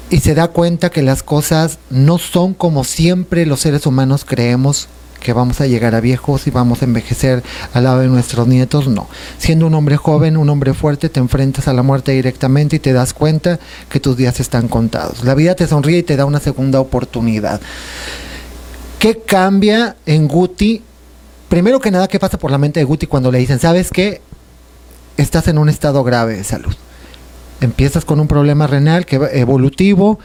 y 0.09 0.19
se 0.19 0.33
da 0.33 0.47
cuenta 0.47 0.89
que 0.89 1.01
las 1.01 1.23
cosas 1.23 1.77
no 1.89 2.17
son 2.17 2.53
como 2.53 2.83
siempre 2.83 3.45
los 3.45 3.61
seres 3.61 3.85
humanos 3.85 4.25
creemos 4.25 4.87
que 5.19 5.33
vamos 5.33 5.61
a 5.61 5.67
llegar 5.67 5.95
a 5.95 5.99
viejos 5.99 6.47
y 6.47 6.51
vamos 6.51 6.81
a 6.81 6.85
envejecer 6.85 7.43
al 7.73 7.83
lado 7.83 7.99
de 7.99 8.07
nuestros 8.07 8.47
nietos, 8.47 8.87
no. 8.87 9.07
Siendo 9.37 9.67
un 9.67 9.73
hombre 9.73 9.97
joven, 9.97 10.37
un 10.37 10.49
hombre 10.49 10.73
fuerte, 10.73 11.09
te 11.09 11.19
enfrentas 11.19 11.67
a 11.67 11.73
la 11.73 11.83
muerte 11.83 12.13
directamente 12.13 12.77
y 12.77 12.79
te 12.79 12.93
das 12.93 13.13
cuenta 13.13 13.59
que 13.89 13.99
tus 13.99 14.15
días 14.15 14.39
están 14.39 14.67
contados. 14.67 15.25
La 15.25 15.35
vida 15.35 15.55
te 15.55 15.67
sonríe 15.67 15.99
y 15.99 16.03
te 16.03 16.15
da 16.15 16.25
una 16.25 16.39
segunda 16.39 16.79
oportunidad. 16.79 17.59
¿Qué 18.97 19.19
cambia 19.19 19.97
en 20.05 20.27
Guti? 20.27 20.83
Primero 21.49 21.79
que 21.79 21.91
nada, 21.91 22.07
¿qué 22.07 22.19
pasa 22.19 22.37
por 22.37 22.51
la 22.51 22.57
mente 22.57 22.79
de 22.79 22.85
Guti 22.85 23.07
cuando 23.07 23.31
le 23.31 23.39
dicen, 23.39 23.59
sabes 23.59 23.89
que 23.91 24.21
estás 25.17 25.47
en 25.47 25.57
un 25.57 25.67
estado 25.67 26.03
grave 26.03 26.37
de 26.37 26.43
salud? 26.43 26.75
empiezas 27.61 28.05
con 28.05 28.19
un 28.19 28.27
problema 28.27 28.67
renal 28.67 29.05
que 29.05 29.15
evolutivo, 29.33 30.19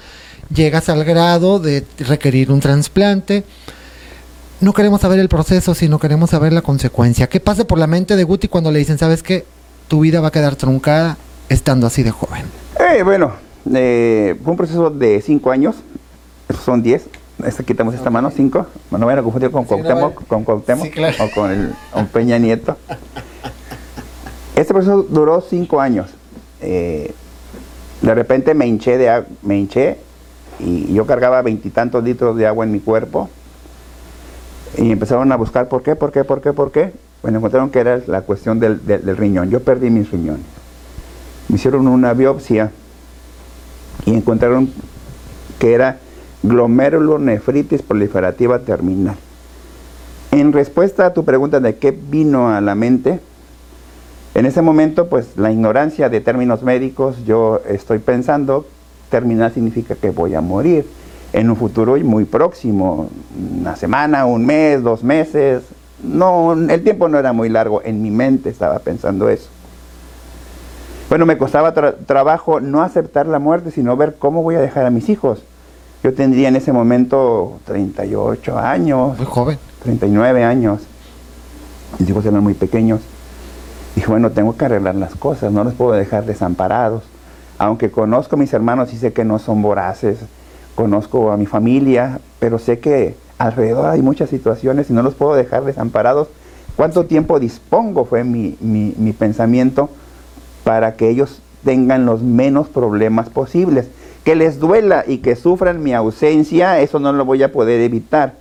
llegas 0.54 0.88
al 0.88 1.04
grado 1.04 1.58
de 1.58 1.84
requerir 1.98 2.50
un 2.50 2.60
trasplante. 2.60 3.44
No 4.60 4.72
queremos 4.72 5.00
saber 5.00 5.18
el 5.18 5.28
proceso, 5.28 5.74
sino 5.74 5.98
queremos 5.98 6.30
saber 6.30 6.52
la 6.52 6.62
consecuencia. 6.62 7.28
¿Qué 7.28 7.40
pasa 7.40 7.64
por 7.64 7.78
la 7.78 7.86
mente 7.86 8.16
de 8.16 8.24
Guti 8.24 8.48
cuando 8.48 8.70
le 8.70 8.78
dicen, 8.78 8.98
sabes 8.98 9.22
que 9.22 9.44
tu 9.88 10.00
vida 10.00 10.20
va 10.20 10.28
a 10.28 10.32
quedar 10.32 10.56
truncada 10.56 11.18
estando 11.48 11.86
así 11.86 12.02
de 12.02 12.10
joven? 12.10 12.44
Eh, 12.78 13.02
bueno, 13.02 13.32
eh, 13.72 14.36
fue 14.42 14.52
un 14.52 14.56
proceso 14.56 14.90
de 14.90 15.20
cinco 15.20 15.50
años, 15.50 15.76
son 16.64 16.82
diez. 16.82 17.04
Esta, 17.42 17.62
quitamos 17.62 17.94
esta 17.94 18.10
mano, 18.10 18.30
cinco. 18.30 18.66
No 18.90 19.06
vayan 19.06 19.20
a 19.20 19.22
confundir 19.22 19.50
con 19.50 19.64
Cuauhtémoc, 19.64 20.26
con 20.26 20.44
Cuauhtémoc 20.44 20.92
o 21.20 21.30
con 21.34 21.50
el 21.50 22.06
Peña 22.12 22.38
Nieto. 22.38 22.76
Este 24.56 24.72
proceso 24.72 25.02
duró 25.02 25.40
cinco 25.40 25.80
años. 25.80 26.10
Eh, 26.60 27.12
de 28.02 28.14
repente 28.14 28.54
me 28.54 28.66
hinché, 28.66 28.98
de, 28.98 29.24
me 29.42 29.58
hinché 29.58 29.98
y 30.60 30.94
yo 30.94 31.06
cargaba 31.06 31.42
veintitantos 31.42 32.04
litros 32.04 32.36
de 32.36 32.46
agua 32.46 32.64
en 32.64 32.70
mi 32.70 32.78
cuerpo 32.78 33.28
y 34.76 34.92
empezaron 34.92 35.32
a 35.32 35.36
buscar 35.36 35.68
por 35.68 35.82
qué, 35.82 35.96
por 35.96 36.12
qué, 36.12 36.24
por 36.24 36.40
qué, 36.40 36.52
por 36.52 36.70
qué. 36.70 36.92
Bueno, 37.22 37.38
encontraron 37.38 37.70
que 37.70 37.80
era 37.80 38.00
la 38.06 38.20
cuestión 38.20 38.60
del, 38.60 38.80
riñón. 39.16 39.50
Yo 39.50 39.60
perdí 39.60 39.90
mis 39.90 40.10
riñones. 40.10 40.44
Me 41.48 41.56
hicieron 41.56 41.88
una 41.88 42.12
biopsia 42.12 42.70
y 44.04 44.14
encontraron 44.14 44.70
que 45.58 45.72
era 45.72 45.98
glomerulonefritis 46.44 47.82
proliferativa 47.82 48.60
terminal. 48.60 49.16
En 50.30 50.52
respuesta 50.52 51.06
a 51.06 51.14
tu 51.14 51.24
pregunta 51.24 51.60
de 51.60 51.76
qué 51.76 51.90
vino 51.90 52.50
a 52.50 52.60
la 52.60 52.74
mente, 52.74 53.20
en 54.34 54.46
ese 54.46 54.62
momento, 54.62 55.08
pues 55.08 55.36
la 55.36 55.50
ignorancia 55.52 56.08
de 56.08 56.20
términos 56.20 56.62
médicos, 56.62 57.24
yo 57.24 57.60
estoy 57.68 57.98
pensando, 57.98 58.66
terminal 59.08 59.52
significa 59.52 59.94
que 59.94 60.10
voy 60.10 60.34
a 60.34 60.40
morir 60.40 60.86
en 61.32 61.50
un 61.50 61.56
futuro 61.56 61.96
muy 61.98 62.24
próximo, 62.24 63.08
una 63.60 63.76
semana, 63.76 64.26
un 64.26 64.44
mes, 64.44 64.82
dos 64.82 65.02
meses. 65.02 65.62
No, 66.02 66.52
el 66.52 66.82
tiempo 66.82 67.08
no 67.08 67.18
era 67.18 67.32
muy 67.32 67.48
largo, 67.48 67.80
en 67.84 68.02
mi 68.02 68.10
mente 68.10 68.50
estaba 68.50 68.80
pensando 68.80 69.28
eso. 69.28 69.48
Bueno, 71.08 71.26
me 71.26 71.38
costaba 71.38 71.72
trabajo 71.72 72.60
no 72.60 72.82
aceptar 72.82 73.26
la 73.26 73.38
muerte, 73.38 73.70
sino 73.70 73.96
ver 73.96 74.16
cómo 74.18 74.42
voy 74.42 74.56
a 74.56 74.60
dejar 74.60 74.84
a 74.84 74.90
mis 74.90 75.08
hijos. 75.08 75.44
Yo 76.04 76.12
tendría 76.12 76.48
en 76.48 76.56
ese 76.56 76.70
momento 76.70 77.60
38 77.64 78.58
años. 78.58 79.16
Muy 79.16 79.26
joven. 79.26 79.58
39 79.82 80.44
años. 80.44 80.82
Mis 81.98 82.10
hijos 82.10 82.26
eran 82.26 82.42
muy 82.42 82.52
pequeños. 82.52 83.00
Dije, 83.96 84.08
bueno, 84.08 84.30
tengo 84.30 84.54
que 84.54 84.66
arreglar 84.66 84.96
las 84.96 85.14
cosas, 85.14 85.50
no 85.50 85.64
los 85.64 85.72
puedo 85.72 85.92
dejar 85.92 86.26
desamparados. 86.26 87.04
Aunque 87.56 87.90
conozco 87.90 88.36
a 88.36 88.38
mis 88.38 88.52
hermanos 88.52 88.92
y 88.92 88.98
sé 88.98 89.14
que 89.14 89.24
no 89.24 89.38
son 89.38 89.62
voraces, 89.62 90.18
conozco 90.74 91.32
a 91.32 91.38
mi 91.38 91.46
familia, 91.46 92.20
pero 92.38 92.58
sé 92.58 92.80
que 92.80 93.16
alrededor 93.38 93.86
hay 93.86 94.02
muchas 94.02 94.28
situaciones 94.28 94.90
y 94.90 94.92
no 94.92 95.02
los 95.02 95.14
puedo 95.14 95.34
dejar 95.34 95.64
desamparados. 95.64 96.28
¿Cuánto 96.76 97.06
tiempo 97.06 97.40
dispongo? 97.40 98.04
Fue 98.04 98.24
mi, 98.24 98.58
mi 98.60 99.12
pensamiento 99.14 99.88
para 100.64 100.96
que 100.96 101.08
ellos 101.08 101.40
tengan 101.64 102.04
los 102.04 102.20
menos 102.20 102.68
problemas 102.68 103.30
posibles. 103.30 103.88
Que 104.24 104.34
les 104.34 104.58
duela 104.58 105.04
y 105.06 105.18
que 105.18 105.36
sufran 105.36 105.82
mi 105.82 105.92
ausencia, 105.92 106.80
eso 106.80 106.98
no 106.98 107.12
lo 107.12 107.24
voy 107.24 107.42
a 107.42 107.52
poder 107.52 107.80
evitar. 107.80 108.34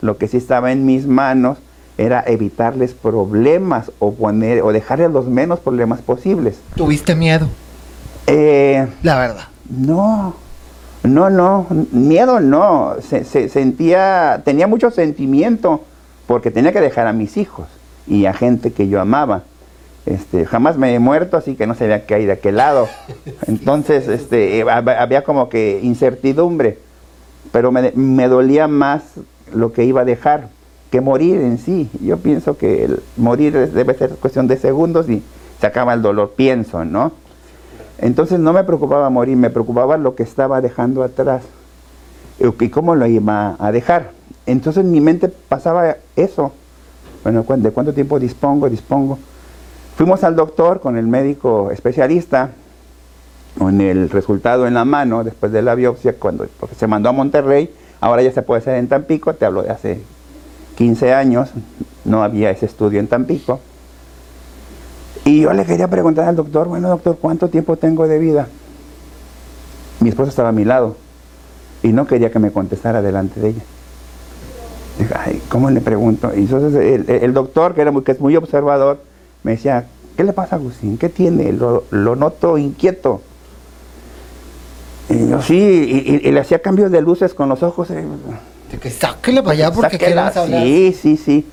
Lo 0.00 0.16
que 0.18 0.28
sí 0.28 0.36
estaba 0.36 0.72
en 0.72 0.86
mis 0.86 1.06
manos 1.06 1.58
era 1.98 2.22
evitarles 2.26 2.92
problemas 2.92 3.90
o 3.98 4.12
poner 4.12 4.62
o 4.62 4.72
dejarles 4.72 5.10
los 5.10 5.26
menos 5.26 5.60
problemas 5.60 6.00
posibles. 6.00 6.58
¿Tuviste 6.74 7.14
miedo? 7.14 7.48
Eh, 8.26 8.86
La 9.02 9.18
verdad. 9.18 9.44
No, 9.68 10.34
no, 11.02 11.30
no, 11.30 11.66
miedo 11.92 12.40
no. 12.40 12.94
Se, 13.00 13.48
sentía, 13.48 14.42
tenía 14.44 14.66
mucho 14.66 14.90
sentimiento 14.90 15.84
porque 16.26 16.50
tenía 16.50 16.72
que 16.72 16.80
dejar 16.80 17.06
a 17.06 17.12
mis 17.12 17.36
hijos 17.36 17.66
y 18.06 18.26
a 18.26 18.32
gente 18.32 18.72
que 18.72 18.88
yo 18.88 19.00
amaba. 19.00 19.42
Este, 20.06 20.46
jamás 20.46 20.78
me 20.78 20.94
he 20.94 21.00
muerto, 21.00 21.36
así 21.36 21.56
que 21.56 21.66
no 21.66 21.74
sabía 21.74 22.06
qué 22.06 22.14
hay 22.14 22.26
de 22.26 22.32
aquel 22.32 22.56
lado. 22.56 22.88
Entonces, 23.46 24.08
este, 24.08 24.64
había 24.70 25.24
como 25.24 25.48
que 25.48 25.80
incertidumbre, 25.82 26.78
pero 27.52 27.72
me, 27.72 27.92
me, 27.94 28.28
dolía 28.28 28.68
más 28.68 29.02
lo 29.52 29.72
que 29.72 29.84
iba 29.84 30.02
a 30.02 30.04
dejar 30.04 30.48
que 30.90 31.00
morir 31.00 31.40
en 31.40 31.58
sí. 31.58 31.90
Yo 32.00 32.18
pienso 32.18 32.56
que 32.56 32.88
morir 33.16 33.70
debe 33.72 33.94
ser 33.94 34.10
cuestión 34.10 34.46
de 34.46 34.56
segundos 34.56 35.08
y 35.08 35.22
se 35.60 35.66
acaba 35.66 35.92
el 35.94 36.02
dolor, 36.02 36.34
pienso, 36.36 36.84
¿no? 36.84 37.12
Entonces 37.98 38.38
no 38.38 38.52
me 38.52 38.62
preocupaba 38.62 39.10
morir, 39.10 39.36
me 39.36 39.50
preocupaba 39.50 39.96
lo 39.96 40.14
que 40.14 40.22
estaba 40.22 40.60
dejando 40.60 41.02
atrás 41.02 41.42
y 42.38 42.68
cómo 42.68 42.94
lo 42.94 43.06
iba 43.06 43.56
a 43.58 43.72
dejar. 43.72 44.12
Entonces 44.44 44.84
en 44.84 44.92
mi 44.92 45.00
mente 45.00 45.28
pasaba 45.28 45.96
eso. 46.14 46.52
Bueno, 47.24 47.44
¿de 47.56 47.70
cuánto 47.70 47.92
tiempo 47.92 48.20
dispongo? 48.20 48.68
Dispongo. 48.68 49.18
Fuimos 49.96 50.22
al 50.24 50.36
doctor 50.36 50.80
con 50.80 50.98
el 50.98 51.06
médico 51.06 51.70
especialista, 51.70 52.50
con 53.58 53.80
el 53.80 54.10
resultado 54.10 54.66
en 54.66 54.74
la 54.74 54.84
mano 54.84 55.24
después 55.24 55.52
de 55.52 55.62
la 55.62 55.74
biopsia, 55.74 56.16
cuando 56.18 56.46
se 56.76 56.86
mandó 56.86 57.08
a 57.08 57.12
Monterrey, 57.12 57.72
ahora 58.02 58.20
ya 58.20 58.30
se 58.30 58.42
puede 58.42 58.60
hacer 58.60 58.74
en 58.74 58.88
Tampico, 58.88 59.32
te 59.32 59.46
hablo 59.46 59.62
de 59.62 59.70
hace 59.70 60.02
15 60.76 61.14
años, 61.14 61.48
no 62.04 62.22
había 62.22 62.50
ese 62.50 62.66
estudio 62.66 63.00
en 63.00 63.08
Tampico. 63.08 63.58
Y 65.24 65.40
yo 65.40 65.52
le 65.54 65.64
quería 65.64 65.88
preguntar 65.88 66.28
al 66.28 66.36
doctor, 66.36 66.68
bueno 66.68 66.90
doctor, 66.90 67.16
¿cuánto 67.18 67.48
tiempo 67.48 67.78
tengo 67.78 68.06
de 68.06 68.18
vida? 68.18 68.48
Mi 70.00 70.10
esposa 70.10 70.28
estaba 70.28 70.50
a 70.50 70.52
mi 70.52 70.66
lado 70.66 70.94
y 71.82 71.94
no 71.94 72.06
quería 72.06 72.30
que 72.30 72.38
me 72.38 72.52
contestara 72.52 73.00
delante 73.00 73.40
de 73.40 73.48
ella. 73.48 73.62
Dije, 74.98 75.14
ay, 75.18 75.42
¿cómo 75.48 75.70
le 75.70 75.80
pregunto? 75.80 76.32
Y 76.36 76.40
entonces 76.40 77.08
el, 77.08 77.32
doctor, 77.32 77.74
que, 77.74 77.80
era 77.80 77.90
muy, 77.90 78.02
que 78.02 78.12
es 78.12 78.20
muy 78.20 78.36
observador, 78.36 78.98
me 79.46 79.52
decía, 79.52 79.86
¿qué 80.16 80.24
le 80.24 80.32
pasa 80.32 80.56
a 80.56 80.58
Agustín? 80.58 80.98
¿Qué 80.98 81.08
tiene? 81.08 81.52
Lo, 81.52 81.84
noto 81.92 82.58
inquieto. 82.58 83.22
Y 85.08 85.28
yo 85.28 85.40
sí, 85.40 85.54
y, 85.54 86.32
le 86.32 86.40
hacía 86.40 86.60
cambios 86.60 86.90
de 86.90 87.00
luces 87.00 87.32
con 87.32 87.48
los 87.48 87.62
ojos. 87.62 87.92
Eh. 87.92 88.04
De 88.72 88.78
que 88.78 88.90
sáquele 88.90 89.44
para 89.44 89.52
allá 89.52 89.70
porque 89.70 89.98
queremos 89.98 90.36
hablar. 90.36 90.64
Sí, 90.64 90.96
sí, 91.00 91.16
sí. 91.16 91.46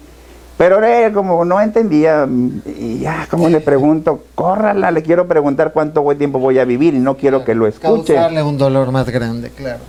Pero 0.57 0.79
como 1.13 1.45
no 1.45 1.61
entendía, 1.61 2.27
y 2.65 2.97
ya 2.97 3.27
como 3.29 3.47
le 3.47 3.59
pregunto, 3.59 4.23
córrala, 4.33 4.89
le 4.89 5.03
quiero 5.03 5.27
preguntar 5.27 5.71
cuánto 5.71 6.03
tiempo 6.17 6.39
voy 6.39 6.57
a 6.57 6.65
vivir 6.65 6.95
y 6.95 6.99
no 6.99 7.15
quiero 7.15 7.45
que 7.45 7.53
lo 7.53 7.67
escuche. 7.67 8.15
Causarle 8.15 8.41
un 8.41 8.57
dolor 8.57 8.91
más 8.91 9.07
grande, 9.07 9.51
claro. 9.51 9.81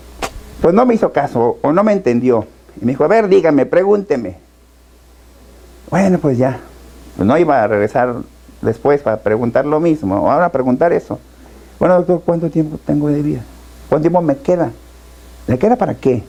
Pues 0.60 0.74
no 0.74 0.84
me 0.84 0.94
hizo 0.94 1.10
caso 1.10 1.56
o 1.62 1.72
no 1.72 1.82
me 1.82 1.92
entendió. 1.92 2.46
Y 2.78 2.84
me 2.84 2.92
dijo, 2.92 3.04
a 3.04 3.08
ver, 3.08 3.28
dígame, 3.28 3.64
pregúnteme. 3.64 4.36
Bueno, 5.88 6.18
pues 6.18 6.36
ya. 6.36 6.60
Pues 7.16 7.26
no 7.26 7.36
iba 7.38 7.62
a 7.62 7.66
regresar 7.66 8.16
después 8.60 9.02
para 9.02 9.18
preguntar 9.18 9.66
lo 9.66 9.80
mismo, 9.80 10.16
ahora 10.30 10.50
preguntar 10.50 10.92
eso. 10.92 11.18
Bueno, 11.78 11.96
doctor, 11.96 12.22
¿cuánto 12.24 12.50
tiempo 12.50 12.78
tengo 12.84 13.08
de 13.08 13.22
vida? 13.22 13.40
¿Cuánto 13.88 14.02
tiempo 14.02 14.22
me 14.22 14.36
queda? 14.36 14.70
¿Me 15.46 15.58
queda 15.58 15.76
para 15.76 15.94
qué? 15.94 16.24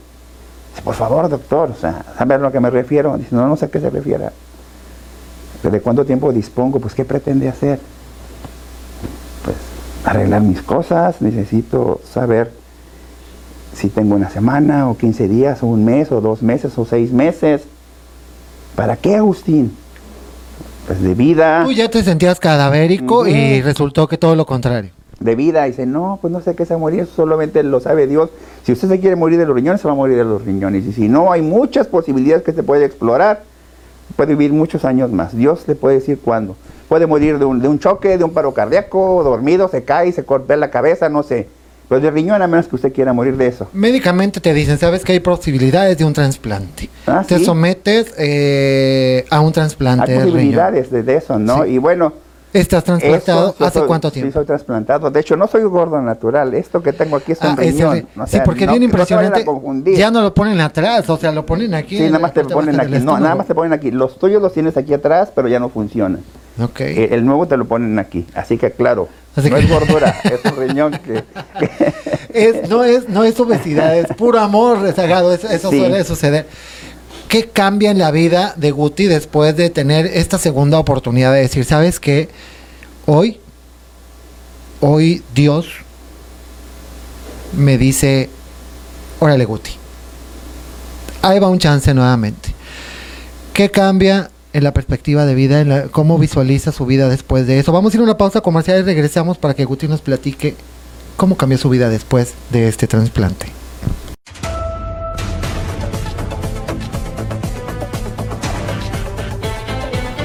por 0.84 0.94
favor, 0.94 1.28
doctor, 1.28 1.70
o 1.70 1.74
sea, 1.74 2.04
¿sabe 2.18 2.34
a 2.34 2.38
lo 2.38 2.52
que 2.52 2.60
me 2.60 2.70
refiero? 2.70 3.16
Dice, 3.16 3.34
no, 3.34 3.48
no 3.48 3.56
sé 3.56 3.64
a 3.64 3.68
qué 3.68 3.80
se 3.80 3.90
refiere. 3.90 4.28
¿De 5.62 5.80
cuánto 5.80 6.04
tiempo 6.04 6.32
dispongo? 6.32 6.78
Pues, 6.78 6.94
¿qué 6.94 7.04
pretende 7.04 7.48
hacer? 7.48 7.80
Pues, 9.44 9.56
arreglar 10.04 10.42
mis 10.42 10.62
cosas, 10.62 11.20
necesito 11.22 12.00
saber 12.04 12.52
si 13.74 13.88
tengo 13.88 14.14
una 14.14 14.30
semana, 14.30 14.88
o 14.88 14.96
15 14.96 15.28
días, 15.28 15.62
o 15.62 15.66
un 15.66 15.84
mes, 15.84 16.12
o 16.12 16.20
dos 16.20 16.42
meses, 16.42 16.76
o 16.78 16.84
seis 16.84 17.10
meses. 17.10 17.62
¿Para 18.76 18.96
qué, 18.96 19.16
Agustín? 19.16 19.76
Pues 20.86 21.02
de 21.02 21.14
vida. 21.14 21.62
Tú 21.64 21.72
ya 21.72 21.90
te 21.90 22.02
sentías 22.02 22.38
cadavérico 22.38 23.26
y 23.26 23.60
resultó 23.62 24.06
que 24.06 24.18
todo 24.18 24.36
lo 24.36 24.46
contrario 24.46 24.90
de 25.20 25.34
vida. 25.34 25.64
dice, 25.64 25.86
no, 25.86 26.18
pues 26.20 26.32
no 26.32 26.40
sé 26.40 26.54
qué 26.54 26.64
se 26.64 26.74
va 26.74 26.76
a 26.76 26.80
morir, 26.80 27.06
solamente 27.06 27.62
lo 27.62 27.80
sabe 27.80 28.06
Dios. 28.06 28.30
Si 28.64 28.72
usted 28.72 28.88
se 28.88 29.00
quiere 29.00 29.16
morir 29.16 29.38
de 29.38 29.46
los 29.46 29.54
riñones, 29.54 29.80
se 29.80 29.88
va 29.88 29.92
a 29.92 29.96
morir 29.96 30.16
de 30.16 30.24
los 30.24 30.44
riñones. 30.44 30.84
Y 30.86 30.92
si 30.92 31.08
no, 31.08 31.32
hay 31.32 31.42
muchas 31.42 31.86
posibilidades 31.86 32.42
que 32.42 32.52
se 32.52 32.62
puede 32.62 32.84
explorar. 32.84 33.42
Puede 34.16 34.34
vivir 34.34 34.52
muchos 34.52 34.84
años 34.84 35.10
más. 35.10 35.36
Dios 35.36 35.64
le 35.66 35.74
puede 35.74 35.96
decir 35.96 36.20
cuándo. 36.22 36.56
Puede 36.88 37.06
morir 37.06 37.38
de 37.38 37.44
un, 37.44 37.60
de 37.60 37.68
un 37.68 37.78
choque, 37.78 38.18
de 38.18 38.24
un 38.24 38.32
paro 38.32 38.54
cardíaco, 38.54 39.22
dormido, 39.24 39.68
se 39.68 39.84
cae, 39.84 40.12
se 40.12 40.24
corta 40.24 40.56
la 40.56 40.70
cabeza, 40.70 41.08
no 41.08 41.22
sé. 41.22 41.48
Pero 41.88 42.00
de 42.00 42.10
riñón, 42.10 42.42
a 42.42 42.46
menos 42.46 42.66
que 42.66 42.74
usted 42.76 42.92
quiera 42.92 43.12
morir 43.12 43.36
de 43.36 43.46
eso. 43.46 43.68
Médicamente 43.72 44.40
te 44.40 44.52
dicen, 44.52 44.78
sabes 44.78 45.04
que 45.04 45.12
hay 45.12 45.20
posibilidades 45.20 45.96
de 45.98 46.04
un 46.04 46.12
trasplante. 46.12 46.90
Ah, 47.06 47.24
te 47.26 47.38
sometes 47.38 48.12
eh, 48.18 49.24
a 49.30 49.40
un 49.40 49.52
trasplante. 49.52 50.12
Hay 50.12 50.24
posibilidades 50.24 50.90
de, 50.90 51.16
eso, 51.16 51.38
¿no? 51.38 51.64
Y 51.64 51.78
bueno, 51.78 52.12
¿Estás 52.52 52.84
trasplantado? 52.84 53.54
¿Hace 53.58 53.80
cuánto 53.82 54.10
tiempo? 54.10 54.30
Sí, 54.30 54.32
soy 54.32 54.46
trasplantado. 54.46 55.10
De 55.10 55.20
hecho, 55.20 55.36
no 55.36 55.46
soy 55.46 55.62
gordo 55.64 56.00
natural. 56.00 56.54
Esto 56.54 56.82
que 56.82 56.92
tengo 56.92 57.16
aquí 57.16 57.32
es 57.32 57.40
un 57.42 57.48
ah, 57.48 57.56
riñón. 57.56 58.06
sí, 58.26 58.38
porque 58.44 58.64
es 58.64 58.70
bien 58.70 58.82
impresionante. 58.82 59.44
ya 59.94 60.10
no 60.10 60.22
lo 60.22 60.32
ponen 60.32 60.60
atrás, 60.60 61.08
o 61.10 61.16
sea, 61.16 61.32
lo 61.32 61.44
ponen 61.44 61.74
aquí. 61.74 61.98
Sí, 61.98 62.04
nada 62.04 62.18
más 62.18 62.32
te 62.32 62.44
ponen 62.44 62.80
aquí. 62.80 62.98
No, 63.00 63.18
nada 63.18 63.34
más 63.34 63.46
te 63.46 63.54
ponen 63.54 63.72
aquí. 63.72 63.90
Los 63.90 64.18
tuyos 64.18 64.40
los 64.40 64.52
tienes 64.52 64.76
aquí 64.76 64.94
atrás, 64.94 65.30
pero 65.34 65.48
ya 65.48 65.60
no 65.60 65.68
funcionan. 65.68 66.22
Okay. 66.58 66.96
Eh, 66.96 67.08
el, 67.12 67.26
nuevo 67.26 67.46
te 67.46 67.56
lo 67.56 67.66
ponen 67.66 67.98
aquí. 67.98 68.26
Así 68.34 68.56
que, 68.56 68.70
claro, 68.70 69.08
no 69.36 69.56
es 69.56 69.68
gordura, 69.68 70.20
es 70.24 70.52
un 70.52 70.56
riñón 70.58 70.92
que... 71.04 71.24
es, 72.32 72.68
no, 72.68 72.84
es, 72.84 73.08
no 73.08 73.24
es 73.24 73.38
obesidad, 73.38 73.96
es 73.96 74.06
puro 74.16 74.40
amor 74.40 74.80
rezagado. 74.80 75.32
Eso, 75.32 75.48
eso 75.48 75.70
suele 75.70 76.04
suceder. 76.04 76.46
¿Qué 77.28 77.48
cambia 77.48 77.90
en 77.90 77.98
la 77.98 78.10
vida 78.10 78.54
de 78.56 78.70
Guti 78.70 79.06
después 79.06 79.56
de 79.56 79.70
tener 79.70 80.06
esta 80.06 80.38
segunda 80.38 80.78
oportunidad 80.78 81.32
de 81.32 81.40
decir, 81.40 81.64
sabes 81.64 81.98
qué? 81.98 82.28
Hoy, 83.06 83.40
hoy 84.80 85.22
Dios 85.34 85.66
me 87.52 87.78
dice, 87.78 88.30
órale 89.18 89.44
Guti, 89.44 89.72
ahí 91.22 91.38
va 91.38 91.48
un 91.48 91.58
chance 91.58 91.92
nuevamente. 91.94 92.54
¿Qué 93.52 93.70
cambia 93.70 94.30
en 94.56 94.64
la 94.64 94.72
perspectiva 94.72 95.26
de 95.26 95.34
vida, 95.34 95.60
en 95.60 95.88
cómo 95.90 96.16
visualiza 96.16 96.72
su 96.72 96.86
vida 96.86 97.10
después 97.10 97.46
de 97.46 97.58
eso? 97.58 97.72
Vamos 97.72 97.92
a 97.92 97.96
ir 97.98 98.00
a 98.00 98.04
una 98.04 98.16
pausa 98.16 98.40
comercial 98.40 98.80
y 98.80 98.82
regresamos 98.84 99.36
para 99.36 99.52
que 99.52 99.66
Guti 99.66 99.86
nos 99.86 100.00
platique 100.00 100.54
cómo 101.18 101.36
cambió 101.36 101.58
su 101.58 101.68
vida 101.68 101.90
después 101.90 102.32
de 102.50 102.66
este 102.66 102.86
trasplante. 102.86 103.48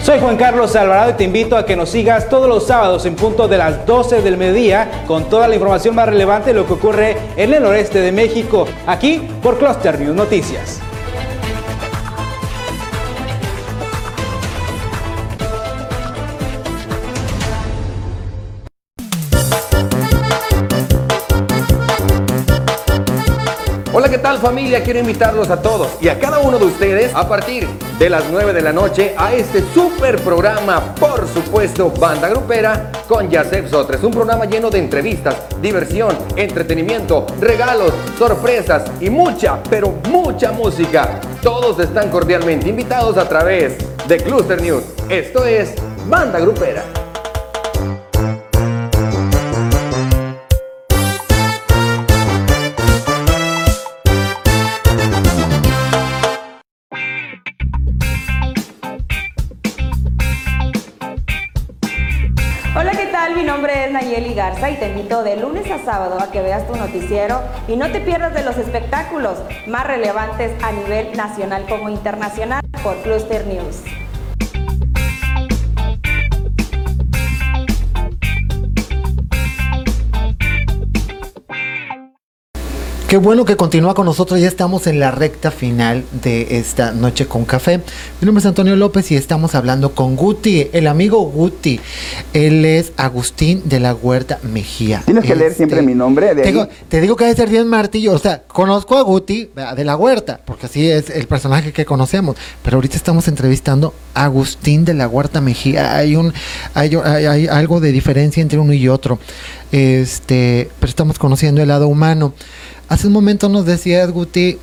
Soy 0.01 0.19
Juan 0.19 0.37
Carlos 0.37 0.77
Alvarado 0.77 1.11
y 1.11 1.13
te 1.15 1.25
invito 1.25 1.57
a 1.57 1.65
que 1.65 1.75
nos 1.75 1.89
sigas 1.89 2.29
todos 2.29 2.47
los 2.47 2.65
sábados 2.65 3.05
en 3.05 3.15
punto 3.17 3.49
de 3.49 3.57
las 3.57 3.85
12 3.85 4.21
del 4.21 4.37
mediodía 4.37 5.03
con 5.07 5.29
toda 5.29 5.49
la 5.49 5.55
información 5.55 5.93
más 5.93 6.07
relevante 6.07 6.51
de 6.51 6.59
lo 6.59 6.65
que 6.65 6.73
ocurre 6.73 7.17
en 7.35 7.53
el 7.53 7.61
noreste 7.61 7.99
de 7.99 8.13
México, 8.13 8.65
aquí 8.87 9.27
por 9.43 9.59
Cluster 9.59 9.99
News 9.99 10.15
Noticias. 10.15 10.79
Hola, 23.93 24.07
¿qué 24.07 24.19
tal 24.19 24.37
familia? 24.37 24.81
Quiero 24.81 24.99
invitarlos 24.99 25.49
a 25.49 25.61
todos 25.61 25.97
y 25.99 26.07
a 26.07 26.17
cada 26.17 26.39
uno 26.39 26.57
de 26.57 26.63
ustedes 26.63 27.13
a 27.13 27.27
partir 27.27 27.67
de 27.99 28.09
las 28.09 28.23
9 28.31 28.53
de 28.53 28.61
la 28.61 28.71
noche 28.71 29.13
a 29.17 29.33
este 29.33 29.61
super 29.73 30.17
programa, 30.21 30.95
por 30.95 31.27
supuesto, 31.27 31.91
Banda 31.99 32.29
Grupera 32.29 32.89
con 33.09 33.29
Yasef 33.29 33.69
Sotres. 33.69 34.01
Un 34.01 34.11
programa 34.11 34.45
lleno 34.45 34.69
de 34.69 34.79
entrevistas, 34.79 35.35
diversión, 35.61 36.17
entretenimiento, 36.37 37.25
regalos, 37.41 37.91
sorpresas 38.17 38.89
y 39.01 39.09
mucha, 39.09 39.61
pero 39.69 39.89
mucha 40.09 40.53
música. 40.53 41.19
Todos 41.41 41.77
están 41.79 42.09
cordialmente 42.09 42.69
invitados 42.69 43.17
a 43.17 43.27
través 43.27 43.75
de 44.07 44.17
Cluster 44.19 44.61
News. 44.61 44.85
Esto 45.09 45.43
es 45.43 45.73
Banda 46.07 46.39
Grupera. 46.39 47.00
Garza 64.11 64.69
y 64.69 64.75
te 64.75 64.89
invito 64.89 65.23
de 65.23 65.37
lunes 65.37 65.71
a 65.71 65.79
sábado 65.85 66.19
a 66.19 66.31
que 66.31 66.41
veas 66.41 66.67
tu 66.67 66.75
noticiero 66.75 67.41
y 67.69 67.77
no 67.77 67.89
te 67.91 68.01
pierdas 68.01 68.33
de 68.33 68.43
los 68.43 68.57
espectáculos 68.57 69.37
más 69.67 69.87
relevantes 69.87 70.51
a 70.61 70.73
nivel 70.73 71.15
nacional 71.15 71.65
como 71.69 71.89
internacional 71.89 72.61
por 72.83 72.97
Cluster 73.03 73.47
News. 73.47 74.00
Qué 83.11 83.17
bueno 83.17 83.43
que 83.43 83.57
continúa 83.57 83.93
con 83.93 84.05
nosotros. 84.05 84.39
Ya 84.39 84.47
estamos 84.47 84.87
en 84.87 84.97
la 85.01 85.11
recta 85.11 85.51
final 85.51 86.05
de 86.23 86.59
esta 86.59 86.93
noche 86.93 87.25
con 87.25 87.43
café. 87.43 87.79
Mi 88.21 88.25
nombre 88.25 88.39
es 88.39 88.45
Antonio 88.45 88.77
López 88.77 89.11
y 89.11 89.17
estamos 89.17 89.53
hablando 89.53 89.93
con 89.93 90.15
Guti, 90.15 90.69
el 90.71 90.87
amigo 90.87 91.19
Guti. 91.23 91.81
Él 92.31 92.63
es 92.63 92.93
Agustín 92.95 93.63
de 93.65 93.81
la 93.81 93.93
Huerta 93.93 94.39
Mejía. 94.43 95.03
Tienes 95.03 95.25
que 95.25 95.35
leer 95.35 95.53
siempre 95.53 95.79
este, 95.79 95.89
mi 95.89 95.93
nombre. 95.93 96.33
te 96.87 97.01
digo 97.01 97.17
que 97.17 97.25
debe 97.25 97.35
ser 97.35 97.49
bien 97.49 97.67
martillo. 97.67 98.13
O 98.13 98.17
sea, 98.17 98.43
conozco 98.43 98.97
a 98.97 99.01
Guti 99.01 99.49
de 99.75 99.83
la 99.83 99.97
Huerta, 99.97 100.39
porque 100.45 100.67
así 100.67 100.89
es 100.89 101.09
el 101.09 101.27
personaje 101.27 101.73
que 101.73 101.83
conocemos. 101.83 102.37
Pero 102.63 102.77
ahorita 102.77 102.95
estamos 102.95 103.27
entrevistando 103.27 103.93
a 104.13 104.23
Agustín 104.23 104.85
de 104.85 104.93
la 104.93 105.09
Huerta 105.09 105.41
Mejía. 105.41 105.97
Hay 105.97 106.15
un, 106.15 106.31
hay, 106.73 106.95
hay 106.95 107.47
algo 107.47 107.81
de 107.81 107.91
diferencia 107.91 108.41
entre 108.41 108.57
uno 108.57 108.71
y 108.71 108.87
otro. 108.87 109.19
Este, 109.73 110.69
pero 110.79 110.89
estamos 110.89 111.19
conociendo 111.19 111.61
el 111.61 111.67
lado 111.67 111.89
humano. 111.89 112.33
Hace 112.91 113.07
un 113.07 113.13
momento 113.13 113.47
nos 113.47 113.65
decías, 113.65 114.11
Guti, 114.11 114.57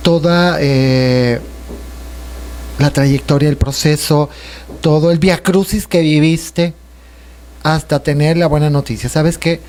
toda 0.00 0.56
eh, 0.58 1.38
la 2.78 2.90
trayectoria, 2.90 3.50
el 3.50 3.58
proceso, 3.58 4.30
todo 4.80 5.10
el 5.10 5.18
viacrucis 5.18 5.86
que 5.86 6.00
viviste 6.00 6.72
hasta 7.62 8.02
tener 8.02 8.38
la 8.38 8.46
buena 8.46 8.70
noticia. 8.70 9.10
¿Sabes 9.10 9.36
que 9.36 9.60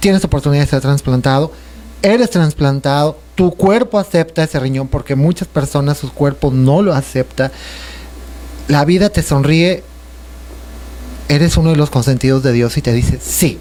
Tienes 0.00 0.24
oportunidad 0.24 0.62
de 0.62 0.70
ser 0.70 0.80
trasplantado, 0.80 1.52
eres 2.00 2.30
trasplantado, 2.30 3.18
tu 3.34 3.50
cuerpo 3.50 3.98
acepta 3.98 4.44
ese 4.44 4.58
riñón 4.58 4.88
porque 4.88 5.14
muchas 5.14 5.48
personas 5.48 5.98
su 5.98 6.10
cuerpo 6.10 6.50
no 6.50 6.80
lo 6.80 6.94
acepta. 6.94 7.52
La 8.68 8.86
vida 8.86 9.10
te 9.10 9.22
sonríe, 9.22 9.84
eres 11.28 11.58
uno 11.58 11.70
de 11.72 11.76
los 11.76 11.90
consentidos 11.90 12.42
de 12.42 12.52
Dios 12.52 12.78
y 12.78 12.82
te 12.82 12.94
dice, 12.94 13.18
sí, 13.22 13.58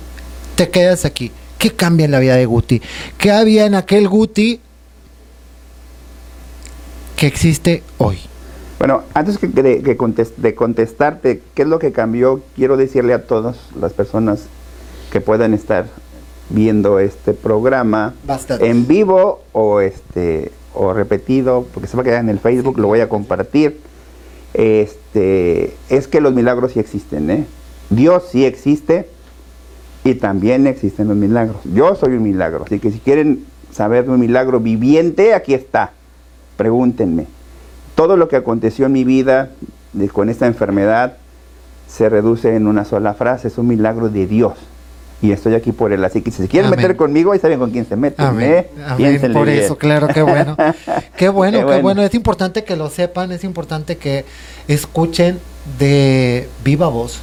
te 0.55 0.69
quedas 0.69 1.03
aquí 1.03 1.33
¿Qué 1.57 1.71
cambia 1.71 2.05
en 2.05 2.11
la 2.11 2.19
vida 2.19 2.35
de 2.35 2.45
Guti? 2.45 2.81
¿Qué 3.17 3.31
había 3.31 3.65
en 3.65 3.75
aquel 3.75 4.07
Guti 4.07 4.59
que 7.15 7.27
existe 7.27 7.83
hoy? 7.97 8.19
Bueno, 8.77 9.03
antes 9.13 9.37
que 9.37 9.47
de, 9.47 9.97
contestarte 10.55 11.41
qué 11.53 11.61
es 11.61 11.67
lo 11.67 11.79
que 11.79 11.91
cambió, 11.91 12.41
quiero 12.55 12.77
decirle 12.77 13.13
a 13.13 13.25
todas 13.25 13.57
las 13.79 13.93
personas 13.93 14.43
que 15.11 15.21
puedan 15.21 15.53
estar 15.53 15.87
viendo 16.49 16.99
este 16.99 17.33
programa 17.33 18.13
en 18.59 18.85
vivo 18.85 19.41
o 19.53 19.79
este 19.79 20.51
o 20.73 20.93
repetido, 20.93 21.65
porque 21.73 21.87
se 21.87 21.95
va 21.95 22.01
a 22.01 22.03
quedar 22.03 22.19
en 22.19 22.29
el 22.29 22.39
Facebook, 22.39 22.77
lo 22.77 22.87
voy 22.87 22.99
a 22.99 23.07
compartir. 23.07 23.79
Este, 24.53 25.73
es 25.89 26.07
que 26.07 26.19
los 26.19 26.33
milagros 26.33 26.73
sí 26.73 26.79
existen, 26.79 27.31
¿eh? 27.31 27.45
Dios 27.89 28.23
sí 28.31 28.45
existe 28.45 29.09
y 30.05 30.13
también 30.13 30.67
existen 30.67 31.07
los 31.07 31.17
milagros. 31.17 31.57
Yo 31.65 31.95
soy 31.95 32.13
un 32.13 32.23
milagro, 32.23 32.63
así 32.65 32.79
que 32.79 32.91
si 32.91 32.99
quieren 32.99 33.43
saber 33.71 34.05
de 34.05 34.11
un 34.11 34.19
milagro 34.19 34.59
viviente, 34.59 35.33
aquí 35.33 35.55
está. 35.55 35.91
Pregúntenme. 36.57 37.25
Todo 37.95 38.15
lo 38.15 38.29
que 38.29 38.35
aconteció 38.35 38.85
en 38.85 38.91
mi 38.91 39.03
vida 39.03 39.49
con 40.13 40.29
esta 40.29 40.45
enfermedad 40.45 41.17
se 41.87 42.07
reduce 42.07 42.55
en 42.55 42.67
una 42.67 42.85
sola 42.85 43.15
frase, 43.15 43.47
es 43.47 43.57
un 43.57 43.67
milagro 43.67 44.09
de 44.09 44.27
Dios. 44.27 44.53
Y 45.23 45.31
estoy 45.31 45.55
aquí 45.55 45.71
por 45.71 45.91
él. 45.91 46.03
Así 46.05 46.21
que 46.21 46.29
si 46.29 46.43
se 46.43 46.47
quieren 46.47 46.69
meter 46.69 46.95
conmigo, 46.97 47.31
ahí 47.31 47.39
saben 47.39 47.57
con 47.57 47.71
quién 47.71 47.87
se 47.87 47.95
meten. 47.95 48.25
Amén. 48.25 48.67
¿eh? 48.99 49.29
Por 49.33 49.49
eso, 49.49 49.75
claro, 49.75 50.07
qué 50.07 50.21
bueno. 50.21 50.55
qué 51.17 51.29
bueno, 51.29 51.65
qué 51.65 51.81
bueno. 51.81 52.03
Es 52.03 52.13
importante 52.13 52.63
que 52.63 52.75
lo 52.75 52.91
sepan, 52.91 53.31
es 53.31 53.43
importante 53.43 53.97
que 53.97 54.23
escuchen 54.67 55.39
de 55.79 56.47
viva 56.63 56.89
voz 56.89 57.21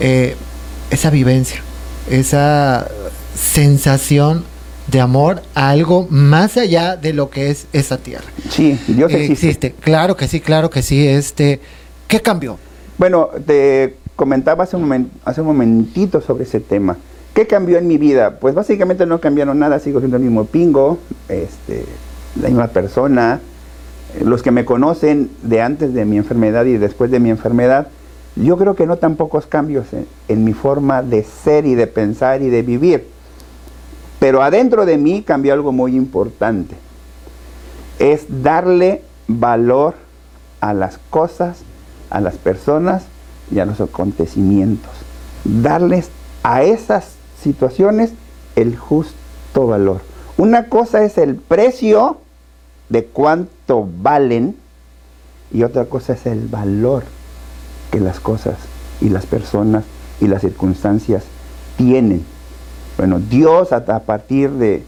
eh, 0.00 0.36
esa 0.90 1.08
vivencia 1.08 1.63
esa 2.10 2.88
sensación 3.34 4.44
de 4.86 5.00
amor 5.00 5.42
a 5.54 5.70
algo 5.70 6.06
más 6.10 6.56
allá 6.56 6.96
de 6.96 7.12
lo 7.12 7.30
que 7.30 7.50
es 7.50 7.66
esa 7.72 7.98
tierra. 7.98 8.26
Sí, 8.50 8.78
Dios 8.86 9.12
existe. 9.12 9.72
Claro 9.80 10.16
que 10.16 10.28
sí, 10.28 10.40
claro 10.40 10.70
que 10.70 10.82
sí. 10.82 11.06
Este, 11.06 11.60
¿Qué 12.06 12.20
cambió? 12.20 12.58
Bueno, 12.98 13.30
te 13.46 13.96
comentaba 14.16 14.64
hace 14.64 14.76
un, 14.76 15.10
hace 15.24 15.40
un 15.40 15.46
momentito 15.46 16.20
sobre 16.20 16.44
ese 16.44 16.60
tema. 16.60 16.96
¿Qué 17.34 17.46
cambió 17.46 17.78
en 17.78 17.88
mi 17.88 17.98
vida? 17.98 18.38
Pues 18.38 18.54
básicamente 18.54 19.06
no 19.06 19.20
cambiaron 19.20 19.58
nada, 19.58 19.80
sigo 19.80 19.98
siendo 19.98 20.18
el 20.18 20.22
mismo 20.22 20.44
pingo, 20.44 20.98
este, 21.28 21.84
la 22.40 22.48
misma 22.48 22.68
persona. 22.68 23.40
Los 24.22 24.44
que 24.44 24.52
me 24.52 24.64
conocen 24.64 25.30
de 25.42 25.60
antes 25.60 25.92
de 25.92 26.04
mi 26.04 26.18
enfermedad 26.18 26.64
y 26.66 26.76
después 26.76 27.10
de 27.10 27.18
mi 27.18 27.30
enfermedad, 27.30 27.88
yo 28.36 28.56
creo 28.56 28.74
que 28.74 28.86
no 28.86 28.96
tan 28.96 29.16
pocos 29.16 29.46
cambios 29.46 29.86
en, 30.28 30.44
mi 30.44 30.52
forma 30.52 31.02
de 31.02 31.22
ser 31.22 31.66
y 31.66 31.74
de 31.74 31.86
pensar 31.86 32.42
y 32.42 32.50
de 32.50 32.62
vivir. 32.62 33.08
Pero 34.18 34.42
adentro 34.42 34.86
de 34.86 34.98
mí 34.98 35.22
cambió 35.22 35.52
algo 35.52 35.70
muy 35.70 35.94
importante. 35.94 36.74
Es 37.98 38.26
darle 38.42 39.02
valor 39.28 39.94
a 40.60 40.74
las 40.74 40.98
cosas, 41.10 41.58
a 42.10 42.20
las 42.20 42.34
personas 42.36 43.04
y 43.52 43.60
a 43.60 43.66
los 43.66 43.80
acontecimientos. 43.80 44.92
Darles 45.44 46.10
a 46.42 46.62
esas 46.62 47.12
situaciones 47.40 48.12
el 48.56 48.76
justo 48.76 49.66
valor. 49.66 50.00
Una 50.38 50.68
cosa 50.68 51.04
es 51.04 51.18
el 51.18 51.36
precio 51.36 52.18
de 52.88 53.04
cuánto 53.04 53.86
valen 54.02 54.56
y 55.52 55.62
otra 55.62 55.84
cosa 55.84 56.14
es 56.14 56.26
el 56.26 56.48
valor 56.48 57.04
que 57.94 58.00
las 58.00 58.18
cosas 58.18 58.56
y 59.00 59.08
las 59.08 59.24
personas 59.24 59.84
y 60.20 60.26
las 60.26 60.40
circunstancias 60.40 61.22
tienen. 61.76 62.24
Bueno, 62.98 63.20
Dios 63.20 63.72
a, 63.72 63.84
partir 64.00 64.50
de, 64.50 64.82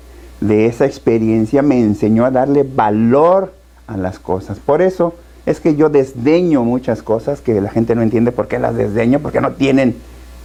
esa 0.66 0.86
experiencia 0.86 1.62
me 1.62 1.78
enseñó 1.78 2.24
a 2.24 2.32
darle 2.32 2.64
valor 2.64 3.54
a 3.86 3.96
las 3.96 4.18
cosas. 4.18 4.58
Por 4.58 4.82
eso 4.82 5.14
es 5.46 5.60
que 5.60 5.76
yo 5.76 5.88
desdeño 5.88 6.64
muchas 6.64 7.04
cosas 7.04 7.40
que 7.40 7.60
la 7.60 7.70
gente 7.70 7.94
no 7.94 8.02
entiende 8.02 8.32
por 8.32 8.48
qué 8.48 8.58
las 8.58 8.74
desdeño, 8.74 9.20
porque 9.20 9.40
no 9.40 9.52
tienen 9.52 9.94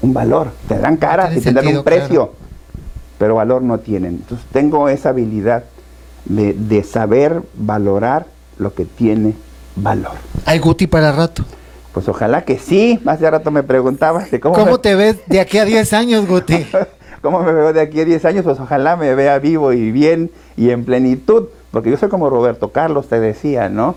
un 0.03 0.13
valor. 0.13 0.51
Te 0.67 0.77
dan 0.77 0.97
cara 0.97 1.33
y 1.35 1.41
te 1.41 1.53
dan 1.53 1.65
un 1.65 1.83
precio, 1.83 2.33
pero 3.17 3.33
valor 3.33 3.63
no 3.63 3.79
tienen. 3.79 4.17
Entonces 4.21 4.45
tengo 4.51 4.87
esa 4.87 5.09
habilidad 5.09 5.63
de, 6.25 6.53
de 6.53 6.83
saber 6.83 7.41
valorar 7.55 8.27
lo 8.59 8.75
que 8.75 8.85
tiene 8.85 9.33
valor. 9.75 10.13
Hay 10.45 10.59
Guti 10.59 10.85
para 10.85 11.11
rato. 11.11 11.43
Pues 11.93 12.07
ojalá 12.07 12.43
que 12.43 12.57
sí. 12.57 12.99
Hace 13.05 13.29
rato 13.29 13.51
me 13.51 13.63
preguntabas 13.63 14.29
cómo, 14.41 14.55
¿Cómo 14.55 14.79
te 14.79 14.95
ves 14.95 15.17
de 15.27 15.39
aquí 15.39 15.57
a 15.57 15.65
10 15.65 15.93
años, 15.93 16.27
Guti. 16.27 16.65
¿Cómo 17.21 17.41
me 17.41 17.51
veo 17.51 17.73
de 17.73 17.81
aquí 17.81 18.01
a 18.01 18.05
10 18.05 18.25
años? 18.25 18.43
Pues 18.43 18.59
ojalá 18.59 18.95
me 18.95 19.13
vea 19.13 19.37
vivo 19.39 19.73
y 19.73 19.91
bien 19.91 20.31
y 20.57 20.71
en 20.71 20.85
plenitud. 20.85 21.49
Porque 21.71 21.89
yo 21.89 21.97
soy 21.97 22.09
como 22.09 22.29
Roberto 22.29 22.71
Carlos, 22.71 23.07
te 23.07 23.19
decía, 23.19 23.69
¿no? 23.69 23.95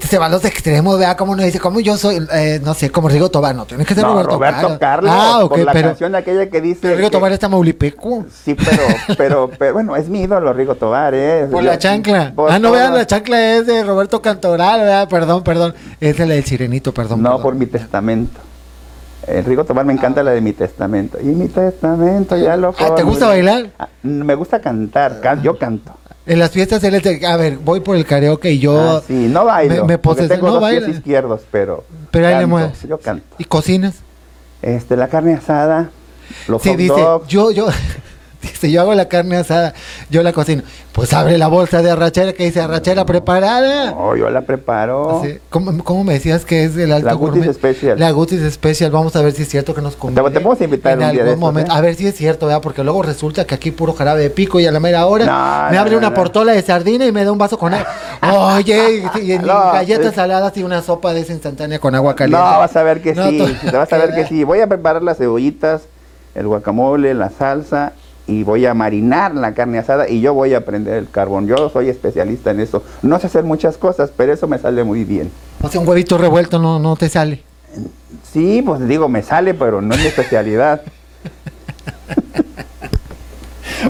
Se 0.00 0.18
va 0.18 0.26
a 0.26 0.28
los 0.28 0.44
extremos, 0.44 0.98
vea 0.98 1.16
cómo 1.16 1.34
nos 1.36 1.44
dice, 1.44 1.58
como 1.60 1.80
yo 1.80 1.96
soy, 1.96 2.26
eh, 2.32 2.60
no 2.62 2.74
sé, 2.74 2.90
como 2.90 3.08
Rigo 3.08 3.30
Tobar, 3.30 3.54
no, 3.54 3.64
tienes 3.66 3.86
que 3.86 3.94
ser 3.94 4.04
Roberto, 4.04 4.32
Roberto, 4.32 4.78
Carlos. 4.78 5.10
Ah, 5.14 5.44
ok, 5.44 5.58
la 5.58 5.72
canción 5.72 6.14
aquella 6.14 6.48
que 6.48 6.60
dice. 6.60 6.94
Rigo 6.94 7.10
Tobar 7.10 7.32
está 7.32 7.48
maulipeco. 7.48 8.26
Sí, 8.30 8.54
pero, 8.54 8.82
pero, 9.16 9.50
pero, 9.58 9.72
bueno, 9.74 9.96
es 9.96 10.08
mi 10.08 10.22
ídolo 10.22 10.52
Rigo 10.52 10.74
Tobar, 10.74 11.14
¿eh? 11.14 11.46
Por 11.50 11.62
la 11.62 11.78
chancla. 11.78 12.32
ah, 12.48 12.58
no 12.58 12.72
vean, 12.72 12.94
la 12.94 13.06
chancla 13.06 13.56
es 13.56 13.66
de 13.66 13.84
Roberto 13.84 14.22
Cantoral, 14.22 14.80
¿verdad? 14.80 15.08
Perdón, 15.08 15.42
perdón. 15.42 15.74
Es 16.00 16.18
la 16.18 16.26
del 16.26 16.44
Sirenito, 16.44 16.92
perdón. 16.92 17.22
No, 17.22 17.40
por 17.40 17.54
mi 17.54 17.66
testamento. 17.66 18.40
El 19.26 19.44
Rigo 19.44 19.64
Tobar 19.64 19.84
me 19.84 19.92
encanta 19.92 20.22
la 20.22 20.30
de 20.30 20.40
mi 20.40 20.52
testamento. 20.52 21.18
Y 21.20 21.26
mi 21.26 21.48
testamento 21.48 22.36
ya 22.36 22.56
lo. 22.56 22.74
Ah, 22.78 22.94
¿Te 22.94 23.02
gusta 23.02 23.26
bailar? 23.26 23.70
Ah, 23.78 23.88
me 24.02 24.34
gusta 24.34 24.60
cantar, 24.60 25.20
yo 25.42 25.58
canto. 25.58 25.92
En 26.26 26.40
las 26.40 26.50
fiestas 26.50 26.82
él 26.82 26.94
es 26.94 27.24
a 27.24 27.36
ver, 27.36 27.58
voy 27.58 27.80
por 27.80 27.96
el 27.96 28.04
karaoke 28.04 28.50
y 28.50 28.58
yo... 28.58 28.98
Ah, 28.98 29.02
sí, 29.06 29.28
no 29.28 29.44
bailo, 29.44 29.86
me, 29.86 29.96
me 29.96 30.28
tengo 30.28 30.48
no 30.48 30.60
dos 30.60 30.88
izquierdos, 30.88 31.42
pero... 31.52 31.84
Pero 32.10 32.26
ahí 32.26 32.38
le 32.38 32.46
mueves. 32.46 32.82
Yo 32.82 32.98
canto. 32.98 33.24
¿Y 33.38 33.44
cocinas? 33.44 33.96
Este, 34.60 34.96
la 34.96 35.06
carne 35.06 35.34
asada, 35.34 35.90
los 36.48 36.62
sí, 36.62 36.74
dice, 36.74 37.00
yo, 37.28 37.50
yo... 37.52 37.68
Dice, 38.42 38.70
yo 38.70 38.82
hago 38.82 38.94
la 38.94 39.08
carne 39.08 39.38
asada, 39.38 39.74
yo 40.08 40.22
la 40.22 40.32
cocino. 40.32 40.62
Pues 40.92 41.12
abre 41.12 41.36
la 41.36 41.48
bolsa 41.48 41.82
de 41.82 41.90
arrachera 41.90 42.32
que 42.32 42.44
dice 42.44 42.60
arrachera 42.60 43.04
preparada. 43.04 43.90
No, 43.90 44.16
yo 44.16 44.30
la 44.30 44.42
preparo. 44.42 45.22
¿Cómo, 45.50 46.04
me 46.04 46.14
decías 46.14 46.44
que 46.44 46.64
es 46.64 46.76
el 46.76 46.92
alto 46.92 47.08
La 47.08 47.14
Gutis 47.14 47.54
Special. 47.54 47.98
La 47.98 48.10
Gutis 48.12 48.52
Special. 48.52 48.90
Vamos 48.90 49.16
a 49.16 49.22
ver 49.22 49.32
si 49.32 49.42
es 49.42 49.48
cierto 49.48 49.74
que 49.74 49.82
nos 49.82 49.96
conviene. 49.96 50.30
Te, 50.30 50.40
podemos 50.40 50.60
invitar 50.60 50.92
en 50.92 51.04
un 51.04 51.12
día 51.12 51.24
de 51.24 51.36
momento. 51.36 51.72
¿eh? 51.72 51.76
A 51.76 51.80
ver 51.80 51.96
si 51.96 52.06
es 52.06 52.14
cierto, 52.14 52.46
¿verdad? 52.46 52.62
Porque 52.62 52.84
luego 52.84 53.02
resulta 53.02 53.44
que 53.44 53.54
aquí 53.54 53.72
puro 53.72 53.92
jarabe 53.94 54.22
de 54.22 54.30
pico 54.30 54.60
y 54.60 54.66
a 54.66 54.72
la 54.72 54.80
mera 54.80 55.06
hora 55.06 55.68
me 55.70 55.78
abre 55.78 55.96
una 55.96 56.14
portola 56.14 56.52
de 56.52 56.62
sardina 56.62 57.06
y 57.06 57.12
me 57.12 57.24
da 57.24 57.32
un 57.32 57.38
vaso 57.38 57.58
con 57.58 57.74
agua. 57.74 57.88
Oye, 58.56 59.04
y, 59.20 59.36
galletas 59.38 60.14
saladas 60.14 60.56
y 60.56 60.62
una 60.62 60.82
sopa 60.82 61.12
de 61.12 61.20
esa 61.20 61.32
instantánea 61.32 61.78
con 61.78 61.94
agua 61.94 62.14
caliente. 62.14 62.44
No, 62.44 62.58
vas 62.58 62.76
a 62.76 62.82
ver 62.82 63.02
que 63.02 63.14
sí. 63.14 63.58
Te 63.70 63.76
vas 63.76 63.92
a 63.92 63.98
ver 63.98 64.14
que 64.14 64.26
sí. 64.26 64.44
Voy 64.44 64.60
a 64.60 64.66
preparar 64.66 65.02
las 65.02 65.18
cebollitas, 65.18 65.82
el 66.34 66.46
guacamole, 66.46 67.12
la 67.14 67.30
salsa 67.30 67.92
y 68.26 68.42
voy 68.42 68.66
a 68.66 68.74
marinar 68.74 69.34
la 69.34 69.54
carne 69.54 69.78
asada 69.78 70.08
y 70.08 70.20
yo 70.20 70.34
voy 70.34 70.54
a 70.54 70.64
prender 70.64 70.94
el 70.94 71.10
carbón. 71.10 71.46
Yo 71.46 71.70
soy 71.70 71.88
especialista 71.88 72.50
en 72.50 72.60
eso. 72.60 72.82
No 73.02 73.18
sé 73.18 73.28
hacer 73.28 73.44
muchas 73.44 73.78
cosas, 73.78 74.10
pero 74.16 74.32
eso 74.32 74.48
me 74.48 74.58
sale 74.58 74.84
muy 74.84 75.04
bien. 75.04 75.30
O 75.62 75.68
sea, 75.68 75.80
un 75.80 75.88
huevito 75.88 76.18
revuelto 76.18 76.58
no, 76.58 76.78
no 76.78 76.96
te 76.96 77.08
sale. 77.08 77.42
Sí, 78.32 78.62
pues 78.62 78.86
digo, 78.86 79.08
me 79.08 79.22
sale, 79.22 79.54
pero 79.54 79.80
no 79.80 79.94
es 79.94 80.00
mi 80.00 80.06
especialidad. 80.06 80.82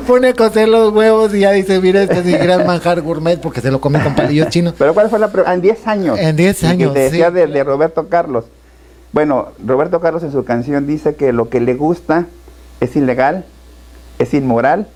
pone 0.07 0.29
a 0.29 0.35
cocer 0.35 0.69
los 0.69 0.93
huevos 0.93 1.35
y 1.35 1.41
ya 1.41 1.53
dice, 1.53 1.81
mira, 1.81 2.03
este 2.03 2.19
es 2.19 2.25
mi 2.25 2.33
gran 2.33 2.67
manjar 2.67 3.01
gourmet 3.01 3.41
porque 3.41 3.61
se 3.61 3.71
lo 3.71 3.81
come 3.81 4.03
con 4.03 4.15
palillos 4.15 4.49
chinos. 4.49 4.75
Pero 4.79 4.95
¿cuál 4.95 5.11
fue 5.11 5.19
la 5.19 5.29
pregunta? 5.29 5.55
En 5.55 5.61
10 5.61 5.87
años. 5.87 6.19
En 6.19 6.37
10 6.37 6.65
años, 6.65 6.93
que 6.93 7.01
decía 7.01 7.31
de, 7.31 7.47
de 7.47 7.65
Roberto 7.65 8.09
Carlos. 8.09 8.45
Bueno, 9.13 9.49
Roberto 9.65 10.01
Carlos 10.01 10.23
en 10.23 10.33
su 10.33 10.45
canción 10.45 10.87
dice 10.87 11.17
que 11.17 11.33
lo 11.33 11.49
que 11.49 11.61
le 11.61 11.75
gusta 11.75 12.27
es 12.81 12.97
ilegal, 12.97 13.45
es 14.19 14.35
inmoral 14.35 14.87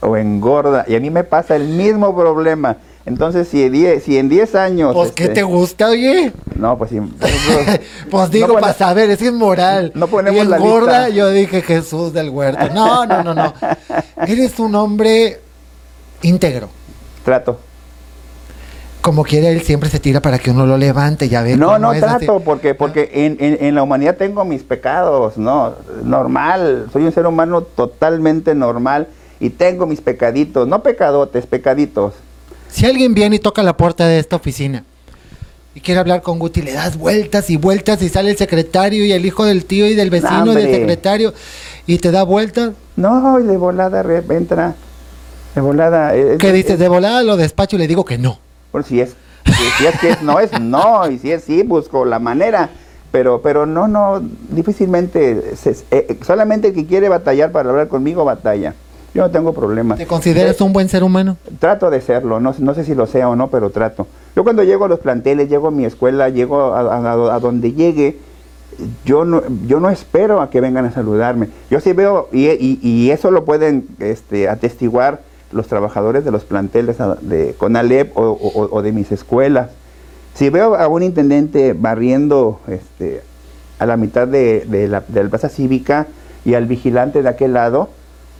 o 0.00 0.16
engorda. 0.16 0.84
Y 0.88 0.94
a 0.96 1.00
mí 1.00 1.10
me 1.10 1.24
pasa 1.24 1.56
el 1.56 1.68
mismo 1.68 2.14
problema. 2.14 2.78
Entonces, 3.04 3.48
si, 3.48 3.68
si 4.00 4.18
en 4.18 4.28
10 4.28 4.54
años... 4.54 4.94
Pues, 4.94 5.12
¿qué 5.12 5.24
este, 5.24 5.36
te 5.36 5.42
gusta, 5.42 5.88
oye? 5.88 6.32
No, 6.54 6.78
pues... 6.78 6.92
pues 8.10 8.30
digo, 8.30 8.54
para 8.54 8.74
saber, 8.74 9.10
es 9.10 9.22
inmoral. 9.22 9.90
No 9.94 10.06
ponemos 10.06 10.38
y 10.38 10.52
engorda, 10.52 11.08
yo 11.08 11.30
dije 11.30 11.62
Jesús 11.62 12.12
del 12.12 12.30
huerto. 12.30 12.68
No, 12.72 13.04
no, 13.04 13.24
no, 13.24 13.34
no. 13.34 13.52
Eres 14.26 14.58
un 14.60 14.74
hombre 14.76 15.40
íntegro. 16.22 16.68
Trato. 17.24 17.58
Como 19.02 19.24
quiere, 19.24 19.48
él 19.48 19.62
siempre 19.62 19.90
se 19.90 19.98
tira 19.98 20.22
para 20.22 20.38
que 20.38 20.52
uno 20.52 20.64
lo 20.64 20.78
levante, 20.78 21.28
ya 21.28 21.42
ves. 21.42 21.58
No, 21.58 21.76
no 21.76 21.92
trato, 21.92 22.38
porque, 22.40 22.74
porque 22.74 23.10
en, 23.12 23.36
en, 23.38 23.74
la 23.74 23.82
humanidad 23.82 24.16
tengo 24.16 24.44
mis 24.44 24.62
pecados, 24.62 25.36
no, 25.36 25.74
normal. 26.04 26.86
Soy 26.92 27.02
un 27.02 27.12
ser 27.12 27.26
humano 27.26 27.62
totalmente 27.62 28.54
normal 28.54 29.08
y 29.40 29.50
tengo 29.50 29.86
mis 29.86 30.00
pecaditos, 30.00 30.68
no 30.68 30.84
pecadotes, 30.84 31.46
pecaditos. 31.46 32.14
Si 32.68 32.86
alguien 32.86 33.12
viene 33.12 33.36
y 33.36 33.38
toca 33.40 33.64
la 33.64 33.76
puerta 33.76 34.06
de 34.06 34.20
esta 34.20 34.36
oficina 34.36 34.84
y 35.74 35.80
quiere 35.80 35.98
hablar 35.98 36.22
con 36.22 36.38
Guti, 36.38 36.62
le 36.62 36.72
das 36.72 36.96
vueltas 36.96 37.50
y 37.50 37.56
vueltas 37.56 38.00
y 38.02 38.08
sale 38.08 38.30
el 38.30 38.36
secretario 38.36 39.04
y 39.04 39.10
el 39.10 39.26
hijo 39.26 39.44
del 39.44 39.64
tío 39.64 39.88
y 39.88 39.94
del 39.96 40.10
vecino 40.10 40.54
del 40.54 40.70
secretario 40.70 41.34
y 41.88 41.98
te 41.98 42.12
da 42.12 42.22
vueltas. 42.22 42.70
No, 42.94 43.40
y 43.40 43.42
de 43.42 43.56
volada 43.56 44.04
entra. 44.30 44.76
De 45.56 45.60
volada. 45.60 46.14
Eh, 46.14 46.36
¿Qué 46.38 46.52
dices? 46.52 46.78
De 46.78 46.86
volada 46.88 47.24
lo 47.24 47.36
despacho 47.36 47.74
y 47.74 47.80
le 47.80 47.88
digo 47.88 48.04
que 48.04 48.16
no. 48.16 48.38
Por 48.72 48.82
si 48.84 49.00
es. 49.00 49.14
Si, 49.44 49.86
es 49.86 50.00
que 50.00 50.16
no 50.24 50.40
es 50.40 50.58
no, 50.60 51.08
y 51.08 51.18
si 51.18 51.30
es 51.30 51.44
sí, 51.44 51.62
busco 51.62 52.04
la 52.04 52.18
manera. 52.18 52.70
Pero, 53.12 53.42
pero 53.42 53.66
no, 53.66 53.86
no, 53.86 54.22
difícilmente, 54.48 55.52
eh, 55.90 56.18
solamente 56.24 56.68
el 56.68 56.74
que 56.74 56.86
quiere 56.86 57.10
batallar 57.10 57.52
para 57.52 57.68
hablar 57.68 57.88
conmigo 57.88 58.24
batalla. 58.24 58.74
Yo 59.14 59.22
no 59.22 59.30
tengo 59.30 59.52
problema. 59.52 59.96
¿Te 59.96 60.06
consideras 60.06 60.58
un 60.62 60.72
buen 60.72 60.88
ser 60.88 61.04
humano? 61.04 61.36
Trato 61.58 61.90
de 61.90 62.00
serlo, 62.00 62.40
no, 62.40 62.54
no 62.58 62.74
sé 62.74 62.84
si 62.84 62.94
lo 62.94 63.06
sea 63.06 63.28
o 63.28 63.36
no, 63.36 63.48
pero 63.48 63.68
trato. 63.68 64.06
Yo 64.34 64.44
cuando 64.44 64.64
llego 64.64 64.86
a 64.86 64.88
los 64.88 65.00
planteles, 65.00 65.50
llego 65.50 65.68
a 65.68 65.70
mi 65.70 65.84
escuela, 65.84 66.30
llego 66.30 66.74
a, 66.74 67.38
donde 67.38 67.74
llegue, 67.74 68.18
yo 69.04 69.26
no, 69.26 69.42
yo 69.66 69.80
no 69.80 69.90
espero 69.90 70.40
a 70.40 70.48
que 70.48 70.62
vengan 70.62 70.86
a 70.86 70.92
saludarme. 70.92 71.48
Yo 71.70 71.80
sí 71.80 71.92
veo, 71.92 72.28
y, 72.32 72.48
y, 72.80 73.10
eso 73.10 73.30
lo 73.30 73.44
pueden 73.44 73.86
este, 73.98 74.48
atestiguar 74.48 75.20
los 75.52 75.66
trabajadores 75.68 76.24
de 76.24 76.30
los 76.30 76.44
planteles 76.44 76.96
de 77.20 77.54
CONALEP 77.58 78.12
o, 78.16 78.82
de 78.82 78.92
mis 78.92 79.12
escuelas. 79.12 79.70
Si 80.34 80.48
veo 80.48 80.74
a 80.76 80.88
un 80.88 81.02
intendente 81.02 81.74
barriendo 81.74 82.60
este, 82.66 83.22
a 83.78 83.86
la 83.86 83.96
mitad 83.96 84.26
de, 84.26 84.64
la, 84.88 85.00
plaza 85.02 85.48
cívica 85.48 86.06
y 86.44 86.54
al 86.54 86.66
vigilante 86.66 87.22
de 87.22 87.28
aquel 87.28 87.52
lado, 87.52 87.88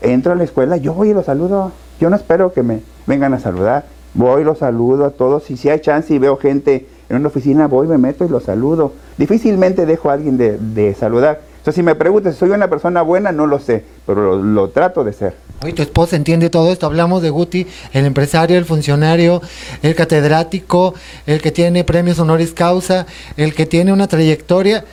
entro 0.00 0.32
a 0.32 0.34
la 0.34 0.44
escuela, 0.44 0.76
yo 0.76 0.94
voy 0.94 1.10
y 1.10 1.14
los 1.14 1.26
saludo. 1.26 1.72
Yo 2.00 2.10
no 2.10 2.16
espero 2.16 2.52
que 2.52 2.62
me 2.62 2.80
vengan 3.06 3.34
a 3.34 3.38
saludar. 3.40 3.84
Voy, 4.14 4.42
y 4.42 4.44
los 4.44 4.58
saludo 4.58 5.06
a 5.06 5.10
todos. 5.10 5.50
Y 5.50 5.56
si 5.56 5.68
hay 5.68 5.80
chance 5.80 6.12
y 6.12 6.18
veo 6.18 6.36
gente 6.36 6.86
en 7.08 7.16
una 7.16 7.28
oficina, 7.28 7.66
voy, 7.66 7.86
me 7.86 7.98
meto 7.98 8.24
y 8.24 8.28
los 8.28 8.44
saludo. 8.44 8.92
Difícilmente 9.18 9.86
dejo 9.86 10.10
a 10.10 10.14
alguien 10.14 10.36
de, 10.36 10.94
saludar. 10.94 11.40
Entonces, 11.62 11.76
si 11.76 11.84
me 11.84 11.94
preguntas 11.94 12.34
si 12.34 12.40
soy 12.40 12.50
una 12.50 12.68
persona 12.68 13.02
buena, 13.02 13.30
no 13.30 13.46
lo 13.46 13.60
sé, 13.60 13.84
pero 14.04 14.42
lo, 14.42 14.70
trato 14.70 15.04
de 15.04 15.12
ser. 15.12 15.36
Oye, 15.62 15.72
tu 15.72 15.82
esposa 15.82 16.16
entiende 16.16 16.50
todo 16.50 16.72
esto. 16.72 16.86
Hablamos 16.86 17.22
de 17.22 17.30
Guti, 17.30 17.68
el 17.92 18.04
empresario, 18.04 18.58
el 18.58 18.64
funcionario, 18.64 19.40
el 19.80 19.94
catedrático, 19.94 20.94
el 21.24 21.40
que 21.40 21.52
tiene 21.52 21.84
premios 21.84 22.18
honoris 22.18 22.52
causa, 22.52 23.06
el 23.36 23.54
que 23.54 23.64
tiene 23.64 23.92
una 23.92 24.08
trayectoria. 24.08 24.84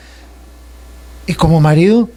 Y 1.26 1.34
como 1.34 1.60
marido, 1.60 2.08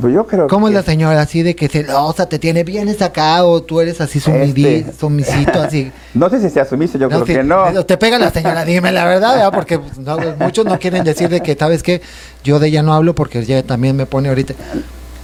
pues 0.00 0.14
yo 0.14 0.26
creo 0.26 0.46
¿Cómo 0.46 0.68
es 0.68 0.74
la 0.74 0.82
señora 0.82 1.20
así 1.20 1.42
de 1.42 1.56
que 1.56 1.68
celosa, 1.68 2.28
te 2.28 2.38
tiene 2.38 2.62
bien 2.62 2.92
sacado, 2.96 3.50
o 3.50 3.62
tú 3.62 3.80
eres 3.80 4.00
así 4.00 4.18
este... 4.18 4.92
sumisito, 4.92 5.60
así? 5.60 5.90
no 6.14 6.30
sé 6.30 6.40
si 6.40 6.50
sea 6.50 6.64
sumiso, 6.64 6.98
yo 6.98 7.08
creo 7.08 7.24
que 7.24 7.42
no. 7.42 7.84
Te 7.84 7.96
pega 7.96 8.18
la 8.18 8.30
señora, 8.30 8.64
dime 8.64 8.92
la 8.92 9.04
verdad, 9.04 9.50
porque 9.52 9.78
pues, 9.78 9.98
muchos 10.38 10.64
no 10.64 10.78
quieren 10.78 11.04
decir 11.04 11.28
de 11.28 11.40
que, 11.40 11.56
¿sabes 11.56 11.82
qué? 11.82 12.00
Yo 12.44 12.58
de 12.58 12.68
ella 12.68 12.82
no 12.82 12.94
hablo 12.94 13.14
porque 13.14 13.40
ella 13.40 13.62
también 13.64 13.96
me 13.96 14.06
pone 14.06 14.28
ahorita. 14.28 14.54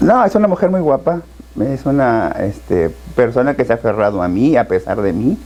No, 0.00 0.24
es 0.24 0.34
una 0.34 0.48
mujer 0.48 0.70
muy 0.70 0.80
guapa, 0.80 1.22
es 1.60 1.86
una 1.86 2.34
este, 2.40 2.90
persona 3.14 3.54
que 3.54 3.64
se 3.64 3.72
ha 3.72 3.76
aferrado 3.76 4.22
a 4.22 4.28
mí, 4.28 4.56
a 4.56 4.66
pesar 4.66 5.00
de 5.02 5.12
mí. 5.12 5.38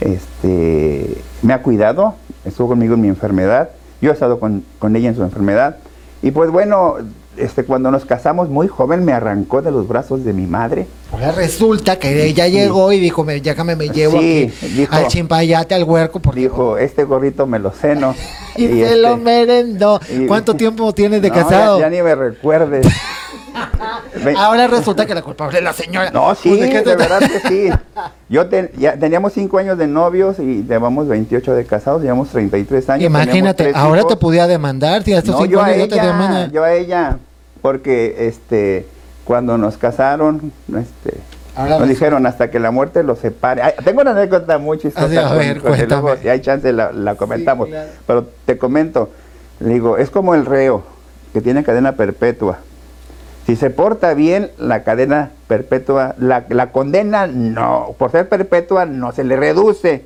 Este, 0.00 1.22
me 1.42 1.52
ha 1.52 1.62
cuidado, 1.62 2.14
estuvo 2.44 2.68
conmigo 2.68 2.94
en 2.94 3.02
mi 3.02 3.08
enfermedad, 3.08 3.70
yo 4.00 4.10
he 4.10 4.12
estado 4.14 4.40
con, 4.40 4.64
con 4.78 4.96
ella 4.96 5.10
en 5.10 5.16
su 5.16 5.22
enfermedad. 5.22 5.76
Y 6.22 6.30
pues 6.30 6.50
bueno, 6.50 6.96
este, 7.38 7.64
cuando 7.64 7.90
nos 7.90 8.04
casamos 8.04 8.48
muy 8.48 8.68
joven 8.68 9.04
me 9.04 9.12
arrancó 9.12 9.62
de 9.62 9.70
los 9.70 9.88
brazos 9.88 10.24
de 10.24 10.32
mi 10.32 10.46
madre. 10.46 10.86
Ahora 11.12 11.32
resulta 11.32 11.98
que 11.98 12.26
ella 12.26 12.48
llegó 12.48 12.92
y 12.92 13.00
dijo, 13.00 13.24
me, 13.24 13.40
ya 13.40 13.54
me, 13.64 13.88
llevo 13.88 14.18
al 14.90 15.06
chimpayate, 15.08 15.74
al 15.74 15.84
huerco. 15.84 16.20
Porque, 16.20 16.40
dijo, 16.40 16.76
este 16.76 17.04
gorrito 17.04 17.46
me 17.46 17.58
lo 17.58 17.70
ceno. 17.70 18.14
y, 18.56 18.66
se 18.66 18.96
lo 18.96 19.10
este, 19.10 19.22
merendó. 19.22 20.00
¿Cuánto 20.26 20.54
tiempo 20.54 20.92
tienes 20.92 21.22
de 21.22 21.30
casado? 21.30 21.80
Ya, 21.80 21.88
ni 21.88 22.02
me 22.02 22.14
recuerdes. 22.14 22.86
Ahora 24.36 24.66
resulta 24.66 25.06
que 25.06 25.14
la 25.14 25.22
culpable 25.22 25.58
es 25.58 25.64
la 25.64 25.72
señora. 25.72 26.10
No, 26.10 26.34
sí, 26.34 26.54
pues, 26.56 26.84
de, 26.84 26.96
verdad 26.96 27.20
que 27.20 27.48
sí. 27.48 27.68
Yo 28.28 28.48
ya 28.76 28.98
teníamos 28.98 29.32
5 29.32 29.58
años 29.58 29.78
de 29.78 29.86
novios 29.86 30.38
y 30.38 30.64
llevamos 30.64 31.08
28 31.08 31.54
de 31.54 31.64
casados, 31.64 32.02
llevamos 32.02 32.28
33 32.28 32.90
años. 32.90 33.04
Imagínate, 33.06 33.72
ahora 33.74 34.04
te 34.04 34.16
podía 34.16 34.46
demandar 34.46 35.02
si 35.02 35.12
estos 35.12 35.34
no, 35.34 35.46
yo 35.46 35.62
a 35.62 35.72
ella, 35.72 36.48
Yo 36.52 36.62
a 36.62 36.74
ella, 36.74 37.18
porque 37.60 38.28
este 38.28 38.86
cuando 39.24 39.58
nos 39.58 39.76
casaron, 39.76 40.52
este 40.68 41.18
nos 41.66 41.88
dijeron 41.88 42.24
hasta 42.26 42.50
que 42.50 42.60
la 42.60 42.70
muerte 42.70 43.02
los 43.02 43.18
separe. 43.18 43.62
tengo 43.84 44.00
una 44.02 44.12
anécdota 44.12 44.58
muy 44.58 44.78
chistosa. 44.78 45.28
a 45.28 45.34
ver, 45.34 45.60
si 46.22 46.28
hay 46.28 46.40
chance 46.40 46.72
la, 46.72 47.14
comentamos. 47.16 47.68
Pero 48.06 48.28
te 48.44 48.58
comento, 48.58 49.10
le 49.60 49.74
digo, 49.74 49.98
es 49.98 50.10
como 50.10 50.34
el 50.34 50.46
reo 50.46 50.84
que 51.32 51.40
tiene 51.40 51.64
cadena 51.64 51.92
perpetua. 51.92 52.58
Si 53.46 53.56
se 53.56 53.70
porta 53.70 54.12
bien, 54.12 54.50
la 54.58 54.84
cadena 54.84 55.30
perpetua, 55.46 56.14
la, 56.18 56.44
la 56.50 56.70
condena 56.70 57.26
no, 57.26 57.94
por 57.98 58.10
ser 58.10 58.28
perpetua 58.28 58.84
no 58.84 59.12
se 59.12 59.24
le 59.24 59.36
reduce. 59.36 60.04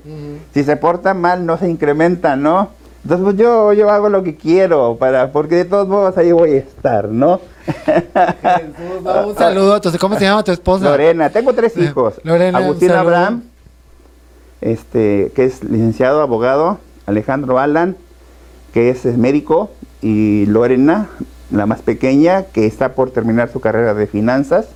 Si 0.54 0.64
se 0.64 0.76
porta 0.76 1.12
mal, 1.12 1.44
no 1.44 1.58
se 1.58 1.68
incrementa, 1.68 2.36
¿no? 2.36 2.70
Entonces 3.02 3.24
pues, 3.24 3.36
yo, 3.36 3.72
yo 3.72 3.90
hago 3.90 4.08
lo 4.08 4.22
que 4.22 4.36
quiero, 4.36 4.96
para, 4.96 5.32
porque 5.32 5.56
de 5.56 5.64
todos 5.64 5.88
modos 5.88 6.16
ahí 6.16 6.30
voy 6.30 6.52
a 6.52 6.58
estar, 6.58 7.08
¿no? 7.08 7.40
un 9.26 9.34
saludo. 9.36 9.76
Entonces, 9.76 10.00
¿cómo 10.00 10.16
se 10.16 10.24
llama 10.24 10.42
tu 10.44 10.52
esposa? 10.52 10.84
Lorena. 10.84 11.30
Tengo 11.30 11.52
tres 11.52 11.76
hijos. 11.76 12.14
Lorena. 12.22 12.58
Agustín 12.58 12.90
Abraham, 12.92 13.44
este, 14.60 15.32
que 15.34 15.44
es 15.44 15.64
licenciado 15.64 16.22
abogado. 16.22 16.78
Alejandro 17.06 17.58
Alan, 17.58 17.96
que 18.72 18.90
es 18.90 19.04
médico. 19.04 19.70
Y 20.00 20.46
Lorena, 20.46 21.08
la 21.50 21.66
más 21.66 21.82
pequeña, 21.82 22.44
que 22.44 22.66
está 22.66 22.94
por 22.94 23.10
terminar 23.10 23.50
su 23.52 23.60
carrera 23.60 23.94
de 23.94 24.06
finanzas 24.06 24.66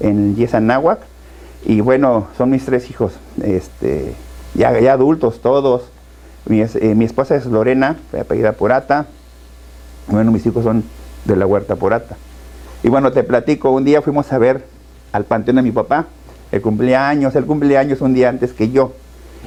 en 0.00 0.36
Yesanáhuac. 0.36 1.00
Y 1.64 1.80
bueno, 1.80 2.28
son 2.38 2.50
mis 2.50 2.64
tres 2.64 2.88
hijos, 2.90 3.12
este, 3.42 4.14
ya, 4.54 4.78
ya 4.80 4.94
adultos 4.94 5.40
todos. 5.40 5.82
Mi, 6.50 6.62
eh, 6.62 6.94
mi 6.96 7.04
esposa 7.04 7.36
es 7.36 7.46
Lorena, 7.46 7.96
apellida 8.20 8.50
Porata. 8.50 9.06
Bueno, 10.08 10.32
mis 10.32 10.44
hijos 10.44 10.64
son 10.64 10.82
de 11.24 11.36
la 11.36 11.46
Huerta 11.46 11.76
Porata. 11.76 12.16
Y 12.82 12.88
bueno, 12.88 13.12
te 13.12 13.22
platico, 13.22 13.70
un 13.70 13.84
día 13.84 14.02
fuimos 14.02 14.32
a 14.32 14.38
ver 14.38 14.64
al 15.12 15.22
panteón 15.26 15.58
de 15.58 15.62
mi 15.62 15.70
papá, 15.70 16.06
el 16.50 16.60
cumpleaños, 16.60 17.36
el 17.36 17.46
cumpleaños 17.46 18.00
un 18.00 18.14
día 18.14 18.28
antes 18.28 18.52
que 18.52 18.68
yo. 18.68 18.94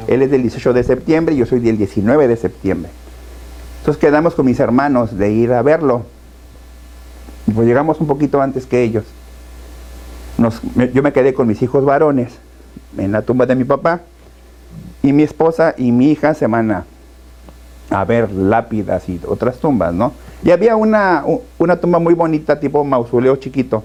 Él 0.08 0.22
es 0.22 0.32
del 0.32 0.43
18 0.43 0.72
de 0.72 0.84
septiembre 0.84 1.36
y 1.36 1.39
yo 1.39 1.45
soy 1.45 1.60
del 1.60 1.78
19 1.78 2.26
de 2.26 2.38
septiembre. 2.38 2.89
Entonces 3.80 3.99
quedamos 3.99 4.34
con 4.34 4.45
mis 4.45 4.62
hermanos 4.62 5.18
de 5.18 5.30
ir 5.30 5.51
a 5.51 5.62
verlo. 5.62 6.04
Pues 7.54 7.68
llegamos 7.68 7.99
un 7.99 8.08
poquito 8.08 8.41
antes 8.41 8.66
que 8.66 8.82
ellos. 8.82 9.04
yo 10.93 11.04
me 11.04 11.12
quedé 11.12 11.34
con 11.34 11.47
mis 11.47 11.62
hijos 11.62 11.84
varones 11.84 12.32
en 12.97 13.12
la 13.12 13.24
tumba 13.24 13.45
de 13.45 13.56
mi 13.56 13.66
papá 13.66 14.04
y 15.01 15.12
mi 15.12 15.24
esposa 15.24 15.76
y 15.78 15.91
mi 15.91 16.10
hija 16.10 16.34
se 16.34 16.47
van 16.47 16.86
a, 17.90 18.04
ver 18.06 18.32
lápidas 18.32 19.08
y 19.10 19.20
otras 19.28 19.58
tumbas, 19.58 19.94
¿no? 19.94 20.14
Y 20.44 20.52
había 20.52 20.76
una, 20.76 21.24
una 21.58 21.78
tumba 21.78 22.00
muy 22.00 22.14
bonita, 22.14 22.60
tipo 22.60 22.84
mausoleo 22.84 23.36
chiquito, 23.38 23.84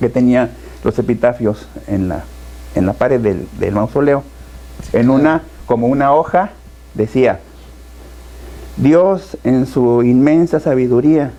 que 0.00 0.08
tenía 0.08 0.50
los 0.82 0.98
epitafios 0.98 1.68
en 1.86 2.08
la, 2.08 2.24
en 2.74 2.86
la 2.86 2.92
pared 2.92 3.20
del, 3.20 3.46
del 3.58 3.74
mausoleo. 3.74 4.22
En 4.92 5.10
una, 5.10 5.42
como 5.66 5.86
una 5.86 6.12
hoja, 6.12 6.50
decía, 6.94 7.40
Dios 8.76 9.36
en 9.44 9.66
su 9.66 10.02
inmensa 10.02 10.60
sabiduría 10.60 11.30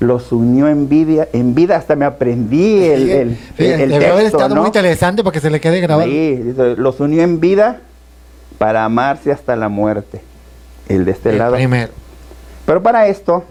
los 0.00 0.32
unió 0.32 0.68
en 0.68 0.88
vida, 0.88 1.28
en 1.32 1.54
vida 1.54 1.76
hasta 1.76 1.96
me 1.96 2.04
aprendí 2.04 2.82
el, 2.84 3.10
el, 3.10 3.38
el, 3.58 3.94
haber 3.94 4.26
estado 4.26 4.54
muy 4.56 4.66
interesante 4.66 5.22
para 5.22 5.32
que 5.32 5.40
se 5.40 5.50
le 5.50 5.60
quede 5.60 5.80
grabado. 5.80 6.08
Sí, 6.08 6.54
los 6.76 7.00
unió 7.00 7.22
en 7.22 7.40
vida 7.40 7.80
para 8.58 8.84
amarse 8.84 9.32
hasta 9.32 9.56
la 9.56 9.68
muerte. 9.68 10.20
El 10.88 11.04
de 11.04 11.12
este 11.12 11.32
lado. 11.32 11.54
Primero. 11.56 11.92
Pero 12.66 12.82
para 12.82 13.06
esto, 13.08 13.44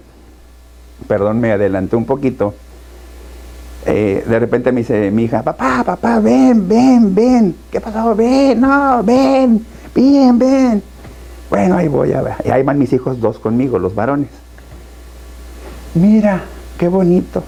perdón, 1.08 1.40
me 1.40 1.52
adelanté 1.52 1.96
un 1.96 2.06
poquito. 2.06 2.54
Eh, 3.86 4.24
de 4.26 4.40
repente 4.40 4.72
me 4.72 4.82
dice 4.82 5.12
mi 5.12 5.24
hija, 5.24 5.44
papá, 5.44 5.84
papá, 5.86 6.20
ven, 6.20 6.68
ven, 6.68 7.14
ven. 7.14 7.56
¿Qué 7.72 7.82
pasó? 7.82 8.16
Ven, 8.16 8.60
no, 8.62 9.04
ven, 9.04 9.66
bien, 9.94 10.40
ven. 10.40 10.82
Bueno, 11.50 11.76
ahí 11.76 11.88
voy 11.88 12.14
a 12.14 12.22
ver. 12.22 12.36
Y 12.46 12.50
ahí 12.50 12.64
van 12.64 12.80
mis 12.80 12.94
hijos 12.94 13.20
dos 13.20 13.40
conmigo, 13.40 13.78
los 13.78 13.94
varones. 13.94 14.30
Mira, 15.94 16.44
qué 16.80 16.88
bonito. 16.88 17.44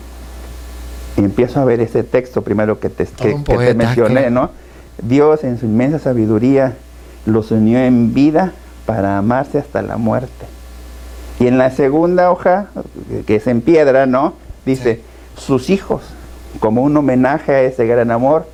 Y 1.18 1.22
empiezo 1.22 1.62
a 1.62 1.66
ver 1.66 1.80
ese 1.80 2.04
texto 2.04 2.42
primero 2.42 2.80
que 2.80 2.90
te, 2.90 3.06
que, 3.06 3.74
mencioné, 3.74 4.30
¿no? 4.30 4.52
Dios 5.02 5.44
en 5.44 5.58
su 5.58 5.66
inmensa 5.66 6.00
sabiduría 6.00 6.76
los 7.26 7.52
unió 7.52 7.80
en 7.80 8.14
vida 8.14 8.54
para 8.86 9.18
amarse 9.18 9.58
hasta 9.58 9.82
la 9.82 9.98
muerte. 9.98 10.46
Y 11.40 11.48
en 11.48 11.58
la 11.58 11.72
segunda 11.72 12.32
hoja, 12.32 12.68
que 13.26 13.36
es 13.36 13.48
en 13.48 13.62
piedra, 13.62 14.06
¿no? 14.06 14.34
Dice, 14.66 15.02
sus 15.38 15.70
hijos, 15.70 16.04
como 16.60 16.82
un 16.82 16.96
homenaje 16.96 17.54
a 17.54 17.62
ese 17.62 17.86
gran 17.86 18.12
amor, 18.12 18.48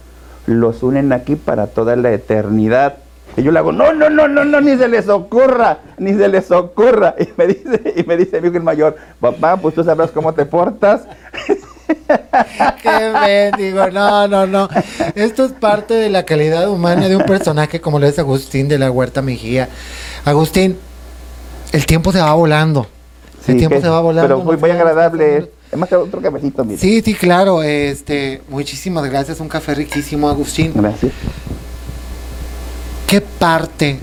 los 0.48 0.82
unen 0.84 1.14
aquí 1.14 1.36
para 1.36 1.68
toda 1.68 1.96
la 1.96 2.12
eternidad. 2.12 2.98
Y 3.38 3.44
yo 3.44 3.52
le 3.52 3.60
hago, 3.60 3.72
no, 3.72 3.94
no, 3.94 4.10
no, 4.10 4.28
no, 4.28 4.44
no, 4.44 4.62
ni 4.62 4.76
se 4.78 4.88
les 4.88 5.08
ocurra, 5.08 5.80
ni 5.98 6.14
se 6.14 6.28
les 6.28 6.52
ocurra. 6.52 7.16
Y 7.20 7.30
me 7.38 7.48
dice, 7.48 7.94
y 7.96 8.04
me 8.04 8.18
dice 8.18 8.42
mi 8.42 8.48
hijo 8.48 8.58
el 8.58 8.64
mayor, 8.64 8.96
papá, 9.20 9.58
pues 9.58 9.76
tú 9.76 9.84
sabrás 9.84 10.12
cómo 10.12 10.34
te 10.34 10.46
portas. 10.46 11.04
Qué 12.82 13.52
digo, 13.58 13.90
no, 13.90 14.28
no, 14.28 14.48
no. 14.48 14.70
Esto 15.16 15.46
es 15.46 15.52
parte 15.52 15.94
de 15.94 16.10
la 16.10 16.24
calidad 16.24 16.70
humana 16.70 17.08
de 17.08 17.16
un 17.16 17.24
personaje 17.24 17.82
como 17.82 18.00
lo 18.00 18.08
es 18.08 18.20
Agustín 18.20 18.68
de 18.68 18.78
la 18.78 18.92
Huerta 18.92 19.22
Mejía. 19.22 19.70
Agustín, 20.26 20.78
el 21.72 21.86
tiempo 21.86 22.12
se 22.12 22.20
va 22.20 22.34
volando. 22.34 22.88
el 23.48 23.58
tiempo 23.58 23.80
se 23.82 23.90
va 23.90 24.02
volando. 24.02 24.36
Pero 24.36 24.44
muy, 24.44 24.58
muy 24.58 24.70
agradable. 24.72 25.52
Además, 25.70 25.94
otro 25.94 26.22
cafecito, 26.22 26.66
mira. 26.66 26.80
Sí, 26.80 27.02
sí, 27.02 27.14
claro. 27.14 27.64
Este, 27.64 28.42
muchísimas 28.50 29.10
gracias. 29.10 29.40
Un 29.40 29.48
café 29.48 29.74
riquísimo, 29.76 30.30
Agustín. 30.30 30.74
Gracias. 30.76 31.14
¿Qué 33.08 33.22
parte 33.22 34.00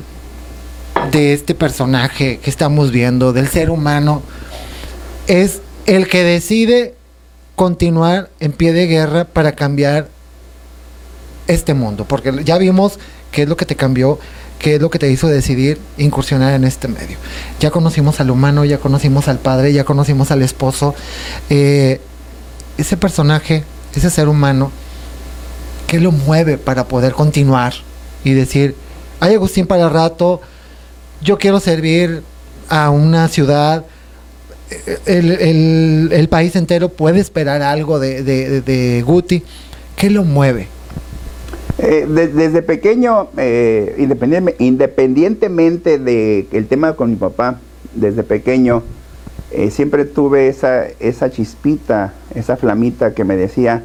de 1.10 1.32
este 1.32 1.54
personaje 1.54 2.38
que 2.38 2.50
estamos 2.50 2.90
viendo, 2.90 3.32
del 3.32 3.48
ser 3.48 3.70
humano, 3.70 4.22
es 5.26 5.60
el 5.86 6.08
que 6.08 6.24
decide 6.24 6.94
continuar 7.58 8.30
en 8.38 8.52
pie 8.52 8.72
de 8.72 8.86
guerra 8.86 9.24
para 9.24 9.52
cambiar 9.52 10.08
este 11.48 11.74
mundo? 11.74 12.06
Porque 12.06 12.32
ya 12.44 12.56
vimos 12.56 13.00
qué 13.32 13.42
es 13.42 13.48
lo 13.48 13.56
que 13.56 13.66
te 13.66 13.74
cambió, 13.74 14.20
qué 14.60 14.76
es 14.76 14.80
lo 14.80 14.90
que 14.90 15.00
te 15.00 15.10
hizo 15.10 15.26
decidir 15.26 15.80
incursionar 15.98 16.54
en 16.54 16.62
este 16.62 16.86
medio. 16.86 17.18
Ya 17.58 17.72
conocimos 17.72 18.20
al 18.20 18.30
humano, 18.30 18.64
ya 18.64 18.78
conocimos 18.78 19.26
al 19.26 19.40
padre, 19.40 19.72
ya 19.72 19.82
conocimos 19.82 20.30
al 20.30 20.42
esposo. 20.42 20.94
Eh, 21.50 22.00
ese 22.78 22.96
personaje, 22.96 23.64
ese 23.92 24.08
ser 24.08 24.28
humano, 24.28 24.70
¿qué 25.88 25.98
lo 25.98 26.12
mueve 26.12 26.58
para 26.58 26.86
poder 26.86 27.12
continuar 27.12 27.74
y 28.22 28.34
decir, 28.34 28.76
hay 29.18 29.34
Agustín 29.34 29.66
para 29.66 29.88
rato, 29.88 30.40
yo 31.20 31.38
quiero 31.38 31.58
servir 31.58 32.22
a 32.68 32.90
una 32.90 33.26
ciudad, 33.26 33.84
el, 35.06 36.28
país 36.28 36.56
entero 36.56 36.88
puede 36.88 37.20
esperar 37.20 37.62
algo 37.62 37.98
de, 37.98 39.02
Guti. 39.06 39.42
¿Qué 39.96 40.10
lo 40.10 40.24
mueve? 40.24 40.68
Eh, 41.78 42.06
desde 42.08 42.62
pequeño, 42.62 43.28
eh, 43.36 43.94
independientemente 44.58 45.98
del 45.98 46.66
tema 46.66 46.94
con 46.94 47.10
mi 47.10 47.16
papá, 47.16 47.60
desde 47.94 48.22
pequeño, 48.22 48.82
eh, 49.50 49.70
siempre 49.70 50.04
tuve 50.04 50.48
esa, 50.48 50.86
esa 51.00 51.30
chispita, 51.30 52.12
esa 52.34 52.56
flamita 52.56 53.14
que 53.14 53.24
me 53.24 53.36
decía 53.36 53.82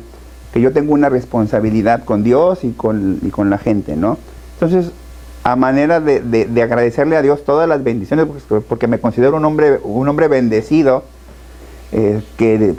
que 0.53 0.59
yo 0.59 0.71
tengo 0.71 0.93
una 0.93 1.09
responsabilidad 1.09 2.03
con 2.03 2.23
Dios 2.23 2.63
y 2.63 2.71
con, 2.71 3.19
y 3.23 3.29
con 3.29 3.49
la 3.49 3.57
gente, 3.57 3.95
¿no? 3.95 4.17
Entonces, 4.55 4.91
a 5.43 5.55
manera 5.57 5.99
de, 5.99 6.61
agradecerle 6.61 7.17
a 7.17 7.21
Dios 7.21 7.43
todas 7.43 7.67
las 7.67 7.83
bendiciones, 7.83 8.27
porque 8.67 8.87
me 8.87 8.99
considero 8.99 9.35
un 9.35 9.45
hombre, 9.45 9.79
un 9.83 10.07
hombre 10.07 10.29
bendecido, 10.29 11.03
eh, 11.91 12.21
que, 12.37 12.73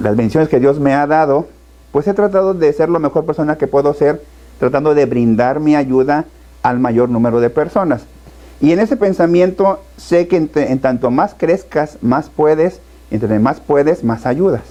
las 0.00 0.16
bendiciones 0.16 0.48
que 0.48 0.60
Dios 0.60 0.80
me 0.80 0.92
ha 0.92 1.06
dado, 1.06 1.46
pues 1.92 2.08
he 2.08 2.14
tratado 2.14 2.52
de 2.52 2.72
ser 2.72 2.88
la 2.88 2.98
mejor 2.98 3.24
persona 3.24 3.56
que 3.56 3.68
puedo 3.68 3.94
ser, 3.94 4.22
tratando 4.58 4.94
de 4.94 5.06
brindar 5.06 5.60
mi 5.60 5.76
ayuda 5.76 6.24
al 6.62 6.80
mayor 6.80 7.08
número 7.08 7.40
de 7.40 7.48
personas. 7.48 8.04
Y 8.60 8.72
en 8.72 8.80
ese 8.80 8.96
pensamiento 8.96 9.80
sé 9.96 10.28
que 10.28 10.36
en, 10.36 10.78
tanto 10.80 11.10
más 11.10 11.34
crezcas, 11.34 11.98
más 12.02 12.28
puedes, 12.28 12.80
entre 13.10 13.38
más 13.38 13.60
puedes, 13.60 14.02
más 14.02 14.26
ayudas. 14.26 14.62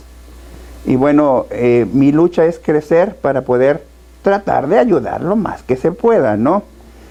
Y 0.85 0.97
bueno, 0.97 1.45
eh, 1.51 1.87
mi 1.93 2.11
lucha 2.11 2.45
es 2.45 2.59
crecer 2.59 3.15
para 3.15 3.41
poder 3.43 3.83
tratar 4.25 4.67
de 4.67 4.79
ayudar 4.79 5.21
lo 5.21 5.35
más 5.35 5.61
que 5.61 5.77
se 5.77 5.91
pueda, 5.91 6.35
¿no? 6.35 6.63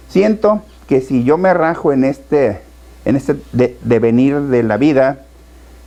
Siento 0.08 0.62
que 0.88 1.00
si 1.00 1.22
yo 1.22 1.38
me 1.38 1.54
rajo 1.54 1.92
en 1.92 2.02
este, 2.02 2.60
en 3.04 3.14
este 3.14 3.36
devenir 3.82 4.40
de 4.40 4.64
la 4.64 4.78
vida, 4.78 5.20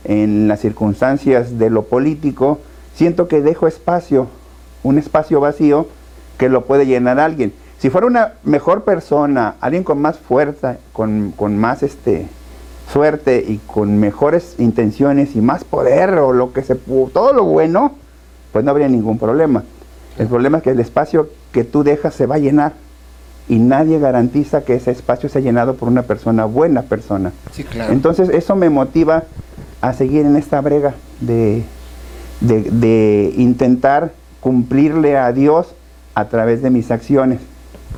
en 0.04 0.48
las 0.48 0.60
circunstancias 0.60 1.58
de 1.58 1.68
lo 1.68 1.82
político, 1.82 2.60
siento 2.94 3.28
que 3.28 3.42
dejo 3.42 3.66
espacio, 3.66 4.28
un 4.82 4.96
espacio 4.96 5.38
vacío 5.38 5.86
que 6.38 6.48
lo 6.48 6.64
puede 6.64 6.86
llenar 6.86 7.20
alguien. 7.20 7.52
Si 7.78 7.90
fuera 7.90 8.06
una 8.06 8.32
mejor 8.42 8.84
persona, 8.84 9.56
alguien 9.60 9.84
con 9.84 10.00
más 10.00 10.18
fuerza, 10.18 10.78
con, 10.94 11.34
con 11.36 11.58
más 11.58 11.82
este, 11.82 12.26
suerte 12.90 13.44
y 13.46 13.58
con 13.58 13.98
mejores 13.98 14.54
intenciones 14.56 15.36
y 15.36 15.42
más 15.42 15.62
poder 15.62 16.14
o 16.14 16.32
lo 16.32 16.54
que 16.54 16.62
se 16.62 16.74
todo 16.74 17.34
lo 17.34 17.44
bueno, 17.44 17.96
pues 18.50 18.64
no 18.64 18.70
habría 18.70 18.88
ningún 18.88 19.18
problema. 19.18 19.62
El 20.18 20.26
problema 20.26 20.58
es 20.58 20.64
que 20.64 20.70
el 20.70 20.80
espacio 20.80 21.30
que 21.52 21.64
tú 21.64 21.84
dejas 21.84 22.14
se 22.14 22.26
va 22.26 22.36
a 22.36 22.38
llenar 22.38 22.72
y 23.48 23.58
nadie 23.58 23.98
garantiza 23.98 24.62
que 24.62 24.74
ese 24.74 24.90
espacio 24.90 25.28
sea 25.28 25.40
llenado 25.40 25.74
por 25.74 25.88
una 25.88 26.02
persona 26.02 26.44
buena 26.44 26.82
persona. 26.82 27.32
Sí, 27.52 27.64
claro. 27.64 27.92
Entonces 27.92 28.28
eso 28.28 28.56
me 28.56 28.68
motiva 28.68 29.24
a 29.80 29.92
seguir 29.92 30.26
en 30.26 30.36
esta 30.36 30.60
brega 30.60 30.94
de, 31.20 31.62
de, 32.40 33.32
intentar 33.36 34.12
cumplirle 34.40 35.16
a 35.16 35.32
Dios 35.32 35.68
a 36.14 36.26
través 36.26 36.62
de 36.62 36.70
mis 36.70 36.90
acciones. 36.90 37.40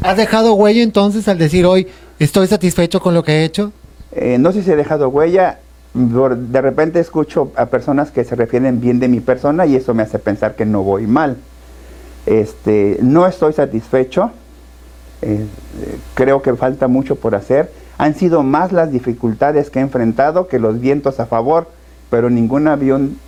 ¿Has 0.02 0.16
dejado 0.16 0.54
huella 0.54 0.82
entonces 0.82 1.26
al 1.26 1.38
decir 1.38 1.66
hoy 1.66 1.88
estoy 2.18 2.46
satisfecho 2.46 3.00
con 3.00 3.14
lo 3.14 3.22
que 3.22 3.32
he 3.32 3.44
hecho? 3.44 3.72
Eh, 4.12 4.38
no 4.38 4.52
sé 4.52 4.62
si 4.62 4.70
he 4.70 4.76
dejado 4.76 5.08
huella. 5.08 5.58
De 5.92 6.60
repente 6.60 7.00
escucho 7.00 7.50
a 7.56 7.66
personas 7.66 8.12
que 8.12 8.22
se 8.22 8.36
refieren 8.36 8.80
bien 8.80 9.00
de 9.00 9.08
mi 9.08 9.18
persona 9.18 9.66
y 9.66 9.74
eso 9.74 9.92
me 9.94 10.04
hace 10.04 10.20
pensar 10.20 10.54
que 10.54 10.64
no 10.64 10.82
voy 10.82 11.06
mal. 11.08 11.36
Este, 12.30 12.96
no 13.02 13.26
estoy 13.26 13.52
satisfecho, 13.52 14.30
eh, 15.20 15.44
creo 16.14 16.42
que 16.42 16.54
falta 16.54 16.86
mucho 16.86 17.16
por 17.16 17.34
hacer. 17.34 17.72
Han 17.98 18.14
sido 18.14 18.44
más 18.44 18.70
las 18.70 18.92
dificultades 18.92 19.68
que 19.68 19.80
he 19.80 19.82
enfrentado 19.82 20.46
que 20.46 20.60
los 20.60 20.78
vientos 20.78 21.18
a 21.18 21.26
favor, 21.26 21.72
pero 22.08 22.30
ningún 22.30 22.68
avión 22.68 23.18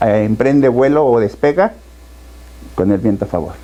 eh, 0.00 0.22
emprende 0.24 0.68
vuelo 0.68 1.04
o 1.06 1.18
despega 1.18 1.74
con 2.76 2.92
el 2.92 2.98
viento 2.98 3.24
a 3.24 3.28
favor. 3.28 3.54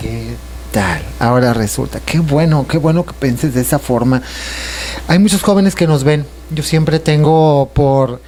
¿Qué 0.00 0.36
tal? 0.70 1.02
Ahora 1.18 1.52
resulta, 1.52 1.98
qué 2.06 2.20
bueno, 2.20 2.66
qué 2.68 2.78
bueno 2.78 3.04
que 3.04 3.14
penses 3.14 3.52
de 3.52 3.62
esa 3.62 3.80
forma. 3.80 4.22
Hay 5.08 5.18
muchos 5.18 5.42
jóvenes 5.42 5.74
que 5.74 5.88
nos 5.88 6.04
ven. 6.04 6.24
Yo 6.54 6.62
siempre 6.62 7.00
tengo 7.00 7.68
por 7.74 8.20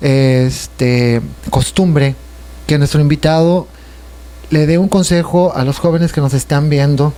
este 0.00 1.20
costumbre 1.50 2.14
que 2.66 2.78
nuestro 2.78 3.02
invitado 3.02 3.66
le 4.50 4.66
dé 4.66 4.78
un 4.78 4.88
consejo 4.88 5.54
a 5.54 5.64
los 5.64 5.78
jóvenes 5.78 6.12
que 6.12 6.20
nos 6.20 6.34
están 6.34 6.68
viendo, 6.68 7.12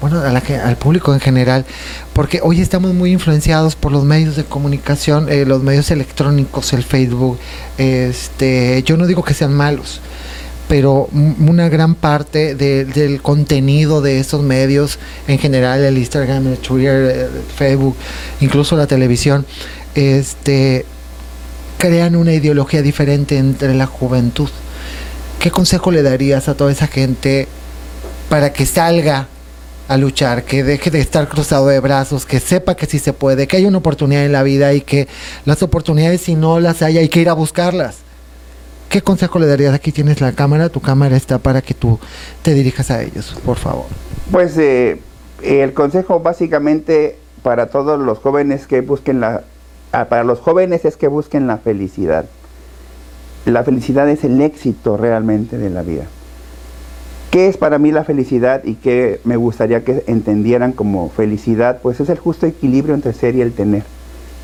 bueno, 0.00 0.20
al 0.20 0.76
público 0.76 1.14
en 1.14 1.20
general, 1.20 1.64
porque 2.12 2.40
hoy 2.42 2.60
estamos 2.60 2.92
muy 2.92 3.12
influenciados 3.12 3.76
por 3.76 3.92
los 3.92 4.04
medios 4.04 4.34
de 4.34 4.44
comunicación, 4.44 5.30
eh, 5.30 5.44
los 5.46 5.62
medios 5.62 5.90
electrónicos, 5.92 6.72
el 6.72 6.82
Facebook. 6.82 7.38
Este, 7.78 8.82
yo 8.84 8.96
no 8.96 9.06
digo 9.06 9.22
que 9.22 9.32
sean 9.32 9.54
malos, 9.54 10.00
pero 10.68 11.08
una 11.12 11.68
gran 11.68 11.94
parte 11.94 12.56
del 12.56 13.22
contenido 13.22 14.00
de 14.00 14.18
estos 14.18 14.42
medios, 14.42 14.98
en 15.28 15.38
general 15.38 15.84
el 15.84 15.98
Instagram, 15.98 16.48
el 16.48 16.58
Twitter, 16.58 17.30
el 17.30 17.42
Facebook, 17.56 17.94
incluso 18.40 18.76
la 18.76 18.88
televisión, 18.88 19.46
este, 19.94 20.84
crean 21.78 22.16
una 22.16 22.32
ideología 22.32 22.82
diferente 22.82 23.38
entre 23.38 23.74
la 23.74 23.86
juventud. 23.86 24.48
¿Qué 25.42 25.50
consejo 25.50 25.90
le 25.90 26.04
darías 26.04 26.48
a 26.48 26.54
toda 26.54 26.70
esa 26.70 26.86
gente 26.86 27.48
para 28.30 28.52
que 28.52 28.64
salga 28.64 29.26
a 29.88 29.96
luchar, 29.96 30.44
que 30.44 30.62
deje 30.62 30.92
de 30.92 31.00
estar 31.00 31.28
cruzado 31.28 31.66
de 31.66 31.80
brazos, 31.80 32.24
que 32.24 32.38
sepa 32.38 32.76
que 32.76 32.86
sí 32.86 33.00
se 33.00 33.12
puede, 33.12 33.48
que 33.48 33.56
hay 33.56 33.66
una 33.66 33.78
oportunidad 33.78 34.24
en 34.24 34.30
la 34.30 34.44
vida 34.44 34.72
y 34.72 34.82
que 34.82 35.08
las 35.44 35.60
oportunidades 35.64 36.20
si 36.20 36.36
no 36.36 36.60
las 36.60 36.80
hay 36.80 36.98
hay 36.98 37.08
que 37.08 37.20
ir 37.20 37.28
a 37.28 37.32
buscarlas. 37.32 37.96
¿Qué 38.88 39.02
consejo 39.02 39.40
le 39.40 39.48
darías? 39.48 39.74
Aquí 39.74 39.90
tienes 39.90 40.20
la 40.20 40.30
cámara, 40.30 40.68
tu 40.68 40.80
cámara 40.80 41.16
está 41.16 41.40
para 41.40 41.60
que 41.60 41.74
tú 41.74 41.98
te 42.42 42.54
dirijas 42.54 42.92
a 42.92 43.02
ellos, 43.02 43.34
por 43.44 43.56
favor. 43.56 43.86
Pues 44.30 44.56
eh, 44.58 45.00
el 45.42 45.72
consejo 45.72 46.20
básicamente 46.20 47.18
para 47.42 47.66
todos 47.66 47.98
los 47.98 48.18
jóvenes 48.18 48.68
que 48.68 48.80
busquen 48.80 49.18
la, 49.18 49.42
ah, 49.90 50.04
para 50.04 50.22
los 50.22 50.38
jóvenes 50.38 50.84
es 50.84 50.96
que 50.96 51.08
busquen 51.08 51.48
la 51.48 51.58
felicidad. 51.58 52.26
La 53.44 53.64
felicidad 53.64 54.08
es 54.08 54.22
el 54.22 54.40
éxito 54.40 54.96
realmente 54.96 55.58
de 55.58 55.68
la 55.68 55.82
vida. 55.82 56.04
¿Qué 57.32 57.48
es 57.48 57.56
para 57.56 57.78
mí 57.78 57.90
la 57.90 58.04
felicidad 58.04 58.62
y 58.62 58.74
qué 58.74 59.20
me 59.24 59.36
gustaría 59.36 59.84
que 59.84 60.04
entendieran 60.06 60.72
como 60.72 61.08
felicidad? 61.08 61.80
Pues 61.82 61.98
es 61.98 62.08
el 62.08 62.18
justo 62.18 62.46
equilibrio 62.46 62.94
entre 62.94 63.14
ser 63.14 63.34
y 63.34 63.40
el 63.40 63.52
tener. 63.52 63.82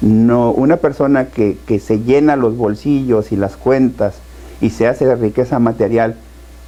No, 0.00 0.50
una 0.50 0.78
persona 0.78 1.26
que, 1.26 1.58
que 1.66 1.78
se 1.78 2.00
llena 2.00 2.34
los 2.34 2.56
bolsillos 2.56 3.30
y 3.30 3.36
las 3.36 3.56
cuentas 3.56 4.14
y 4.60 4.70
se 4.70 4.88
hace 4.88 5.14
riqueza 5.14 5.58
material 5.58 6.16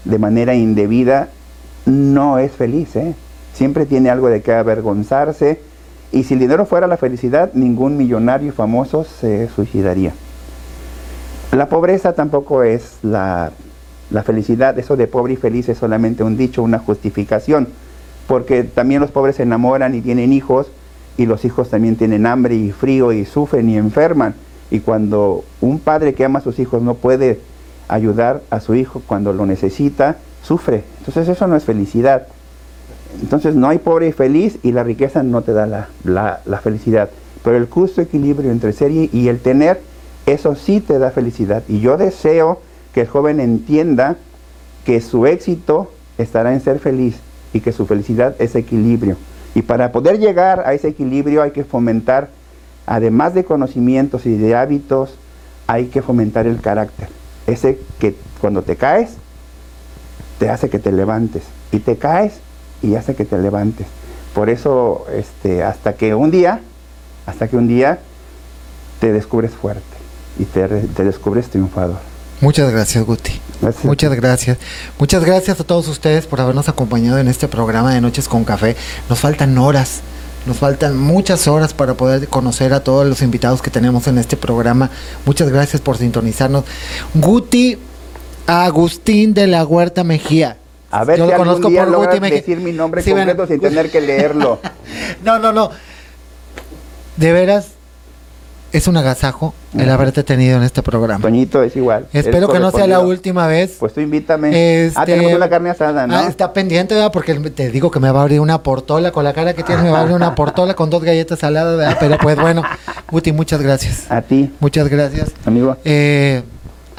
de 0.04 0.18
manera 0.18 0.54
indebida, 0.54 1.30
no 1.86 2.38
es 2.38 2.52
feliz. 2.52 2.94
¿eh? 2.96 3.14
Siempre 3.54 3.86
tiene 3.86 4.10
algo 4.10 4.28
de 4.28 4.42
qué 4.42 4.52
avergonzarse. 4.52 5.60
Y 6.12 6.24
si 6.24 6.34
el 6.34 6.40
dinero 6.40 6.66
fuera 6.66 6.86
la 6.86 6.96
felicidad, 6.96 7.52
ningún 7.54 7.96
millonario 7.96 8.52
famoso 8.52 9.04
se 9.04 9.48
suicidaría. 9.48 10.12
La 11.52 11.68
pobreza 11.68 12.12
tampoco 12.12 12.62
es 12.62 12.98
la 13.02 13.52
la 14.10 14.22
felicidad, 14.22 14.78
eso 14.78 14.96
de 14.96 15.06
pobre 15.06 15.34
y 15.34 15.36
feliz 15.36 15.68
es 15.68 15.78
solamente 15.78 16.24
un 16.24 16.36
dicho, 16.36 16.62
una 16.62 16.78
justificación, 16.78 17.68
porque 18.26 18.64
también 18.64 19.00
los 19.00 19.10
pobres 19.10 19.36
se 19.36 19.44
enamoran 19.44 19.94
y 19.94 20.00
tienen 20.00 20.32
hijos, 20.32 20.66
y 21.16 21.26
los 21.26 21.44
hijos 21.44 21.70
también 21.70 21.96
tienen 21.96 22.26
hambre 22.26 22.54
y 22.54 22.70
frío 22.72 23.12
y 23.12 23.24
sufren 23.24 23.68
y 23.68 23.76
enferman. 23.76 24.34
Y 24.70 24.80
cuando 24.80 25.44
un 25.60 25.78
padre 25.78 26.14
que 26.14 26.24
ama 26.24 26.38
a 26.38 26.42
sus 26.42 26.58
hijos 26.58 26.82
no 26.82 26.94
puede 26.94 27.40
ayudar 27.88 28.42
a 28.50 28.60
su 28.60 28.74
hijo 28.74 29.02
cuando 29.06 29.32
lo 29.32 29.44
necesita, 29.44 30.16
sufre. 30.42 30.84
Entonces 30.98 31.28
eso 31.28 31.46
no 31.46 31.56
es 31.56 31.64
felicidad. 31.64 32.28
Entonces 33.20 33.54
no 33.54 33.68
hay 33.68 33.78
pobre 33.78 34.08
y 34.08 34.12
feliz 34.12 34.58
y 34.62 34.72
la 34.72 34.82
riqueza 34.82 35.22
no 35.22 35.42
te 35.42 35.52
da 35.52 35.66
la, 35.66 36.40
la 36.44 36.58
felicidad. 36.58 37.10
Pero 37.44 37.56
el 37.56 37.66
justo 37.68 38.00
equilibrio 38.00 38.50
entre 38.50 38.72
ser 38.72 38.90
y 38.92 39.28
el 39.28 39.40
tener, 39.40 39.80
eso 40.32 40.54
sí 40.54 40.80
te 40.80 40.98
da 40.98 41.10
felicidad. 41.10 41.62
Y 41.68 41.80
yo 41.80 41.96
deseo 41.96 42.60
que 42.92 43.02
el 43.02 43.08
joven 43.08 43.40
entienda 43.40 44.16
que 44.84 45.00
su 45.00 45.26
éxito 45.26 45.90
estará 46.18 46.52
en 46.52 46.60
ser 46.60 46.78
feliz 46.78 47.16
y 47.52 47.60
que 47.60 47.72
su 47.72 47.86
felicidad 47.86 48.34
es 48.38 48.54
equilibrio. 48.54 49.16
Y 49.54 49.62
para 49.62 49.92
poder 49.92 50.18
llegar 50.18 50.62
a 50.66 50.74
ese 50.74 50.88
equilibrio 50.88 51.42
hay 51.42 51.50
que 51.50 51.64
fomentar, 51.64 52.28
además 52.86 53.34
de 53.34 53.44
conocimientos 53.44 54.26
y 54.26 54.36
de 54.36 54.54
hábitos, 54.54 55.16
hay 55.66 55.86
que 55.86 56.02
fomentar 56.02 56.46
el 56.46 56.60
carácter. 56.60 57.08
Ese 57.46 57.78
que 57.98 58.14
cuando 58.40 58.62
te 58.62 58.76
caes, 58.76 59.14
te 60.38 60.48
hace 60.48 60.70
que 60.70 60.78
te 60.78 60.92
levantes. 60.92 61.42
Y 61.72 61.80
te 61.80 61.96
caes 61.96 62.40
y 62.82 62.94
hace 62.94 63.14
que 63.14 63.24
te 63.24 63.38
levantes. 63.38 63.86
Por 64.34 64.48
eso, 64.48 65.06
este, 65.12 65.62
hasta 65.62 65.94
que 65.94 66.14
un 66.14 66.30
día, 66.30 66.60
hasta 67.26 67.48
que 67.48 67.56
un 67.56 67.68
día 67.68 67.98
te 69.00 69.12
descubres 69.12 69.52
fuerte 69.52 69.89
y 70.40 70.44
te, 70.44 70.66
te 70.66 71.04
descubres 71.04 71.48
triunfador. 71.48 71.98
Muchas 72.40 72.72
gracias, 72.72 73.04
Guti. 73.04 73.32
Muchas 73.82 74.14
gracias. 74.14 74.56
Muchas 74.98 75.22
gracias 75.22 75.60
a 75.60 75.64
todos 75.64 75.86
ustedes 75.88 76.26
por 76.26 76.40
habernos 76.40 76.70
acompañado 76.70 77.18
en 77.18 77.28
este 77.28 77.46
programa 77.48 77.92
de 77.92 78.00
Noches 78.00 78.26
con 78.28 78.44
Café. 78.44 78.74
Nos 79.10 79.20
faltan 79.20 79.58
horas, 79.58 80.00
nos 80.46 80.56
faltan 80.56 80.96
muchas 80.96 81.46
horas 81.46 81.74
para 81.74 81.94
poder 81.94 82.28
conocer 82.28 82.72
a 82.72 82.82
todos 82.82 83.06
los 83.06 83.20
invitados 83.20 83.60
que 83.60 83.70
tenemos 83.70 84.06
en 84.06 84.16
este 84.16 84.38
programa. 84.38 84.88
Muchas 85.26 85.50
gracias 85.50 85.82
por 85.82 85.98
sintonizarnos. 85.98 86.64
Guti 87.12 87.76
Agustín 88.46 89.34
de 89.34 89.46
la 89.46 89.66
Huerta 89.66 90.02
Mejía. 90.02 90.56
A 90.90 91.04
ver 91.04 91.18
Yo 91.18 91.26
si 91.26 91.32
lo 91.32 91.36
conozco 91.36 91.68
día 91.68 91.84
por 91.84 91.96
Guti 91.96 92.20
Mejía. 92.20 92.38
decir 92.38 92.58
mi 92.60 92.72
nombre 92.72 93.04
completo 93.04 93.46
sin 93.46 93.60
tener 93.60 93.90
que 93.90 94.00
leerlo. 94.00 94.60
no, 95.22 95.38
no, 95.38 95.52
no. 95.52 95.70
De 97.18 97.32
veras, 97.34 97.66
es 98.72 98.88
un 98.88 98.96
agasajo 98.96 99.54
el 99.76 99.88
haberte 99.88 100.22
tenido 100.24 100.56
en 100.56 100.62
este 100.62 100.82
programa. 100.82 101.22
Toñito 101.22 101.62
es 101.62 101.76
igual. 101.76 102.06
Espero 102.12 102.48
que 102.48 102.58
no 102.58 102.70
sea 102.70 102.86
la 102.86 103.00
última 103.00 103.46
vez. 103.46 103.76
Pues 103.78 103.92
tú 103.92 104.00
invítame. 104.00 104.86
Este, 104.86 104.98
ah, 105.00 105.04
tenemos 105.04 105.32
una 105.32 105.48
carne 105.48 105.70
asada, 105.70 106.06
¿no? 106.06 106.16
Ah, 106.16 106.26
está 106.28 106.52
pendiente, 106.52 106.94
¿verdad? 106.94 107.12
Porque 107.12 107.34
te 107.34 107.70
digo 107.70 107.90
que 107.90 108.00
me 108.00 108.10
va 108.10 108.20
a 108.20 108.22
abrir 108.22 108.40
una 108.40 108.62
portola 108.62 109.12
con 109.12 109.24
la 109.24 109.32
cara 109.32 109.54
que 109.54 109.62
tienes, 109.62 109.84
me 109.84 109.90
va 109.90 109.98
a 109.98 110.00
abrir 110.02 110.16
una 110.16 110.34
portola 110.34 110.74
con 110.74 110.90
dos 110.90 111.02
galletas 111.02 111.38
saladas, 111.38 111.76
¿verdad? 111.76 111.96
Pero 112.00 112.18
pues 112.18 112.36
bueno, 112.36 112.62
Guti, 113.10 113.32
muchas 113.32 113.62
gracias. 113.62 114.10
A 114.10 114.22
ti. 114.22 114.52
Muchas 114.60 114.88
gracias. 114.88 115.32
Amigo. 115.44 115.76
Eh, 115.84 116.42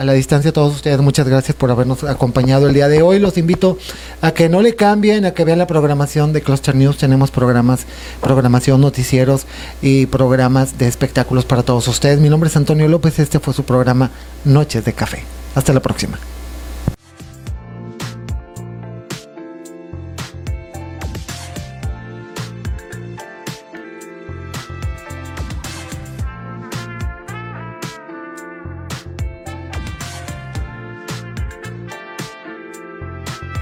a 0.02 0.06
la 0.06 0.14
distancia 0.14 0.52
todos 0.52 0.76
ustedes, 0.76 1.00
muchas 1.00 1.28
gracias 1.28 1.56
por 1.56 1.70
habernos 1.70 2.04
acompañado 2.04 2.68
el 2.68 2.74
día 2.74 2.88
de 2.88 3.04
hoy. 3.04 3.20
Los 3.20 3.38
invito 3.38 3.78
a 4.22 4.32
que 4.32 4.50
no 4.50 4.62
le 4.62 4.76
cambien, 4.76 5.26
a 5.26 5.32
que 5.32 5.46
vean 5.46 5.60
la 5.60 5.68
programación 5.68 6.34
de 6.34 6.42
Cluster 6.42 6.74
News. 6.74 6.98
Tenemos 6.98 7.30
programas, 7.30 7.86
programación, 8.20 8.82
noticieros 8.82 9.46
y 9.82 10.08
programas 10.08 10.80
de 10.80 10.88
espectáculos 10.88 11.46
para 11.46 11.62
todos 11.62 11.88
ustedes. 11.88 12.20
Mi 12.20 12.30
nombre 12.30 12.50
es 12.50 12.58
Antonio 12.58 12.88
López, 12.88 13.20
este 13.20 13.40
fue 13.40 13.54
su 13.54 13.64
programa 13.64 14.10
Noches 14.44 14.84
de 14.84 14.94
Café. 14.94 15.24
Hasta 15.54 15.72
la 15.72 15.82
próxima. 15.82 16.18